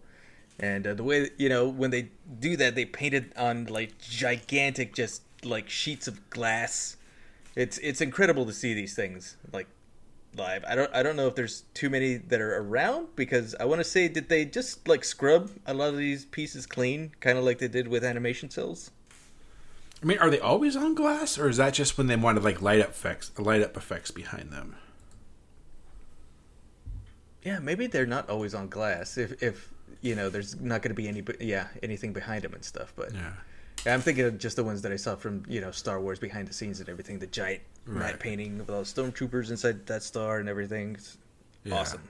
[0.58, 3.64] And uh, the way that, you know when they do that, they paint it on
[3.66, 6.96] like gigantic, just like sheets of glass.
[7.56, 9.66] It's it's incredible to see these things like
[10.36, 10.65] live.
[10.69, 13.81] I don't I don't know if there's too many that are around because I want
[13.81, 17.44] to say did they just like scrub a lot of these pieces clean, kind of
[17.44, 18.90] like they did with animation cells.
[20.02, 22.62] I mean, are they always on glass, or is that just when they wanted like
[22.62, 24.77] light up effects, light up effects behind them?
[27.43, 29.19] Yeah, maybe they're not always on glass.
[29.19, 32.65] If if you know, there's not going to be any yeah anything behind them and
[32.65, 32.93] stuff.
[32.97, 33.32] But Yeah.
[33.86, 36.19] Yeah, I'm thinking of just the ones that I saw from you know Star Wars
[36.19, 37.19] behind the scenes and everything.
[37.19, 37.98] The giant Right.
[38.12, 40.94] matte painting of all the stormtroopers inside that star and everything.
[40.97, 41.16] It's
[41.65, 41.77] Yeah.
[41.77, 42.02] awesome.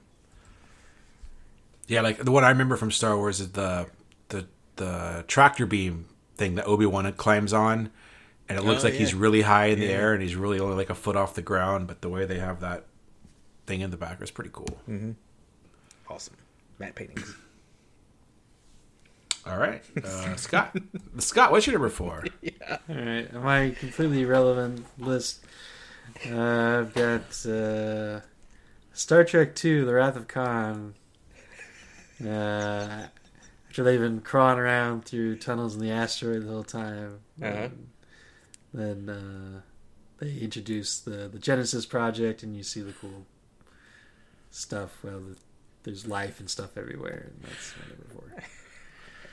[1.86, 3.86] Yeah, like the one I remember from Star Wars is the
[4.28, 6.06] the the tractor beam
[6.36, 7.90] thing that Obi Wan climbs on,
[8.48, 10.76] and it looks Oh, like he's really high in the air, and he's really only
[10.76, 11.86] like a foot off the ground.
[11.86, 12.86] But the way they have that
[13.66, 14.80] thing in the back is pretty cool.
[14.88, 15.12] Mm-hmm.
[16.08, 16.34] Awesome
[16.78, 17.34] matte paintings.
[19.50, 20.76] All right, uh, Scott.
[21.18, 22.24] Scott, what's your number four?
[22.42, 22.78] Yeah.
[22.88, 25.44] All right, my completely irrelevant list.
[26.30, 28.20] Uh, I've got uh,
[28.92, 30.94] Star Trek Two: The Wrath of Khan.
[32.24, 33.06] Uh,
[33.68, 37.68] after they've been crawling around through tunnels in the asteroid the whole time, Uh-huh.
[38.74, 39.60] Then uh,
[40.18, 43.26] they introduce the the Genesis project, and you see the cool
[44.50, 44.98] stuff.
[45.02, 45.36] Well, the,
[45.82, 48.44] there's life and stuff everywhere, and that's my number four.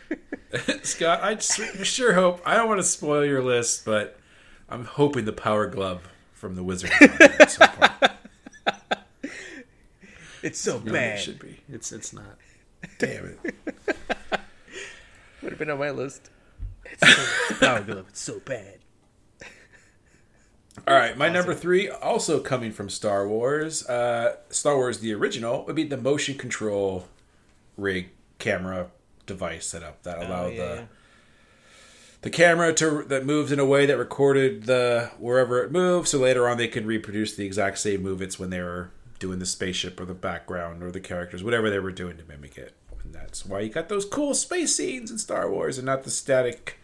[0.83, 4.17] Scott, I sure hope I don't want to spoil your list, but
[4.69, 7.91] I'm hoping the Power Glove from the Wizard is on there at some point.
[10.43, 11.17] It's so No, bad.
[11.17, 11.59] It should be.
[11.67, 12.37] It's it's not.
[12.99, 13.55] Damn it.
[15.41, 16.29] Would have been on my list.
[16.85, 17.01] It's
[17.49, 18.05] so power glove.
[18.09, 18.77] It's so bad.
[20.87, 23.85] All right, my number three, also coming from Star Wars.
[23.89, 27.07] Uh, Star Wars, the original, would be the motion control
[27.75, 28.91] rig camera
[29.27, 30.85] device set up that allowed yeah, the yeah.
[32.21, 36.07] the camera to that moves in a way that recorded the wherever it moved.
[36.07, 39.45] So later on, they could reproduce the exact same movements when they were doing the
[39.45, 42.73] spaceship or the background or the characters, whatever they were doing to mimic it.
[43.03, 46.11] And that's why you got those cool space scenes in Star Wars and not the
[46.11, 46.79] static.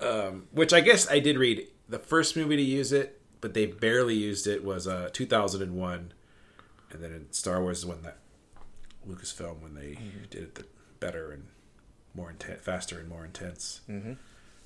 [0.00, 3.66] Um, which I guess I did read the first movie to use it, but they
[3.66, 6.12] barely used it was uh, 2001,
[6.90, 8.18] and then in Star Wars is when that
[9.08, 9.98] Lucasfilm when they
[10.30, 10.64] did it the
[11.02, 11.48] better and
[12.14, 13.80] more intense, faster and more intense.
[13.88, 14.16] And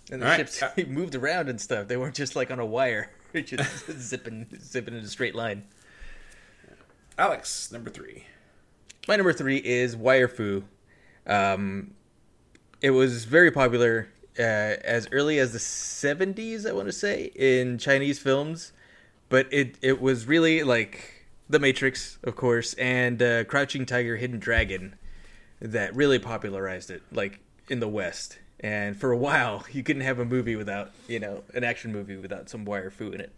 [0.08, 0.48] the All right.
[0.48, 1.88] ships moved around and stuff.
[1.88, 5.64] They weren't just like on a wire, just zipping, zipping in a straight line.
[7.18, 8.24] Alex, number three.
[9.08, 10.64] My number three is Wire Fu.
[11.26, 11.92] Um,
[12.82, 14.08] it was very popular
[14.38, 18.72] uh, as early as the 70s, I want to say, in Chinese films.
[19.28, 24.38] But it, it was really like The Matrix, of course, and uh, Crouching Tiger, Hidden
[24.38, 24.96] Dragon
[25.60, 28.38] that really popularized it, like in the West.
[28.60, 32.16] And for a while, you couldn't have a movie without, you know, an action movie
[32.16, 33.32] without some Wire Fu in it.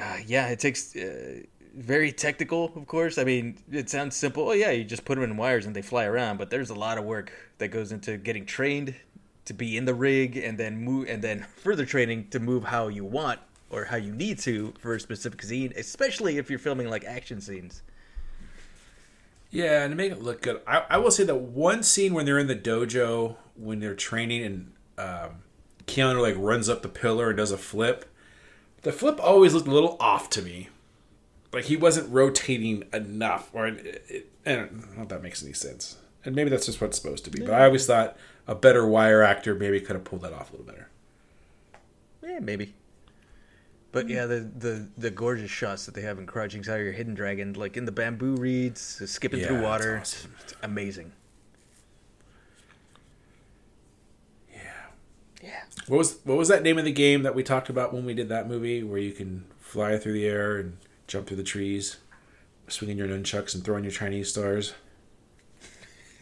[0.00, 1.40] Uh, yeah, it takes uh,
[1.74, 3.18] very technical, of course.
[3.18, 4.48] I mean, it sounds simple.
[4.48, 6.74] Oh yeah, you just put them in wires and they fly around, but there's a
[6.74, 8.94] lot of work that goes into getting trained
[9.44, 12.88] to be in the rig and then move and then further training to move how
[12.88, 13.40] you want
[13.70, 17.40] or how you need to for a specific scene, especially if you're filming like action
[17.40, 17.82] scenes.
[19.52, 22.24] Yeah, and to make it look good, I, I will say that one scene when
[22.24, 25.42] they're in the dojo when they're training and um,
[25.86, 28.06] Keanu like runs up the pillar and does a flip.
[28.80, 30.70] The flip always looked a little off to me,
[31.52, 35.52] like he wasn't rotating enough, or it, it, I don't know if that makes any
[35.52, 35.98] sense.
[36.24, 37.42] And maybe that's just what it's supposed to be.
[37.42, 38.16] But I always thought
[38.48, 40.88] a better wire actor maybe could have pulled that off a little better.
[42.22, 42.74] Yeah, maybe.
[43.92, 44.14] But mm-hmm.
[44.14, 47.76] yeah, the, the the gorgeous shots that they have in Crouching Tiger, Hidden Dragon, like
[47.76, 50.34] in the bamboo reeds, skipping Yeah, through it's water, awesome.
[50.42, 51.12] it's amazing.
[54.52, 54.60] Yeah.
[55.42, 55.62] Yeah.
[55.88, 58.14] What was what was that name of the game that we talked about when we
[58.14, 61.98] did that movie, where you can fly through the air and jump through the trees,
[62.68, 64.74] swinging your nunchucks and throwing your Chinese stars?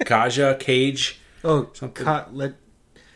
[0.00, 1.20] Kaja, Cage.
[1.44, 2.54] Oh, Something- ca- le-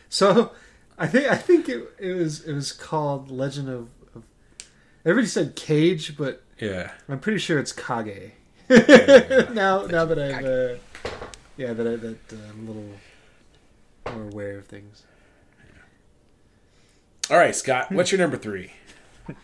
[0.09, 0.51] so
[0.97, 3.89] I think I think it, it was it was called Legend of, of.
[5.05, 6.91] Everybody said Cage, but Yeah.
[7.07, 8.31] I'm pretty sure it's Kage.
[8.69, 11.11] now, now that I've, uh,
[11.57, 12.89] yeah, that I, that uh, I'm a little
[14.11, 15.03] more aware of things.
[17.29, 17.91] All right, Scott.
[17.91, 18.71] What's your number three?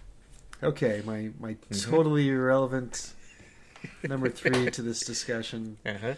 [0.63, 3.13] Okay, my my totally irrelevant
[4.03, 5.77] number three to this discussion.
[5.83, 6.13] Uh-huh.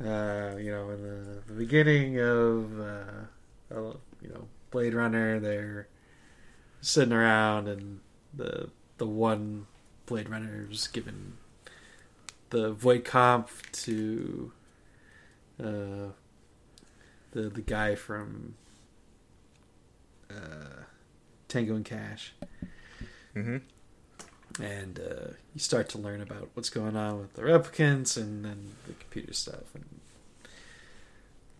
[0.00, 5.88] Uh, you know, in the, the beginning of uh, uh, you know Blade Runner, they're
[6.80, 7.98] sitting around, and
[8.32, 9.66] the the one
[10.04, 11.38] Blade Runner is given
[12.50, 14.52] the Voight-Kampff to
[15.58, 16.12] uh,
[17.32, 18.56] the the guy from
[20.30, 20.84] uh,
[21.48, 22.34] Tango and Cash
[23.36, 23.58] Mm-hmm.
[24.62, 28.72] and uh, you start to learn about what's going on with the replicants and then
[28.88, 29.84] the computer stuff and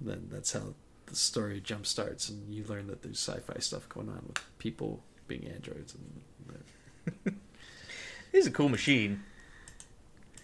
[0.00, 0.74] then that's how
[1.06, 5.04] the story jump starts and you learn that there's sci-fi stuff going on with people
[5.28, 6.20] being androids and
[8.32, 9.24] It's a cool machine.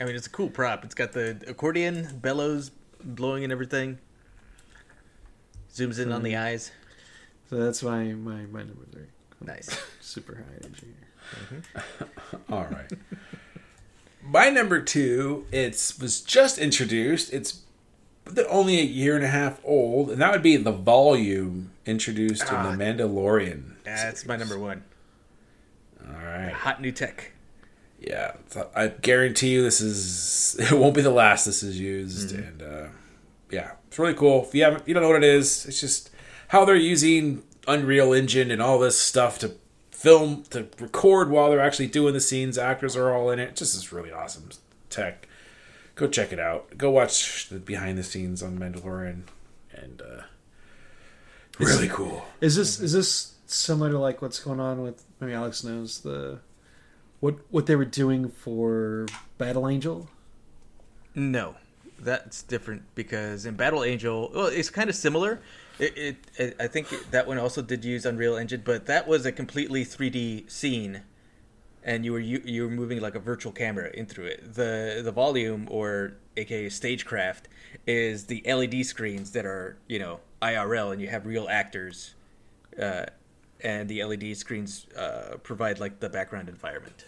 [0.00, 0.84] I mean, it's a cool prop.
[0.84, 2.72] It's got the accordion bellows
[3.02, 3.98] blowing and everything.
[5.72, 6.72] Zooms in on the eyes.
[7.48, 9.06] so that's my my, my number three
[9.40, 9.68] Nice.
[10.00, 10.94] super high energy
[12.50, 12.90] All right.
[14.22, 17.32] My number two, it's was just introduced.
[17.32, 17.60] It's
[18.48, 22.72] only a year and a half old, and that would be the volume introduced Ah.
[22.72, 23.74] in the Mandalorian.
[23.84, 24.82] That's my number one.
[26.00, 26.52] All right.
[26.52, 27.32] Hot new tech.
[28.00, 28.32] Yeah,
[28.74, 32.86] I guarantee you this is it won't be the last this is used, and uh,
[33.50, 34.44] yeah, it's really cool.
[34.44, 35.64] If you haven't, you don't know what it is.
[35.66, 36.10] It's just
[36.48, 39.52] how they're using Unreal Engine and all this stuff to
[39.90, 42.58] film to record while they're actually doing the scenes.
[42.58, 43.50] Actors are all in it.
[43.50, 44.50] It's just this really awesome
[44.90, 45.26] tech.
[45.94, 46.76] Go check it out.
[46.76, 49.22] Go watch the behind the scenes on Mandalorian,
[49.72, 50.22] and uh,
[51.58, 52.24] Really cool.
[52.40, 56.40] Is this is this similar to like what's going on with maybe Alex knows the
[57.20, 59.06] what what they were doing for
[59.38, 60.08] Battle Angel?
[61.14, 61.56] No,
[61.98, 65.40] that's different because in Battle Angel, well, it's kind of similar.
[65.78, 69.26] It, it, it I think that one also did use Unreal Engine, but that was
[69.26, 71.02] a completely 3D scene,
[71.84, 74.54] and you were you, you were moving like a virtual camera in through it.
[74.54, 77.48] The the volume or aka stagecraft
[77.86, 82.14] is the LED screens that are you know IRL, and you have real actors,
[82.80, 83.06] uh,
[83.62, 87.04] and the LED screens uh, provide like the background environment.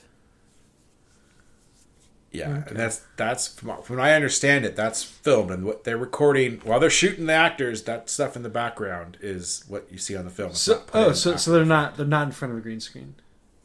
[2.31, 4.77] Yeah, and that's that's from, from what I understand it.
[4.77, 7.85] That's filmed, and what they're recording while they're shooting the actors.
[7.85, 10.51] That stuff in the background is what you see on the film.
[10.51, 12.81] It's So oh, so after so they're not they're not in front of a green
[12.81, 13.15] screen.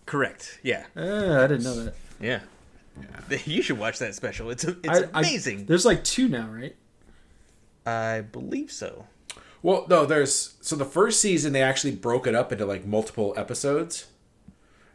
[0.05, 0.60] Correct.
[0.64, 0.85] Yeah.
[0.95, 1.95] Uh, I didn't know that.
[2.22, 2.39] Yeah.
[3.45, 4.49] You should watch that special.
[4.51, 5.65] It's it's I- I- amazing.
[5.65, 6.76] there's like two now, right?
[7.85, 9.07] I believe so.
[9.64, 13.34] Well, no, there's so the first season they actually broke it up into like multiple
[13.38, 14.07] episodes,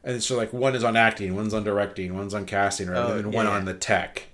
[0.05, 3.17] and so like one is on acting, one's on directing, one's on casting, right, Oh,
[3.17, 3.53] and then one yeah.
[3.53, 4.25] on the tech.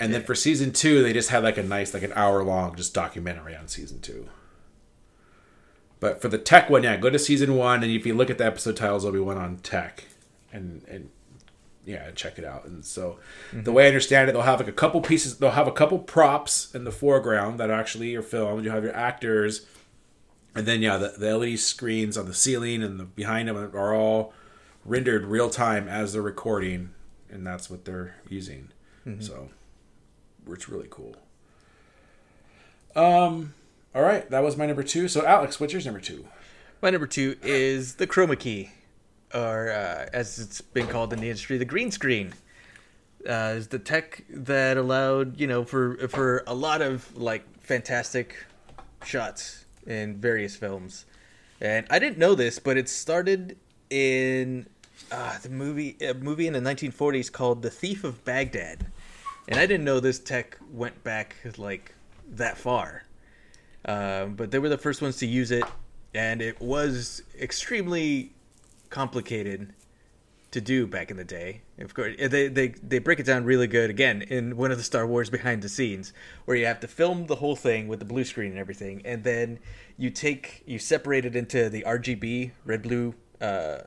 [0.00, 2.74] And then for season two, they just had like a nice, like an hour long,
[2.76, 4.28] just documentary on season two.
[6.00, 8.38] But for the tech one, yeah, go to season one, and if you look at
[8.38, 10.04] the episode titles, there'll be one on tech,
[10.52, 11.10] and and
[11.86, 12.64] yeah, check it out.
[12.64, 13.18] And so,
[13.52, 15.38] the way I understand it, they'll have like a couple pieces.
[15.38, 18.64] They'll have a couple props in the foreground that actually are filmed.
[18.64, 19.66] You have your actors,
[20.54, 23.94] and then yeah, the, the LED screens on the ceiling and the behind them are
[23.94, 24.32] all
[24.84, 26.90] rendered real time as they're recording,
[27.30, 28.70] and that's what they're using.
[29.20, 29.50] So,
[30.48, 31.16] it's really cool.
[32.96, 33.54] Um.
[33.94, 35.06] All right, that was my number two.
[35.06, 36.26] So, Alex, what's yours number two?
[36.82, 38.70] My number two is the chroma key,
[39.34, 42.32] or uh, as it's been called in the industry, the green screen.
[43.28, 48.36] Uh, is the tech that allowed you know for for a lot of like fantastic
[49.02, 51.06] shots in various films,
[51.58, 53.56] and I didn't know this, but it started
[53.88, 54.66] in
[55.10, 58.86] uh, the movie a movie in the 1940s called The Thief of Baghdad,
[59.48, 61.94] and I didn't know this tech went back like
[62.32, 63.04] that far.
[63.86, 65.64] Um, but they were the first ones to use it,
[66.14, 68.33] and it was extremely
[68.94, 69.74] complicated
[70.52, 71.62] to do back in the day.
[71.78, 74.84] Of course, they they they break it down really good again in one of the
[74.84, 76.12] Star Wars behind the scenes,
[76.44, 79.24] where you have to film the whole thing with the blue screen and everything, and
[79.24, 79.58] then
[79.98, 83.78] you take you separate it into the RGB red, blue, uh,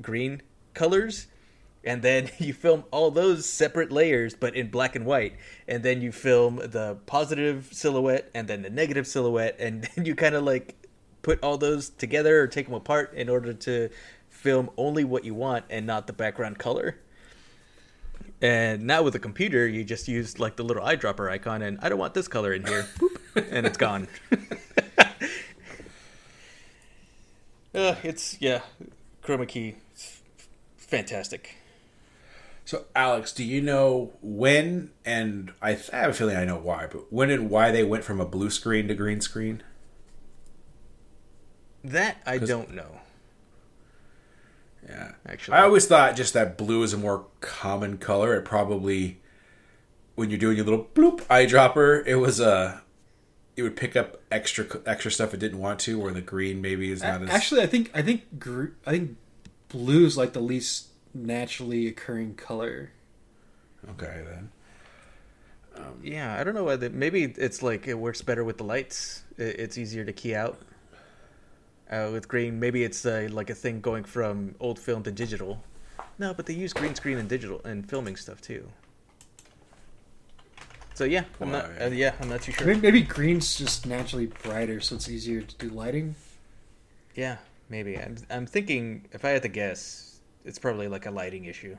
[0.00, 0.42] green
[0.74, 1.26] colors.
[1.84, 5.34] And then you film all those separate layers, but in black and white.
[5.66, 9.56] And then you film the positive silhouette and then the negative silhouette.
[9.58, 10.76] And then you kind of like
[11.22, 13.88] put all those together or take them apart in order to
[14.42, 16.98] film only what you want and not the background color.
[18.40, 21.88] And now with the computer, you just use like the little eyedropper icon, and I
[21.88, 23.16] don't want this color in here, Boop,
[23.50, 24.08] and it's gone.
[27.72, 28.62] uh, it's yeah,
[29.22, 30.20] chroma key, it's
[30.76, 31.56] fantastic.
[32.64, 36.58] So, Alex, do you know when and I, th- I have a feeling I know
[36.58, 39.62] why, but when and why they went from a blue screen to green screen?
[41.84, 43.00] That I don't know.
[44.88, 45.58] Yeah, Actually.
[45.58, 48.34] I always thought just that blue is a more common color.
[48.34, 49.20] It probably,
[50.16, 52.82] when you're doing your little bloop eyedropper, it was a,
[53.56, 56.90] it would pick up extra extra stuff it didn't want to, Or the green maybe
[56.90, 59.16] is not as Actually, I think I think gr- I think
[59.68, 62.90] blue is like the least naturally occurring color.
[63.90, 64.50] okay then.
[65.76, 69.22] Um, yeah, I don't know whether maybe it's like it works better with the lights.
[69.38, 70.58] It's easier to key out.
[71.92, 75.62] Uh, with green, maybe it's uh, like a thing going from old film to digital.
[76.18, 78.66] No, but they use green screen and digital and filming stuff too.
[80.94, 81.68] So yeah, I'm not.
[81.68, 82.66] Wow, Uh, yeah, I'm not too sure.
[82.66, 86.14] Maybe, maybe green's just naturally brighter, so it's easier to do lighting.
[87.14, 87.36] Yeah,
[87.68, 87.98] maybe.
[87.98, 88.16] I'm.
[88.30, 91.76] I'm thinking if I had to guess, it's probably like a lighting issue.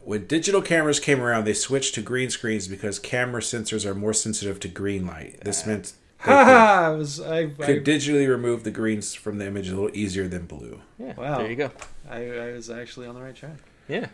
[0.00, 4.12] When digital cameras came around, they switched to green screens because camera sensors are more
[4.12, 5.40] sensitive to green light.
[5.42, 6.80] This meant they Ha could, ha!
[6.86, 10.26] I was I, I, could digitally remove the greens from the image a little easier
[10.26, 10.80] than blue.
[10.98, 11.14] Yeah.
[11.14, 11.38] Wow.
[11.38, 11.70] There you go.
[12.08, 13.58] I I was actually on the right track.
[13.88, 14.06] Yeah.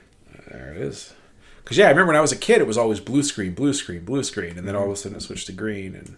[0.48, 1.14] There it is.
[1.62, 3.72] Because yeah, I remember when I was a kid, it was always blue screen, blue
[3.72, 6.16] screen, blue screen, and then all of a sudden it switched to green, and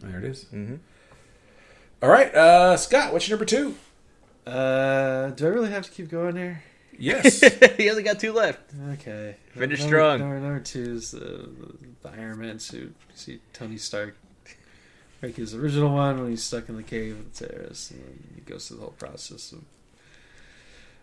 [0.00, 0.44] there it is.
[0.52, 0.80] Mhm.
[2.02, 3.76] All right, uh, Scott, what's your number two?
[4.46, 6.62] Uh, do I really have to keep going here?
[6.98, 7.40] Yes.
[7.76, 8.60] he only got two left.
[8.92, 9.36] Okay.
[9.54, 10.18] Finish number, strong.
[10.18, 11.48] Number, number two is the,
[12.02, 12.94] the Iron Man suit.
[13.08, 14.16] You see Tony Stark
[15.22, 18.40] make his original one when he's stuck in the cave with Terrace, and then he
[18.40, 19.64] goes through the whole process of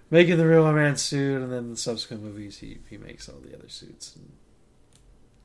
[0.10, 3.39] making the real Iron Man suit, and then the subsequent movies he, he makes all
[3.39, 4.15] the other suits.
[4.15, 4.31] And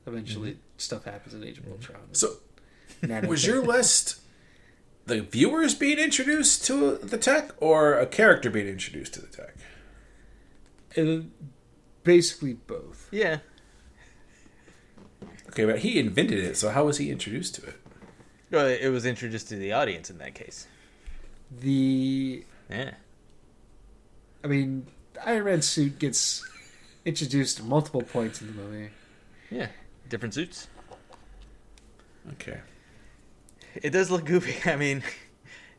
[0.06, 0.60] eventually, mm-hmm.
[0.78, 1.72] stuff happens in Age of mm-hmm.
[1.72, 2.00] Ultron.
[2.12, 2.36] so,
[3.28, 4.20] was your list
[5.06, 9.54] the viewers being introduced to the tech or a character being introduced to the tech?
[10.94, 11.24] It,
[12.04, 13.08] basically both.
[13.10, 13.38] Yeah.
[15.48, 17.81] Okay, but he invented it, so how was he introduced to it?
[18.52, 20.66] Well, it was introduced to the audience in that case.
[21.60, 22.90] The Yeah.
[24.44, 24.86] I mean,
[25.24, 26.46] Iron Man suit gets
[27.06, 28.90] introduced at multiple points in the movie.
[29.50, 29.68] Yeah.
[30.10, 30.68] Different suits.
[32.32, 32.60] Okay.
[33.74, 34.70] It does look goofy.
[34.70, 35.02] I mean,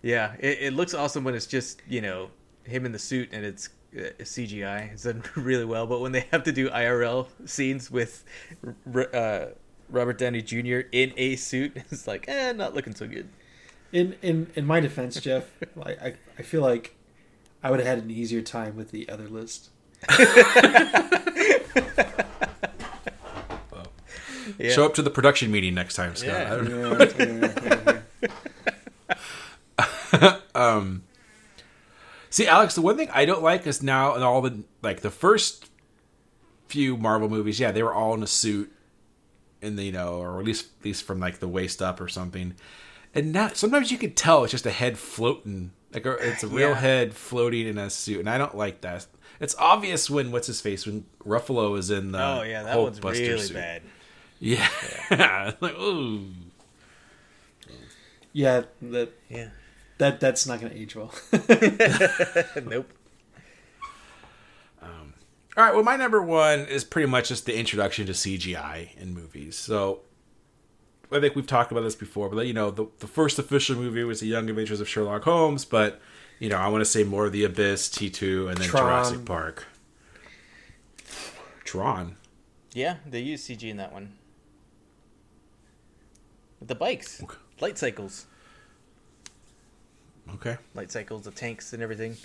[0.01, 2.31] yeah, it, it looks awesome when it's just you know
[2.63, 4.91] him in the suit and it's uh, CGI.
[4.93, 5.85] It's done really well.
[5.85, 8.23] But when they have to do IRL scenes with
[9.13, 9.45] uh,
[9.89, 10.81] Robert Downey Jr.
[10.91, 13.29] in a suit, it's like, eh, not looking so good.
[13.91, 15.49] In in in my defense, Jeff,
[15.83, 16.95] I I, I feel like
[17.61, 19.69] I would have had an easier time with the other list.
[24.57, 24.69] Yeah.
[24.71, 26.33] Show up to the production meeting next time, Scott.
[26.33, 26.53] Yeah.
[26.53, 26.69] I don't
[30.53, 30.91] know.
[32.33, 35.11] See, Alex, the one thing I don't like is now in all the like the
[35.11, 35.69] first
[36.65, 38.72] few Marvel movies, yeah, they were all in a suit,
[39.63, 42.07] in the you know, or at least at least from like the waist up or
[42.07, 42.55] something.
[43.15, 46.47] And now sometimes you can tell it's just a head floating, like a, it's a
[46.47, 46.75] real Yeah.
[46.75, 49.05] head floating in a suit, and I don't like that.
[49.39, 52.83] It's obvious when what's his face when Ruffalo is in the oh yeah, that Hulk
[52.85, 53.53] one's Buster really suit.
[53.55, 53.81] bad.
[54.39, 54.67] Yeah,
[55.59, 56.25] like ooh.
[58.31, 59.49] Yeah, that Yeah.
[59.99, 61.13] that that's not going to age well.
[62.65, 62.91] nope.
[65.55, 69.13] All right, well, my number one is pretty much just the introduction to CGI in
[69.13, 69.55] movies.
[69.55, 69.99] So,
[71.11, 74.03] I think we've talked about this before, but you know, the, the first official movie
[74.03, 76.01] was The Young Adventures of Sherlock Holmes, but
[76.39, 78.83] you know, I want to say more of The Abyss, T2, and then Tron.
[78.83, 79.65] Jurassic Park.
[81.63, 82.15] Tron.
[82.73, 84.13] Yeah, they use CG in that one.
[86.59, 87.37] The bikes, Okay.
[87.59, 88.25] light cycles,
[90.35, 90.57] Okay.
[90.73, 92.17] light cycles, the tanks, and everything.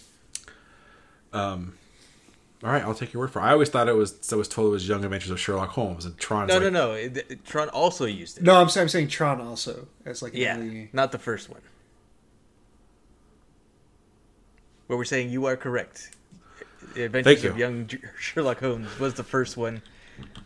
[1.33, 1.75] Um,
[2.65, 3.43] All right, I'll take your word for it.
[3.45, 6.05] I always thought it was, I was told it was Young Adventures of Sherlock Holmes,
[6.05, 6.93] and Tron's No, like, no, no.
[6.93, 8.43] It, it- Tron also used it.
[8.43, 11.61] no, I'm saying, I'm saying Tron also as like Yeah, another- not the first one.
[14.89, 16.11] Where we're saying you are correct.
[16.97, 17.59] Adventures Thank of.
[17.59, 19.83] Young Sherlock Holmes was the first one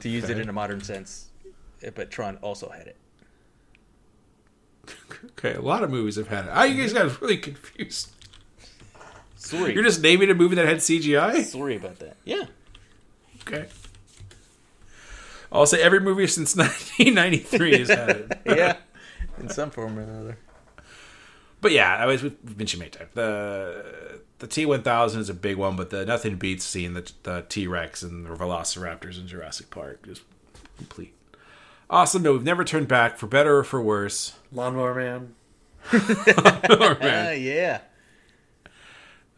[0.00, 1.30] to use it in a modern sense,
[1.82, 2.96] eh, but Tron also had it.
[5.38, 6.50] Okay, a lot of movies have had it.
[6.52, 8.10] Ah, you guys got really confused.
[9.44, 11.42] Sorry, You're just naming a movie that had CGI?
[11.44, 12.16] sorry about that.
[12.24, 12.44] Yeah,
[13.42, 13.66] Okay.
[15.50, 18.38] I'll say every movie since 1993 has had it.
[18.46, 18.76] yeah,
[19.38, 20.38] in some form or another.
[21.60, 23.10] But yeah, I was we've mentioned many times.
[23.14, 27.10] The the T one thousand is a big one, but the nothing beats seeing the
[27.24, 30.06] the T Rex and the Velociraptors in Jurassic Park.
[30.06, 30.22] Just
[30.78, 31.14] complete.
[31.90, 32.22] Awesome.
[32.22, 34.32] No, we've never turned back for better or for worse.
[34.52, 35.34] Lawnmower Man.
[35.92, 37.42] Ah, man.
[37.42, 37.80] yeah.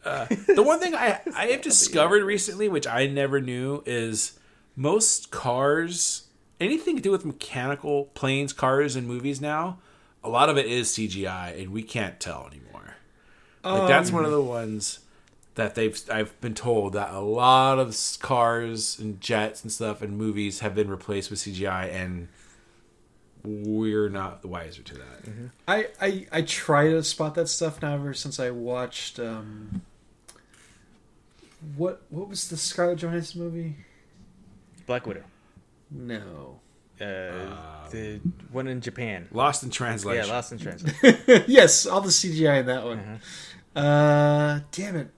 [0.47, 4.39] the one thing I I have discovered recently, which I never knew, is
[4.75, 6.27] most cars,
[6.59, 9.79] anything to do with mechanical planes, cars, and movies now,
[10.23, 12.95] a lot of it is CGI, and we can't tell anymore.
[13.63, 14.99] Like that's one of the ones
[15.55, 20.17] that they've I've been told that a lot of cars and jets and stuff and
[20.17, 22.27] movies have been replaced with CGI, and
[23.43, 25.51] we're not the wiser to that.
[25.67, 29.81] I, I I try to spot that stuff now ever since I watched um
[31.75, 33.75] what what was the Scarlett Johansson movie?
[34.85, 35.23] Black Widow.
[35.91, 36.59] No.
[36.99, 38.21] Uh, the
[38.51, 39.27] one in Japan.
[39.31, 40.25] Lost in translation.
[40.25, 41.43] Yeah, Lost in Translation.
[41.47, 43.19] yes, all the CGI in that one.
[43.75, 45.11] Uh damn it.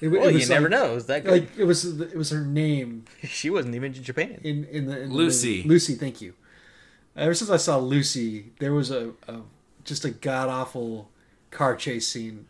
[0.00, 0.94] It, well, it you was never like, know.
[0.94, 1.32] Is that good?
[1.32, 4.40] Like it was it was her name she wasn't even in Japan.
[4.44, 5.58] in in the, in Lucy.
[5.58, 5.68] movie.
[5.68, 6.34] Lucy, thank you.
[7.16, 9.40] Ever since I saw Lucy, there was a, a
[9.84, 11.10] just a god awful
[11.50, 12.46] car chase scene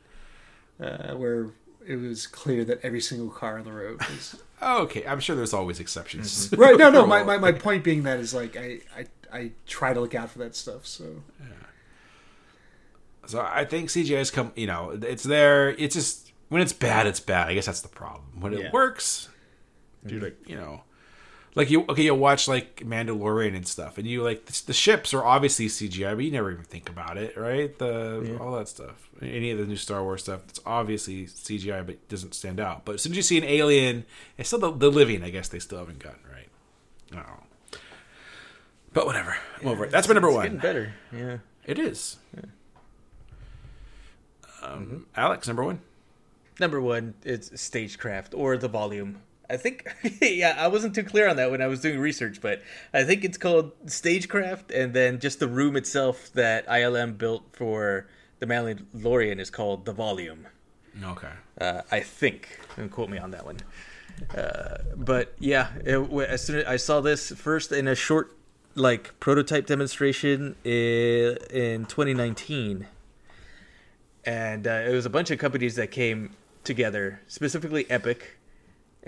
[0.81, 1.51] uh, where
[1.89, 5.35] it was clear that every single car on the road was Oh, okay, I'm sure
[5.37, 6.51] there's always exceptions.
[6.51, 6.61] Mm-hmm.
[6.61, 6.77] right.
[6.77, 7.07] No, no.
[7.07, 10.31] My, my, my point being that is like I, I I try to look out
[10.31, 10.87] for that stuff.
[10.87, 11.05] So
[11.41, 11.47] Yeah.
[13.27, 14.53] So I think CGI has come.
[14.57, 15.71] You know, it's there.
[15.71, 17.49] It's just when it's bad, it's bad.
[17.49, 18.25] I guess that's the problem.
[18.41, 18.71] When it Yeah.
[18.73, 19.29] works,
[20.07, 20.83] dude, like you know,
[21.59, 25.13] like you okay, you'll watch like Mandalorian and stuff, and you like the, the ships
[25.13, 27.77] are obviously CGI, but you never even think about it, right?
[27.77, 31.97] The all that stuff, any of the new Star Wars stuff, it's obviously CGI, but
[31.97, 32.85] it doesn't stand out.
[32.85, 34.05] But as soon as you see an alien,
[34.37, 35.25] it's still the, the living.
[35.25, 36.49] I guess they still haven't gotten right.
[37.27, 37.79] Oh.
[38.93, 39.91] But whatever, I'm over it.
[39.91, 40.45] That's my number It's one.
[40.45, 40.95] getting better.
[41.13, 41.39] Yeah.
[41.67, 42.19] It is.
[44.63, 45.81] Um, Alex, number one.
[46.61, 49.23] Number one, it's stagecraft or the volume.
[49.51, 49.89] I think,
[50.21, 52.63] yeah, I wasn't too clear on that when I was doing research, but
[52.93, 58.07] I think it's called stagecraft, and then just the room itself that ILM built for
[58.41, 60.47] the Mandalorian is called the Volume.
[61.03, 61.31] Okay.
[61.61, 62.61] Uh, I think.
[62.77, 63.59] Don't quote me on that one.
[64.37, 65.99] Uh, but yeah, it,
[66.29, 68.37] as soon as I saw this first in a short
[68.75, 72.87] like prototype demonstration i- in 2019,
[74.25, 76.31] and uh, it was a bunch of companies that came
[76.65, 78.38] together, specifically Epic,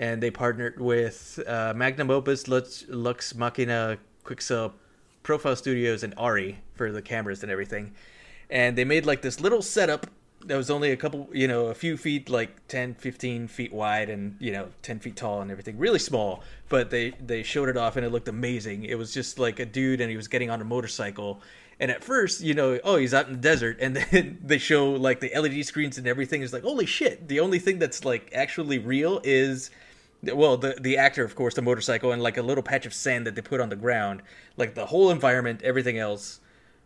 [0.01, 4.73] and they partnered with uh, Magnopus, Lux, Lux Machina, Quixel,
[5.21, 7.93] Profile Studios, and ARRI for the cameras and everything.
[8.49, 10.07] And they made like this little setup
[10.47, 14.09] that was only a couple, you know, a few feet, like 10, 15 feet wide
[14.09, 15.77] and, you know, 10 feet tall and everything.
[15.77, 18.85] Really small, but they, they showed it off and it looked amazing.
[18.85, 21.43] It was just like a dude and he was getting on a motorcycle.
[21.79, 23.77] And at first, you know, oh, he's out in the desert.
[23.79, 26.41] And then they show like the LED screens and everything.
[26.41, 27.27] It's like, holy shit.
[27.27, 29.69] The only thing that's like actually real is
[30.23, 33.25] well the the actor of course the motorcycle and like a little patch of sand
[33.27, 34.21] that they put on the ground.
[34.57, 36.39] Like the whole environment everything else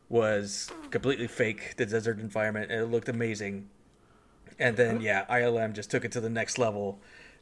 [0.09, 3.69] was completely fake the desert environment and it looked amazing.
[4.59, 6.99] And then yeah ilm just took it to the next level.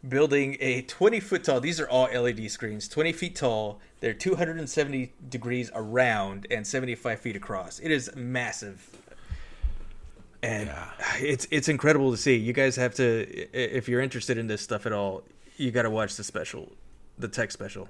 [0.07, 3.79] Building a 20 foot tall these are all led screens 20 feet tall.
[3.99, 7.79] They're 270 degrees around and 75 feet across.
[7.79, 8.89] It is massive.
[10.41, 10.89] And Yeah.
[11.19, 12.35] it's it's incredible to see.
[12.35, 15.23] You guys have to, if you're interested in this stuff at all,
[15.57, 16.71] you got to watch the special,
[17.17, 17.89] the tech special.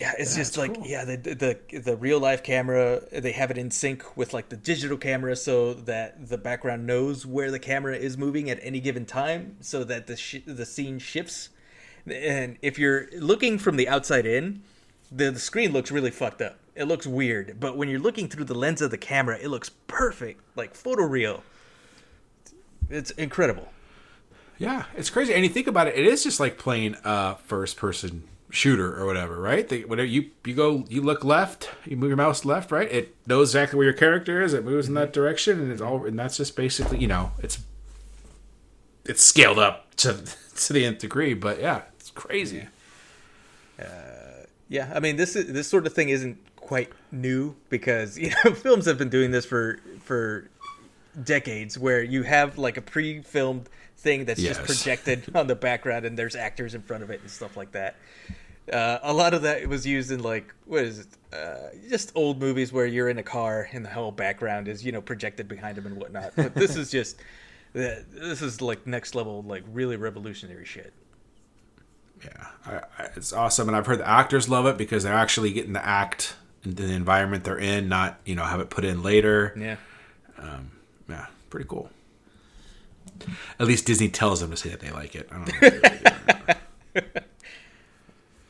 [0.00, 3.02] Yeah, it's just like yeah, the, the the real life camera.
[3.10, 7.26] They have it in sync with like the digital camera, so that the background knows
[7.26, 11.00] where the camera is moving at any given time, so that the sh- the scene
[11.00, 11.48] shifts.
[12.08, 14.62] And if you're looking from the outside in,
[15.10, 16.58] the, the screen looks really fucked up.
[16.76, 19.68] It looks weird, but when you're looking through the lens of the camera, it looks
[19.88, 21.42] perfect, like photoreal.
[22.88, 23.68] It's incredible.
[24.58, 25.32] Yeah, it's crazy.
[25.32, 29.06] And you think about it, it is just like playing a first person shooter or
[29.06, 29.68] whatever, right?
[29.68, 32.90] They, whenever you you go, you look left, you move your mouse left, right?
[32.90, 34.52] It knows exactly where your character is.
[34.54, 36.04] It moves in that direction, and it's all.
[36.04, 37.58] And that's just basically, you know, it's
[39.04, 40.22] it's scaled up to
[40.56, 41.34] to the nth degree.
[41.34, 42.66] But yeah, it's crazy.
[43.80, 43.84] Uh,
[44.68, 48.52] yeah, I mean this is, this sort of thing isn't quite new because you know
[48.54, 50.48] films have been doing this for for
[51.22, 53.68] decades, where you have like a pre-filmed
[53.98, 57.30] thing that's just projected on the background and there's actors in front of it and
[57.30, 57.96] stuff like that.
[58.72, 61.06] Uh, a lot of that was used in like what is it?
[61.32, 64.92] Uh, just old movies where you're in a car and the whole background is you
[64.92, 66.32] know projected behind them and whatnot.
[66.36, 67.18] But this is just
[67.72, 70.92] this is like next level, like really revolutionary shit.
[72.22, 75.52] Yeah, I, I, it's awesome, and I've heard the actors love it because they're actually
[75.52, 76.34] getting to act
[76.64, 79.54] in the environment they're in, not you know have it put in later.
[79.56, 79.76] Yeah.
[81.08, 81.90] Yeah, pretty cool.
[83.58, 85.28] At least Disney tells them to say that they like it.
[85.30, 85.54] I don't know.
[85.60, 85.90] If they
[86.94, 87.20] really do.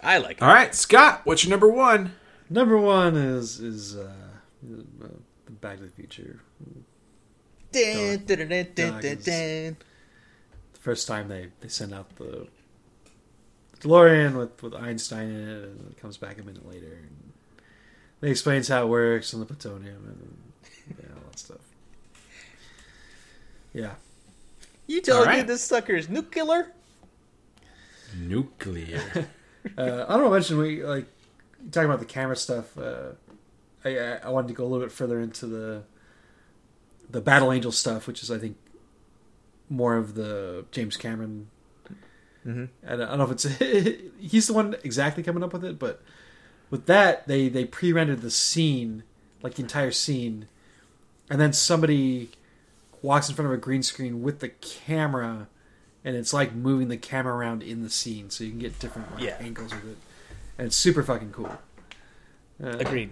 [0.01, 0.43] I like it.
[0.43, 2.15] All right, Scott, what's your number one?
[2.51, 4.11] Number one is is uh,
[4.65, 5.09] uh,
[5.61, 6.41] Back to the Future.
[7.73, 9.77] Dun, dun, dun, dun, dun, dun, dun.
[10.73, 12.47] The first time they they send out the
[13.81, 16.87] DeLorean with with Einstein in it, and it comes back a minute later.
[16.87, 17.33] And
[18.21, 21.59] they explains how it works and the plutonium and yeah, all that stuff.
[23.75, 23.95] Yeah,
[24.89, 26.73] You telling All me this sucker is nuclear?
[28.19, 29.01] Nuclear.
[29.79, 30.31] uh, I don't know.
[30.31, 31.07] Mention we like
[31.71, 32.77] talking about the camera stuff.
[32.77, 33.11] Uh,
[33.85, 35.83] I I- I wanted to go a little bit further into the
[37.11, 38.57] the Battle Angel stuff, which is I think
[39.69, 41.49] more of the James Cameron.
[42.47, 42.69] Mhm.
[42.87, 45.79] I don't I don't know if it's he's the one exactly coming up with it,
[45.79, 46.03] but
[46.71, 49.03] with that they they pre-rendered the scene,
[49.43, 50.49] like the entire scene,
[51.29, 52.31] and then somebody
[53.03, 55.49] walks in front of a green screen with the camera,
[56.05, 59.13] and it's like moving the camera around in the scene, so you can get different
[59.15, 59.37] like, Yeah.
[59.41, 59.99] angles with it,
[60.59, 61.57] and it's super fucking cool.
[62.63, 63.11] Uh, Agreed.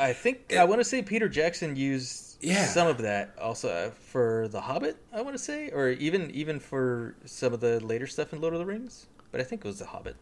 [0.00, 2.66] I think I want to say Peter Jackson used Yeah.
[2.66, 4.96] some of that also uh, for The Hobbit.
[5.12, 8.52] I want to say, or even even for some of the later stuff in Lord
[8.54, 9.06] of the Rings.
[9.30, 10.16] But I think it was The Hobbit.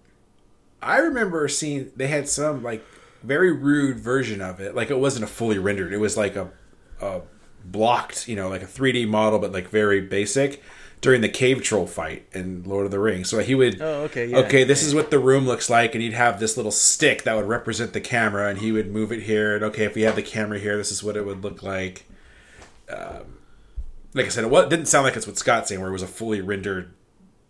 [0.82, 2.84] I remember seeing they had some like
[3.22, 4.74] very rude version of it.
[4.74, 5.92] Like it wasn't a fully rendered.
[5.92, 6.50] It was like a,
[7.00, 7.22] a
[7.70, 10.62] blocked, you know, like a 3D model, but like very basic
[11.02, 13.28] during the cave troll fight in Lord of the Rings.
[13.28, 14.38] So he would, Oh, okay, yeah.
[14.38, 17.36] okay, this is what the room looks like, and he'd have this little stick that
[17.36, 19.54] would represent the camera, and he would move it here.
[19.56, 22.06] And okay, if we have the camera here, this is what it would look like.
[22.88, 23.38] Um,
[24.14, 26.06] like I said, it didn't sound like it's what Scott's saying, where it was a
[26.06, 26.94] fully rendered.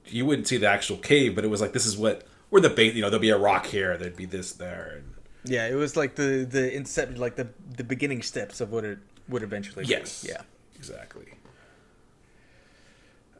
[0.06, 2.70] You wouldn't see the actual cave, but it was like this is what where the
[2.70, 2.94] base.
[2.94, 5.14] You know, there'll be a rock here, there'd be this there, and
[5.44, 8.98] Yeah, it was like the the incept, like the the beginning steps of what it
[9.28, 10.23] would eventually Yes.
[10.23, 10.31] be.
[10.31, 10.43] Yeah.
[10.77, 11.27] exactly.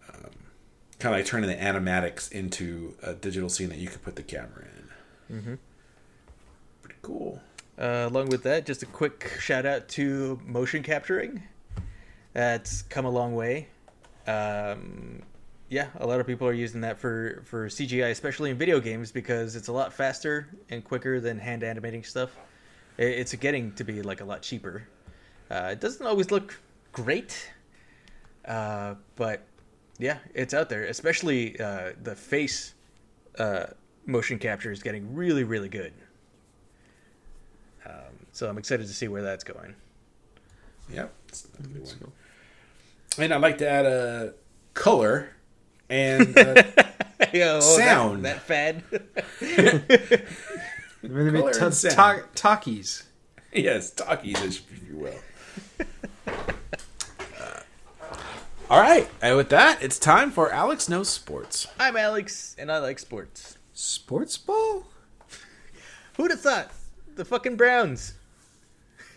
[0.09, 0.31] Um,
[0.99, 4.23] kind of like turning the animatics into a digital scene that you could put the
[4.23, 4.65] camera
[5.29, 5.37] in.
[5.37, 5.55] Mm-hmm.
[6.83, 7.41] Pretty cool.
[7.79, 11.43] Uh, along with that, just a quick shout out to motion capturing.
[12.33, 13.69] That's come a long way.
[14.27, 15.23] Um,
[15.69, 19.11] yeah, a lot of people are using that for for CGI, especially in video games,
[19.13, 22.31] because it's a lot faster and quicker than hand animating stuff.
[22.99, 24.89] It's getting to be like a lot cheaper.
[25.51, 26.59] Uh, it doesn't always look
[26.93, 27.51] great,
[28.47, 29.47] uh, but
[29.99, 30.85] yeah, it's out there.
[30.85, 32.75] Especially uh, the face
[33.39, 33.67] uh,
[34.07, 35.93] motion capture is getting really, really good.
[37.85, 37.93] Um,
[38.33, 39.75] so I'm excited to see where that's going.
[40.93, 41.13] Yep.
[41.29, 42.13] it's definitely one.
[43.19, 44.35] And I'd like to add a
[44.75, 45.31] color
[45.89, 46.63] and uh,
[47.33, 48.25] Yo, Sound.
[48.25, 48.83] that, that fad.
[51.03, 51.95] I mean, they made Color ta- and sound.
[51.97, 53.05] ta- talkies.
[53.53, 55.15] yes, talkies, if you will.
[55.81, 55.85] Uh,
[58.71, 61.67] all right, and with that, it's time for Alex Knows Sports.
[61.79, 63.59] I'm Alex, and I like sports.
[63.75, 64.87] Sports ball?
[66.17, 66.71] Who'd have thought?
[67.15, 68.15] The fucking Browns.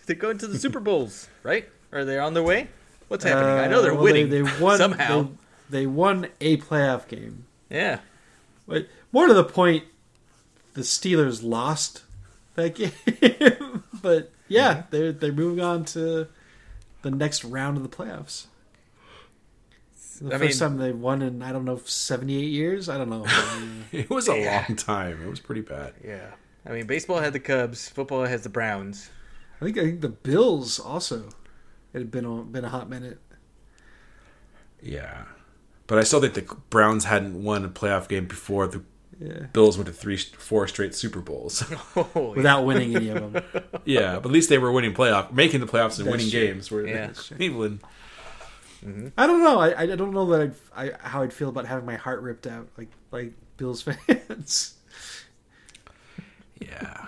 [0.06, 1.68] They're going to the Super Bowls, right?
[1.92, 2.68] Are they on their way?
[3.08, 3.50] What's happening?
[3.58, 5.24] I know they're Uh, well, winning They, they won somehow.
[5.70, 7.46] They, they won a playoff game.
[7.70, 8.00] Yeah.
[8.68, 9.86] But more to the point,
[10.74, 12.04] the Steelers lost
[12.56, 12.92] that game.
[14.02, 14.82] but yeah, Mm-hmm.
[14.92, 16.28] they're they're moving on to
[17.02, 18.48] the next round of the playoffs.
[20.22, 22.90] The I first mean- time they won in I don't know seventy eight years.
[22.90, 23.26] I don't know.
[23.92, 24.66] It was a Yeah.
[24.68, 25.22] long time.
[25.24, 25.94] It was pretty bad.
[26.04, 26.32] Yeah.
[26.66, 27.88] I mean, baseball had the Cubs.
[27.90, 29.10] Football has the Browns.
[29.62, 31.30] I think I think the Bills also.
[31.94, 33.20] It had been a, been a hot minute.
[34.82, 35.24] Yeah,
[35.88, 38.84] but I still think the Browns hadn't won a playoff game before the
[39.20, 39.48] Yeah.
[39.52, 41.64] Bills went to three, four straight Super Bowls.
[41.96, 43.44] Oh, Without winning any of them.
[43.84, 46.40] yeah, but at least they were winning playoff, making the playoffs and That's winning true.
[46.48, 46.72] games.
[46.72, 47.08] Where Yeah.
[47.36, 47.82] Cleveland,
[48.86, 49.08] mm-hmm.
[49.18, 49.60] I don't know.
[49.60, 52.48] I, I don't know that I'd, I how I'd feel about having my heart ripped
[52.48, 54.76] out like like Bills fans.
[56.62, 57.08] yeah,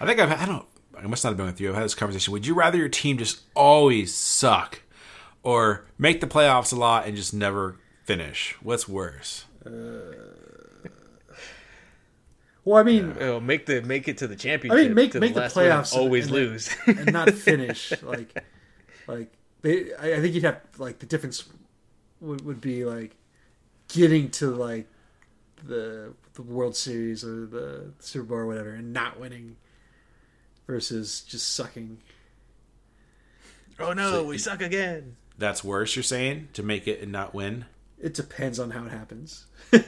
[0.00, 0.64] I think I've I don't
[0.96, 1.70] I must not have been with you.
[1.70, 2.32] I've had this conversation.
[2.32, 4.82] Would you rather your team just always suck,
[5.42, 8.56] or make the playoffs a lot and just never finish?
[8.62, 9.46] What's worse?
[9.64, 9.70] Uh,
[12.64, 14.78] Well, I mean, Oh, make the make it to the championship.
[14.78, 16.76] I mean, make- to make the last one and playoffs and- Always and lose.
[16.86, 18.42] and not finish like
[19.06, 19.32] like
[19.62, 21.44] they I, I think you'd have like the difference
[22.20, 23.16] would, would be like
[23.88, 24.86] getting to like
[25.64, 29.56] the the World Series or the Super Bowl or whatever and not winning
[30.66, 31.98] versus just sucking.
[33.78, 35.16] oh no, we suck again.
[35.38, 35.96] That's worse.
[35.96, 37.64] You're saying to make it and not win.
[38.00, 39.46] It depends on how it happens.
[39.72, 39.84] like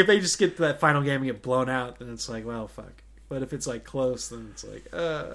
[0.00, 2.44] if they just get to that final game and get blown out, then it's like,
[2.44, 3.02] well, fuck.
[3.28, 5.34] But if it's like close, then it's like, uh,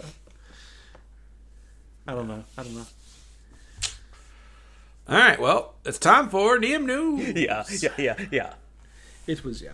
[2.07, 2.43] I don't know.
[2.57, 2.85] I don't know.
[5.07, 7.33] All right, well, it's time for Neum News.
[7.35, 8.53] Yeah, yeah, yeah, yeah.
[9.25, 9.71] It was yeah.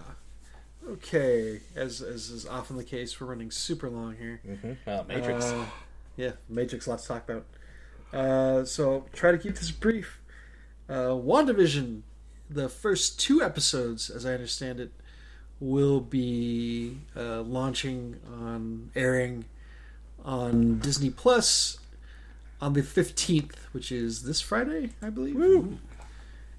[0.88, 4.42] Okay, as as is often the case, we're running super long here.
[4.88, 5.46] Oh, Matrix.
[5.46, 5.66] Uh,
[6.16, 7.46] yeah, Matrix, lots to talk about.
[8.14, 10.20] Uh, so try to keep this brief.
[10.90, 12.02] Uh, WandaVision,
[12.50, 14.92] the first two episodes, as I understand it,
[15.60, 19.46] will be uh, launching on airing
[20.24, 21.78] on Disney Plus
[22.62, 25.36] on the fifteenth, which is this Friday, I believe.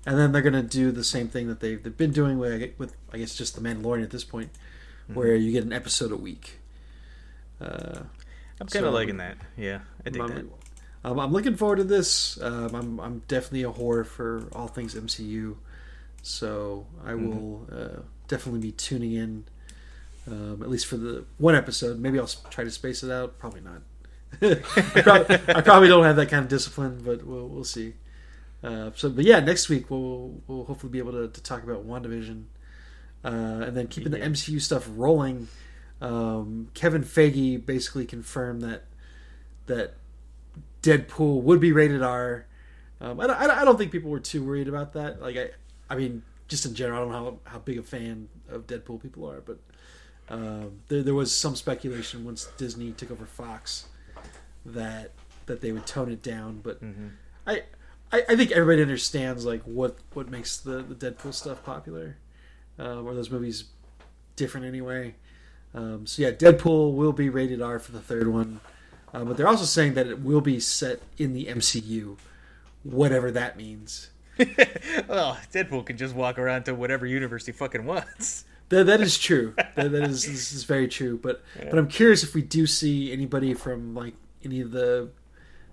[0.08, 2.94] And then they're gonna do the same thing that they've they've been doing with, with
[3.12, 4.50] I guess just the Mandalorian at this point,
[5.12, 6.58] where you get an episode a week.
[7.60, 8.00] Uh,
[8.60, 9.36] I'm kind of so- liking that.
[9.56, 10.44] Yeah, I dig that.
[11.06, 12.40] I'm, um, I'm looking forward to this.
[12.42, 15.58] Um, I'm I'm definitely a whore for all things MCU,
[16.22, 17.38] so I Mm-hmm.
[17.38, 19.44] will uh, definitely be tuning in.
[20.28, 22.00] Um, at least for the one episode.
[22.00, 23.38] Maybe I'll try to space it out.
[23.38, 23.82] Probably not.
[24.42, 27.94] I, probably, I probably don't have that kind of discipline, but we'll we'll see.
[28.64, 31.86] Uh, so, but yeah, next week we'll we'll hopefully be able to, to talk about
[31.86, 32.44] WandaVision,
[33.24, 33.28] uh,
[33.66, 35.48] and then keeping the MCU stuff rolling.
[36.00, 38.84] Um, Kevin Feige basically confirmed that
[39.66, 39.94] that
[40.86, 42.46] Deadpool would be rated R.
[43.00, 45.20] Um, I, don't, I don't think people were too worried about that.
[45.20, 45.50] Like I,
[45.90, 49.02] I mean, just in general, I don't know how, how big a fan of Deadpool
[49.02, 49.58] people are, but
[50.28, 53.86] um, there, there was some speculation once Disney took over Fox
[54.64, 55.10] that
[55.46, 56.60] that they would tone it down.
[56.62, 56.78] But
[57.46, 57.62] I,
[58.12, 62.16] I, I think everybody understands like what what makes the, the Deadpool stuff popular,
[62.78, 63.64] um, or those movies
[64.36, 65.14] different anyway.
[65.74, 68.60] Um, so yeah, Deadpool will be rated R for the third one,
[69.14, 72.16] uh, but they're also saying that it will be set in the MCU,
[72.82, 74.10] whatever that means.
[75.08, 78.44] well, Deadpool can just walk around to whatever universe he fucking wants.
[78.68, 79.54] That, that is true.
[79.56, 81.18] that, that is this is very true.
[81.22, 84.14] But but I'm curious if we do see anybody from like
[84.44, 85.10] any of the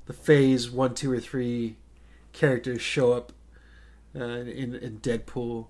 [0.05, 1.75] the Phase one, two, or three
[2.33, 3.31] characters show up
[4.15, 5.67] uh, in in Deadpool,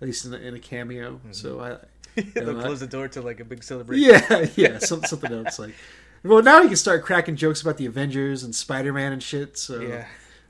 [0.00, 1.20] at least in a, in a cameo.
[1.30, 1.76] So I.
[2.34, 4.08] They'll know, I- close the door to like a big celebration.
[4.08, 5.74] Yeah, yeah, some, something else like
[6.24, 9.56] Well, now he can start cracking jokes about the Avengers and Spider Man and shit.
[9.58, 10.06] So Yeah.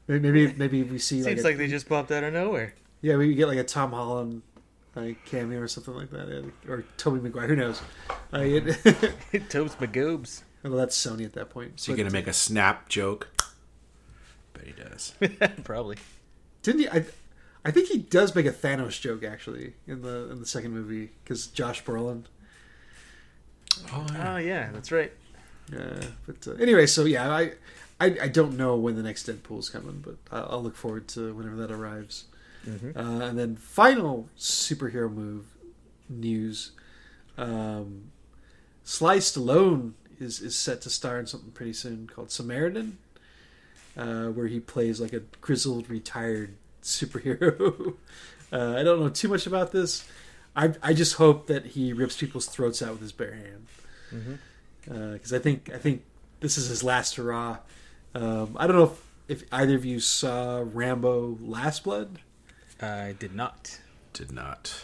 [0.07, 2.75] maybe maybe we see like, Seems a, like they just popped out of nowhere.
[3.03, 4.43] yeah we get like a Tom Holland
[4.95, 7.49] like cameo or something like that, or Tobey Maguire.
[7.49, 7.83] Who knows?
[8.33, 8.63] Uh, it,
[9.51, 10.43] Tobes McGoobs.
[10.63, 11.81] well, that's Sony at that point.
[11.81, 13.29] So you're gonna make a snap joke?
[14.53, 15.13] Bet he does.
[15.65, 15.97] Probably.
[16.63, 16.89] Didn't he?
[16.89, 17.05] I,
[17.65, 21.11] I think he does make a Thanos joke actually in the in the second movie
[21.25, 22.27] because Josh Brolin.
[23.93, 25.13] Oh, Oh yeah, that's right.
[25.73, 27.53] Uh, but uh, anyway, so yeah, I,
[28.01, 31.33] I I don't know when the next Deadpool's coming, but I'll, I'll look forward to
[31.35, 32.25] whenever that arrives.
[32.97, 35.47] Uh, and then final superhero move
[36.09, 36.73] news:
[37.39, 38.11] um,
[38.85, 42.99] Sly Stallone is is set to star in something pretty soon called Samaritan,
[43.97, 47.95] uh, where he plays like a grizzled retired superhero.
[48.53, 50.07] uh, I don't know too much about this.
[50.55, 53.67] I I just hope that he rips people's throats out with his bare hand
[54.85, 56.05] because I think I think
[56.41, 57.59] this is his last hurrah.
[58.15, 62.19] Um, I don't know if, if either of you saw Rambo: Last Blood.
[62.81, 63.81] I did not.
[64.13, 64.75] Did not.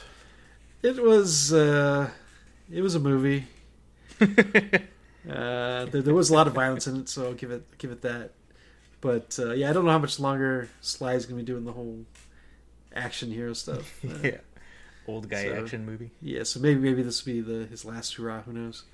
[0.82, 2.10] It was uh,
[2.70, 3.46] it was a movie.
[4.20, 4.26] uh,
[5.26, 8.02] there, there was a lot of violence in it, so I'll give it give it
[8.02, 8.32] that.
[9.00, 11.64] But uh, yeah, I don't know how much longer Sly is going to be doing
[11.64, 12.04] the whole
[12.94, 13.98] action hero stuff.
[14.04, 14.38] Uh, Yeah.
[15.06, 16.10] Old guy So- action movie.
[16.20, 18.42] Yeah, so maybe maybe this will be the his last hurrah.
[18.42, 18.84] Who knows?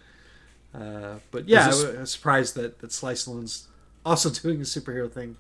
[0.79, 3.69] Uh, but yeah, this- I was surprised that that Sly Stallone's
[4.05, 5.37] also doing a superhero thing.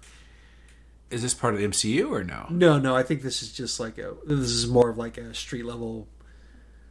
[1.10, 2.46] Is this part of the MCU or no?
[2.50, 4.14] No, no, I think this is just like a.
[4.26, 6.08] This is more of like a street level,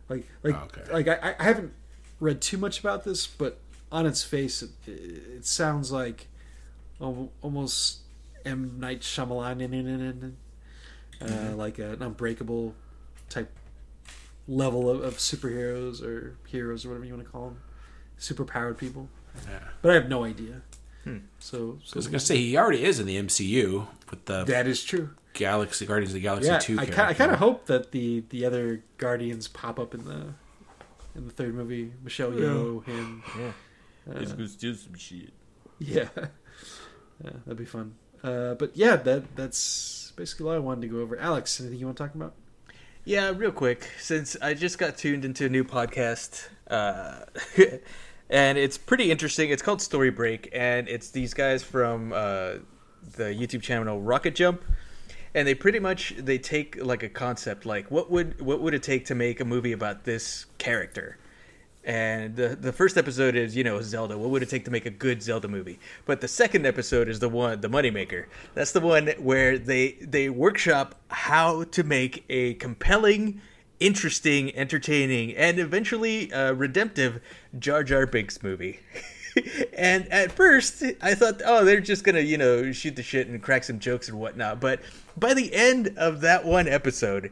[0.08, 0.92] like like Okay.
[0.94, 1.74] like I, I haven't
[2.22, 3.60] read too much about this, but
[3.92, 6.28] on its face, it, it sounds like
[7.00, 8.00] almost
[8.46, 10.34] M Night Shyamalan,
[11.22, 12.74] uh, like an Unbreakable
[13.30, 13.52] type
[14.48, 17.60] level of, of superheroes or heroes or whatever you want to call them,
[18.18, 19.10] super powered people.
[19.48, 19.60] Yeah.
[19.82, 20.62] But I have no idea.
[21.38, 24.84] So, I was gonna say he already is in the MCU with the that is
[24.84, 25.12] true.
[25.34, 26.80] Galaxy Guardians of the Galaxy yeah, Two.
[26.80, 30.34] I, ki- I kind of hope that the the other Guardians pop up in the
[31.16, 31.92] in the third movie.
[32.04, 33.22] Michelle Yeoh, him.
[33.38, 33.52] Yeah.
[34.10, 35.32] Uh, gonna steal some shit.
[35.78, 37.94] yeah, yeah, that'd be fun.
[38.24, 41.18] Uh, but yeah, that that's basically all I wanted to go over.
[41.18, 42.34] Alex, anything you want to talk about?
[43.08, 47.26] Yeah, real quick, since I just got tuned into a new podcast, uh,
[48.32, 49.52] and it's pretty interesting.
[49.52, 52.54] It's called Story Break, and it's these guys from uh,
[53.16, 54.64] the YouTube channel Rocket Jump,
[55.36, 58.82] and they pretty much they take like a concept, like what would what would it
[58.82, 61.20] take to make a movie about this character,
[61.86, 64.18] and the the first episode is you know Zelda.
[64.18, 65.80] What would it take to make a good Zelda movie?
[66.06, 68.26] But the second episode is the one, the moneymaker.
[68.56, 73.40] That's the one where they they workshop how to make a compelling,
[73.80, 77.22] interesting, entertaining, and eventually uh, redemptive
[77.58, 78.80] Jar Jar Binks movie.
[79.78, 83.42] and at first, I thought, oh, they're just gonna you know shoot the shit and
[83.44, 84.60] crack some jokes and whatnot.
[84.60, 84.82] But
[85.16, 87.32] by the end of that one episode,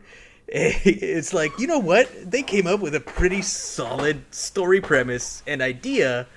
[0.55, 2.29] it's like you know what?
[2.29, 6.27] They came up with a pretty solid story premise and idea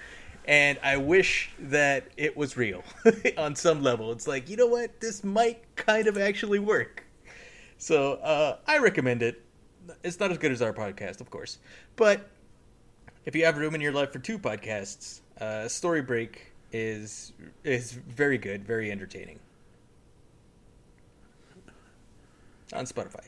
[0.49, 2.83] and i wish that it was real
[3.37, 4.13] on some level.
[4.13, 5.01] It's like you know what?
[5.01, 7.05] This might kind of actually work.
[7.77, 9.43] So uh, i recommend it.
[10.03, 11.59] It's not as good as our podcast of course.
[11.97, 12.31] But
[13.27, 17.35] if you have room in your life for two podcasts uh, story break is
[17.65, 19.41] is very good very entertaining.
[22.73, 23.27] On spotify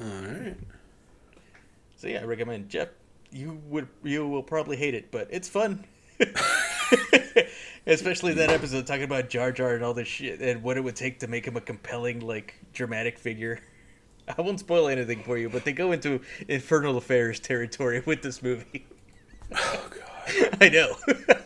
[0.00, 0.56] All right.
[1.96, 2.88] So yeah, I recommend Jeff.
[3.30, 5.84] You would you will probably hate it, but it's fun.
[7.86, 10.96] Especially that episode talking about Jar Jar and all this shit and what it would
[10.96, 13.60] take to make him a compelling, like, dramatic figure.
[14.26, 18.42] I won't spoil anything for you, but they go into infernal affairs territory with this
[18.42, 18.86] movie.
[19.56, 20.58] Oh god.
[20.60, 20.96] I know.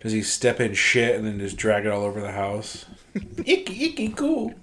[0.00, 2.86] Does he step in shit and then just drag it all over the house?
[3.44, 4.54] icky, icky, cool.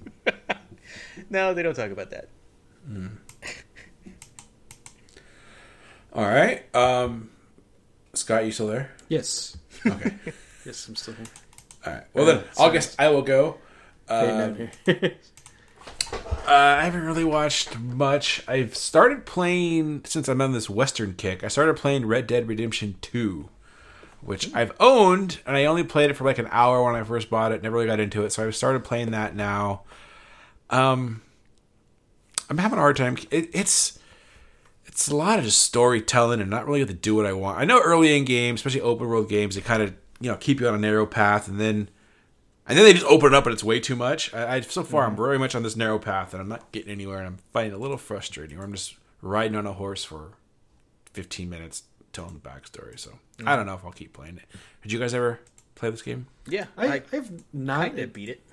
[1.31, 2.29] no, they don't talk about that.
[6.13, 6.63] All right.
[6.75, 7.29] Um,
[8.13, 8.91] Scott, you still there?
[9.07, 10.13] Yes, Okay.
[10.65, 11.25] yes, I'm still here.
[11.85, 12.03] All right.
[12.13, 13.57] Well then, August, I will go.
[14.07, 14.69] Um.
[16.11, 18.41] Uh, I haven't really watched much.
[18.47, 21.43] I've started playing since I'm on this Western kick.
[21.43, 23.47] I started playing Red Dead Redemption 2,
[24.21, 27.29] which I've owned, and I only played it for like an hour when I first
[27.29, 27.61] bought it.
[27.61, 29.83] Never really got into it, so I've started playing that now.
[30.69, 31.21] Um,
[32.49, 33.17] I'm having a hard time.
[33.31, 33.99] It, it's
[34.85, 37.59] it's a lot of just storytelling and not really get to do what I want.
[37.59, 40.59] I know early in games, especially open world games, they kind of you know keep
[40.59, 41.89] you on a narrow path, and then
[42.67, 44.33] and then they just open it up and it's way too much.
[44.33, 46.91] I, I so far I'm very much on this narrow path and I'm not getting
[46.91, 48.57] anywhere and I'm finding it a little frustrating.
[48.57, 50.33] Where I'm just riding on a horse for
[51.13, 51.83] 15 minutes
[52.13, 52.99] telling the backstory.
[52.99, 54.43] So I don't know if I'll keep playing it.
[54.83, 55.39] Did you guys ever
[55.73, 56.27] play this game?
[56.47, 57.87] Yeah, I, I, I've not.
[57.87, 58.43] kinda beat it.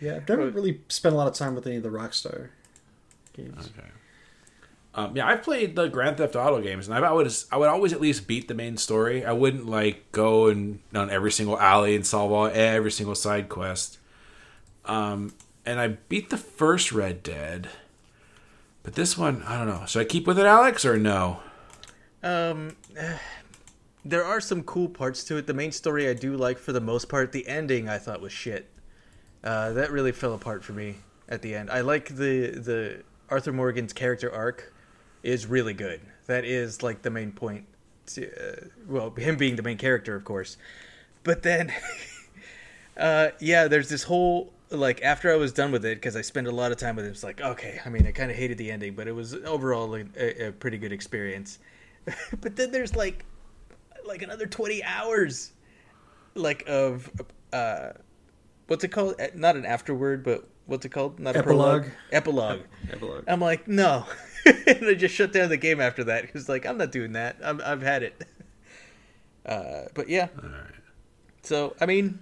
[0.00, 2.48] Yeah, I've never really spent a lot of time with any of the Rockstar
[3.32, 3.70] games.
[3.78, 3.88] Okay.
[4.96, 7.92] Um, yeah, I've played the Grand Theft Auto games, and I would I would always
[7.92, 9.24] at least beat the main story.
[9.24, 13.48] I wouldn't like go and on every single alley and solve all every single side
[13.48, 13.98] quest.
[14.84, 15.34] Um,
[15.66, 17.68] and I beat the first Red Dead,
[18.84, 19.84] but this one I don't know.
[19.86, 21.40] Should I keep with it, Alex, or no?
[22.22, 22.76] Um,
[24.04, 25.48] there are some cool parts to it.
[25.48, 27.32] The main story I do like for the most part.
[27.32, 28.70] The ending I thought was shit.
[29.44, 30.96] Uh, that really fell apart for me
[31.28, 31.70] at the end.
[31.70, 34.72] I like the the Arthur Morgan's character arc
[35.22, 36.00] is really good.
[36.26, 37.66] That is like the main point.
[38.06, 40.56] To, uh, well, him being the main character, of course.
[41.22, 41.72] But then,
[42.96, 46.46] uh, yeah, there's this whole like after I was done with it because I spent
[46.46, 47.08] a lot of time with it.
[47.08, 49.94] It's like okay, I mean, I kind of hated the ending, but it was overall
[49.94, 51.58] a, a pretty good experience.
[52.40, 53.26] but then there's like
[54.06, 55.52] like another 20 hours
[56.34, 57.10] like of
[57.52, 57.92] uh
[58.66, 59.14] what's it called?
[59.20, 61.18] Uh, not an afterword but what's it called?
[61.18, 61.82] Not a Epilogue.
[61.82, 61.90] prologue?
[62.12, 62.60] Epilogue.
[62.90, 63.24] Epilogue.
[63.28, 64.06] i'm like no.
[64.46, 66.22] And i just shut down the game after that.
[66.22, 67.36] Because like i'm not doing that.
[67.42, 68.22] I'm, i've had it.
[69.46, 70.28] Uh but yeah.
[71.42, 72.18] So i mean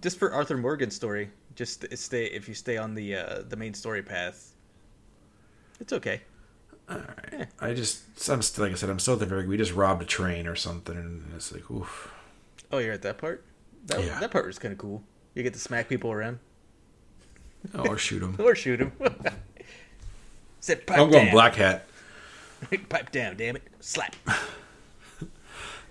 [0.00, 3.74] just for arthur morgan's story just stay if you stay on the uh the main
[3.74, 4.52] story path
[5.80, 6.20] it's okay.
[6.88, 7.48] All right.
[7.60, 10.00] I just I'm still like I said I'm still at the very we just robbed
[10.02, 12.12] a train or something, and it's like oof.
[12.70, 13.44] oh you're at that part?
[13.86, 14.20] That, Yeah.
[14.20, 15.02] that part was kind of cool
[15.34, 16.38] you get to smack people around
[17.74, 18.36] Oh, or shoot them.
[18.40, 18.92] or shoot them.
[20.60, 21.34] Said pipe I'm going down.
[21.34, 21.86] black hat.
[22.88, 23.62] pipe down, damn it.
[23.80, 24.14] Slap.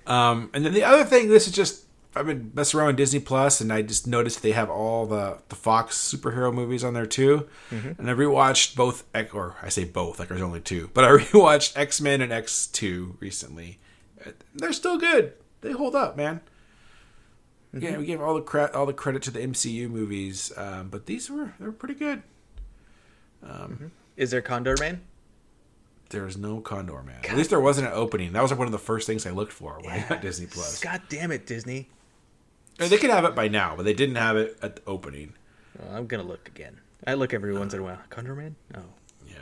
[0.07, 1.85] Um, and then the other thing, this is just
[2.15, 5.37] I've been messing around with Disney Plus, and I just noticed they have all the
[5.49, 7.47] the Fox superhero movies on there too.
[7.69, 11.77] And I rewatched both, or I say both, like there's only two, but I rewatched
[11.77, 13.79] X Men and X Two recently.
[14.53, 15.33] They're still good.
[15.61, 16.41] They hold up, man.
[17.73, 17.99] Yeah, mm-hmm.
[17.99, 21.29] we gave all the cre- all the credit to the MCU movies, um, but these
[21.29, 22.21] were they're pretty good.
[23.43, 23.87] Um, mm-hmm.
[24.17, 25.01] Is there Condor Man?
[26.09, 27.21] There's no Condor Man.
[27.23, 28.33] At least there wasn't an opening.
[28.33, 30.47] That was like one of the first things I looked for when I got Disney
[30.47, 30.81] Plus.
[30.81, 31.89] God damn it, Disney.
[32.77, 35.33] They could have it by now, but they didn't have it at the opening.
[35.79, 36.81] Well, I'm gonna look again.
[37.07, 37.99] I look every once in a while.
[38.09, 38.55] Condor Man?
[38.75, 38.83] Oh.
[39.25, 39.35] Yeah,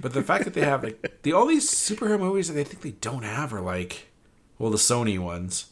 [0.00, 2.82] but the fact that they have like the all these superhero movies that they think
[2.82, 4.08] they don't have are like,
[4.58, 5.66] well, the Sony ones.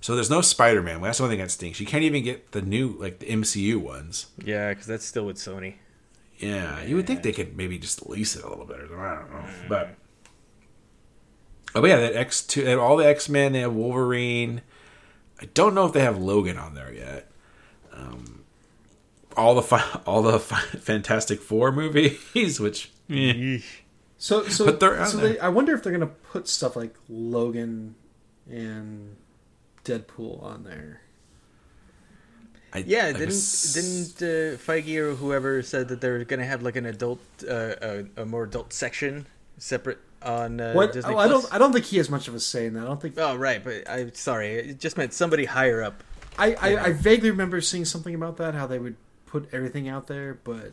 [0.00, 1.00] So there's no Spider Man.
[1.02, 1.80] That's the only thing that stinks.
[1.80, 4.26] You can't even get the new like the MCU ones.
[4.42, 5.74] Yeah, because that's still with Sony.
[6.38, 8.90] Yeah, you would think they could maybe just lease it a little bit.
[8.92, 9.94] Or I don't know, but
[11.74, 13.52] oh, but yeah, that X two, they have all the X Men.
[13.52, 14.62] They have Wolverine.
[15.40, 17.30] I don't know if they have Logan on there yet.
[17.92, 18.44] Um,
[19.36, 23.58] all the fi- all the fi- Fantastic Four movies, which eh.
[24.20, 27.94] So, so, But they're so they, I wonder if they're gonna put stuff like Logan
[28.48, 29.16] and
[29.88, 31.00] Deadpool on there.
[32.72, 33.72] I, Yeah, I didn't was-
[34.18, 38.04] didn't uh, Feige or whoever said that they're gonna have like an adult, uh, a,
[38.22, 40.92] a more adult section separate on uh, What?
[40.92, 41.46] Disney Oh, I don't.
[41.54, 42.82] I don't think he has much of a say in that.
[42.82, 43.14] I don't think.
[43.18, 46.02] Oh right, but I sorry, it just meant somebody higher up.
[46.36, 48.54] I, I, I vaguely remember seeing something about that.
[48.54, 48.96] How they would
[49.26, 50.72] put everything out there, but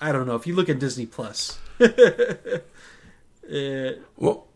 [0.00, 0.34] I don't know.
[0.36, 1.58] If you look at Disney Plus,
[3.50, 4.46] eh, Well,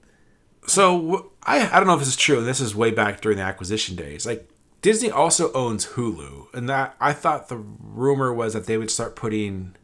[0.66, 2.38] so I I don't know if this is true.
[2.38, 4.26] and This is way back during the acquisition days.
[4.26, 4.48] Like
[4.82, 9.16] Disney also owns Hulu, and that I thought the rumor was that they would start
[9.16, 9.74] putting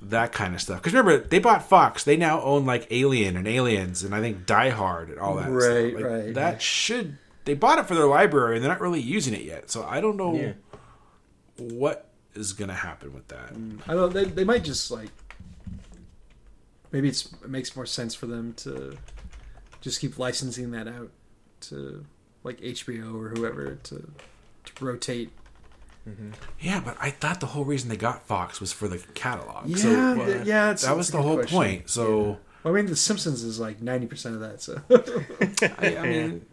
[0.00, 0.78] that kind of stuff.
[0.78, 2.04] Because remember, they bought Fox.
[2.04, 5.50] They now own like Alien and Aliens, and I think Die Hard and all that.
[5.50, 5.94] Right, stuff.
[6.02, 6.34] Like, right.
[6.34, 9.70] That should they bought it for their library, and they're not really using it yet.
[9.70, 10.52] So I don't know Yeah.
[11.58, 13.54] what is going to happen with that.
[13.54, 14.12] Mm, I don't.
[14.12, 15.10] They, they might just like.
[16.92, 18.96] Maybe it's, it makes more sense for them to
[19.86, 21.10] just keep licensing that out
[21.60, 22.04] to
[22.42, 24.10] like HBO or whoever to
[24.64, 25.30] to rotate.
[26.60, 29.66] Yeah, but I thought the whole reason they got Fox was for the catalog.
[29.68, 31.56] Yeah, so, th- yeah, it's- that it's was a the whole question.
[31.56, 31.90] point.
[31.90, 32.38] So.
[32.62, 34.60] Well, I mean, The Simpsons is like ninety percent of that.
[34.60, 34.80] So
[35.78, 36.46] I, I mean,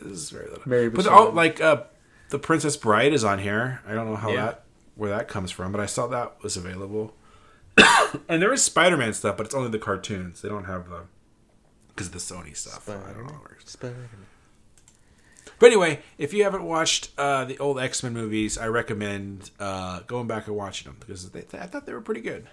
[0.00, 0.62] this is very little.
[0.66, 1.10] Mary but Bashir.
[1.10, 1.82] all, like uh,
[2.30, 3.80] the Princess Bride is on here.
[3.86, 4.44] I don't know how Yeah.
[4.46, 4.64] that
[4.96, 7.14] where that comes from, but I saw that was available.
[8.28, 10.40] and there is Spider Man stuff, but it's only the cartoons.
[10.42, 11.02] They don't have the
[11.98, 12.18] because of the
[12.50, 12.88] Sony stuff.
[12.88, 13.32] I don't know.
[13.32, 13.72] how it works.
[13.72, 14.08] Spider-Man.
[15.58, 20.00] But anyway, if you haven't watched uh, the old X Men movies, I recommend uh,
[20.06, 22.46] going back and watching them because they, I thought they were pretty good.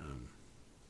[0.00, 0.28] Um,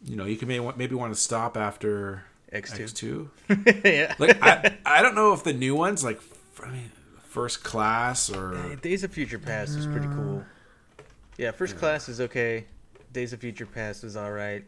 [0.04, 3.28] you know, you can maybe, maybe want to stop after X2.
[3.84, 4.14] Yeah.
[4.20, 6.20] Like I, I don't know if the new ones like
[6.62, 6.92] I mean,
[7.24, 10.44] first class or Days of Future Past was pretty cool.
[11.38, 12.66] Yeah, First Class is okay.
[13.14, 14.62] Days of Future Past was all right.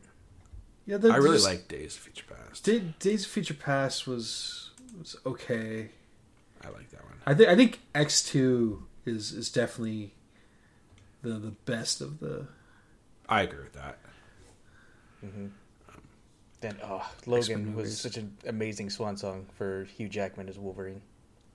[0.87, 2.65] Yeah, the, I really just- like Days of Future Past.
[2.65, 5.91] Day- Days of Future Past was was okay.
[6.65, 7.15] I like that one.
[7.27, 10.15] I think I think X two is is definitely
[11.23, 12.47] the the best of the.
[13.29, 13.99] I agree with that.
[15.25, 15.45] Mm-hmm.
[15.89, 16.03] Um,
[16.61, 18.01] then oh, X-Men Logan was movies.
[18.01, 21.01] such an amazing swan song for Hugh Jackman as Wolverine.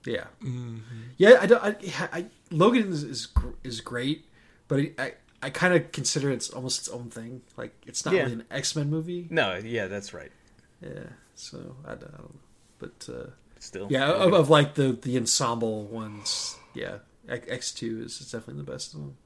[0.04, 0.78] Yeah, mm-hmm.
[1.18, 1.38] yeah.
[1.40, 1.62] I don't.
[1.62, 1.76] I,
[2.12, 3.28] I, Logan is is,
[3.62, 4.24] is great,
[4.68, 7.42] but I I, I kind of consider it's almost its own thing.
[7.56, 8.22] Like it's not Yeah.
[8.22, 9.26] really an X Men movie.
[9.30, 10.32] No, yeah, that's right.
[10.80, 11.04] Yeah,
[11.34, 12.30] so I don't, I don't know,
[12.78, 16.98] but uh, Still, yeah, of, of like the the ensemble ones, yeah,
[17.28, 19.16] X two is, is definitely the best of them.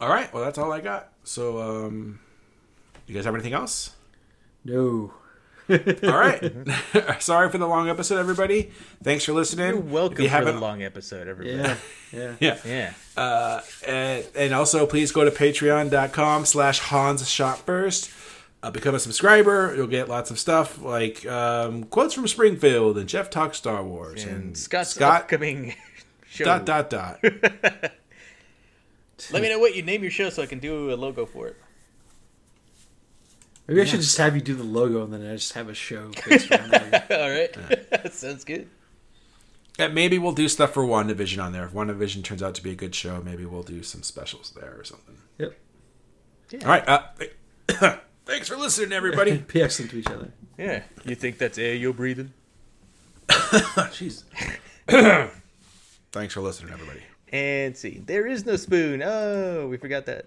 [0.00, 0.32] All right.
[0.34, 1.12] Well, that's all I got.
[1.22, 2.18] So, um,
[3.06, 3.94] you guys have anything else?
[4.64, 5.14] No,
[5.70, 6.52] All right.
[7.22, 8.70] Sorry for the long episode, everybody.
[9.02, 9.68] Thanks for listening.
[9.68, 11.56] You're welcome If you for the long episode, everybody.
[11.56, 11.76] yeah,
[12.12, 12.34] yeah.
[12.40, 12.58] yeah.
[12.64, 12.92] Yeah.
[13.22, 18.10] Uh, and, and also, please go to patreon.com slash Hans Shot First.
[18.62, 19.74] Uh, become a subscriber.
[19.76, 24.24] You'll get lots of stuff like um, quotes from Springfield and Jeff Talks Star Wars
[24.24, 25.74] And Scott's Scott upcoming
[26.28, 26.44] show.
[26.44, 27.18] dot dot dot.
[29.32, 31.48] Let me know what you name your show so I can do a logo for
[31.48, 31.56] it.
[33.66, 35.74] Maybe I should just have you do the logo and then I just have a
[35.74, 37.10] show based around it.
[37.10, 37.90] All right.
[37.90, 38.68] That sounds good.
[39.78, 41.64] And maybe we'll do stuff for WandaVision on there.
[41.64, 44.74] If WandaVision turns out to be a good show, maybe we'll do some specials there
[44.78, 45.16] or something.
[45.38, 45.58] Yep.
[46.62, 46.86] All right.
[46.86, 47.02] Uh,
[48.26, 49.38] thanks for listening, everybody.
[49.38, 50.30] Be excellent to each other.
[50.58, 50.82] Yeah.
[51.04, 52.32] You think that's air you're breathing?
[53.28, 54.24] Jeez.
[56.12, 57.00] thanks for listening, everybody.
[57.32, 59.02] And see, there is no spoon.
[59.02, 60.26] Oh, we forgot that.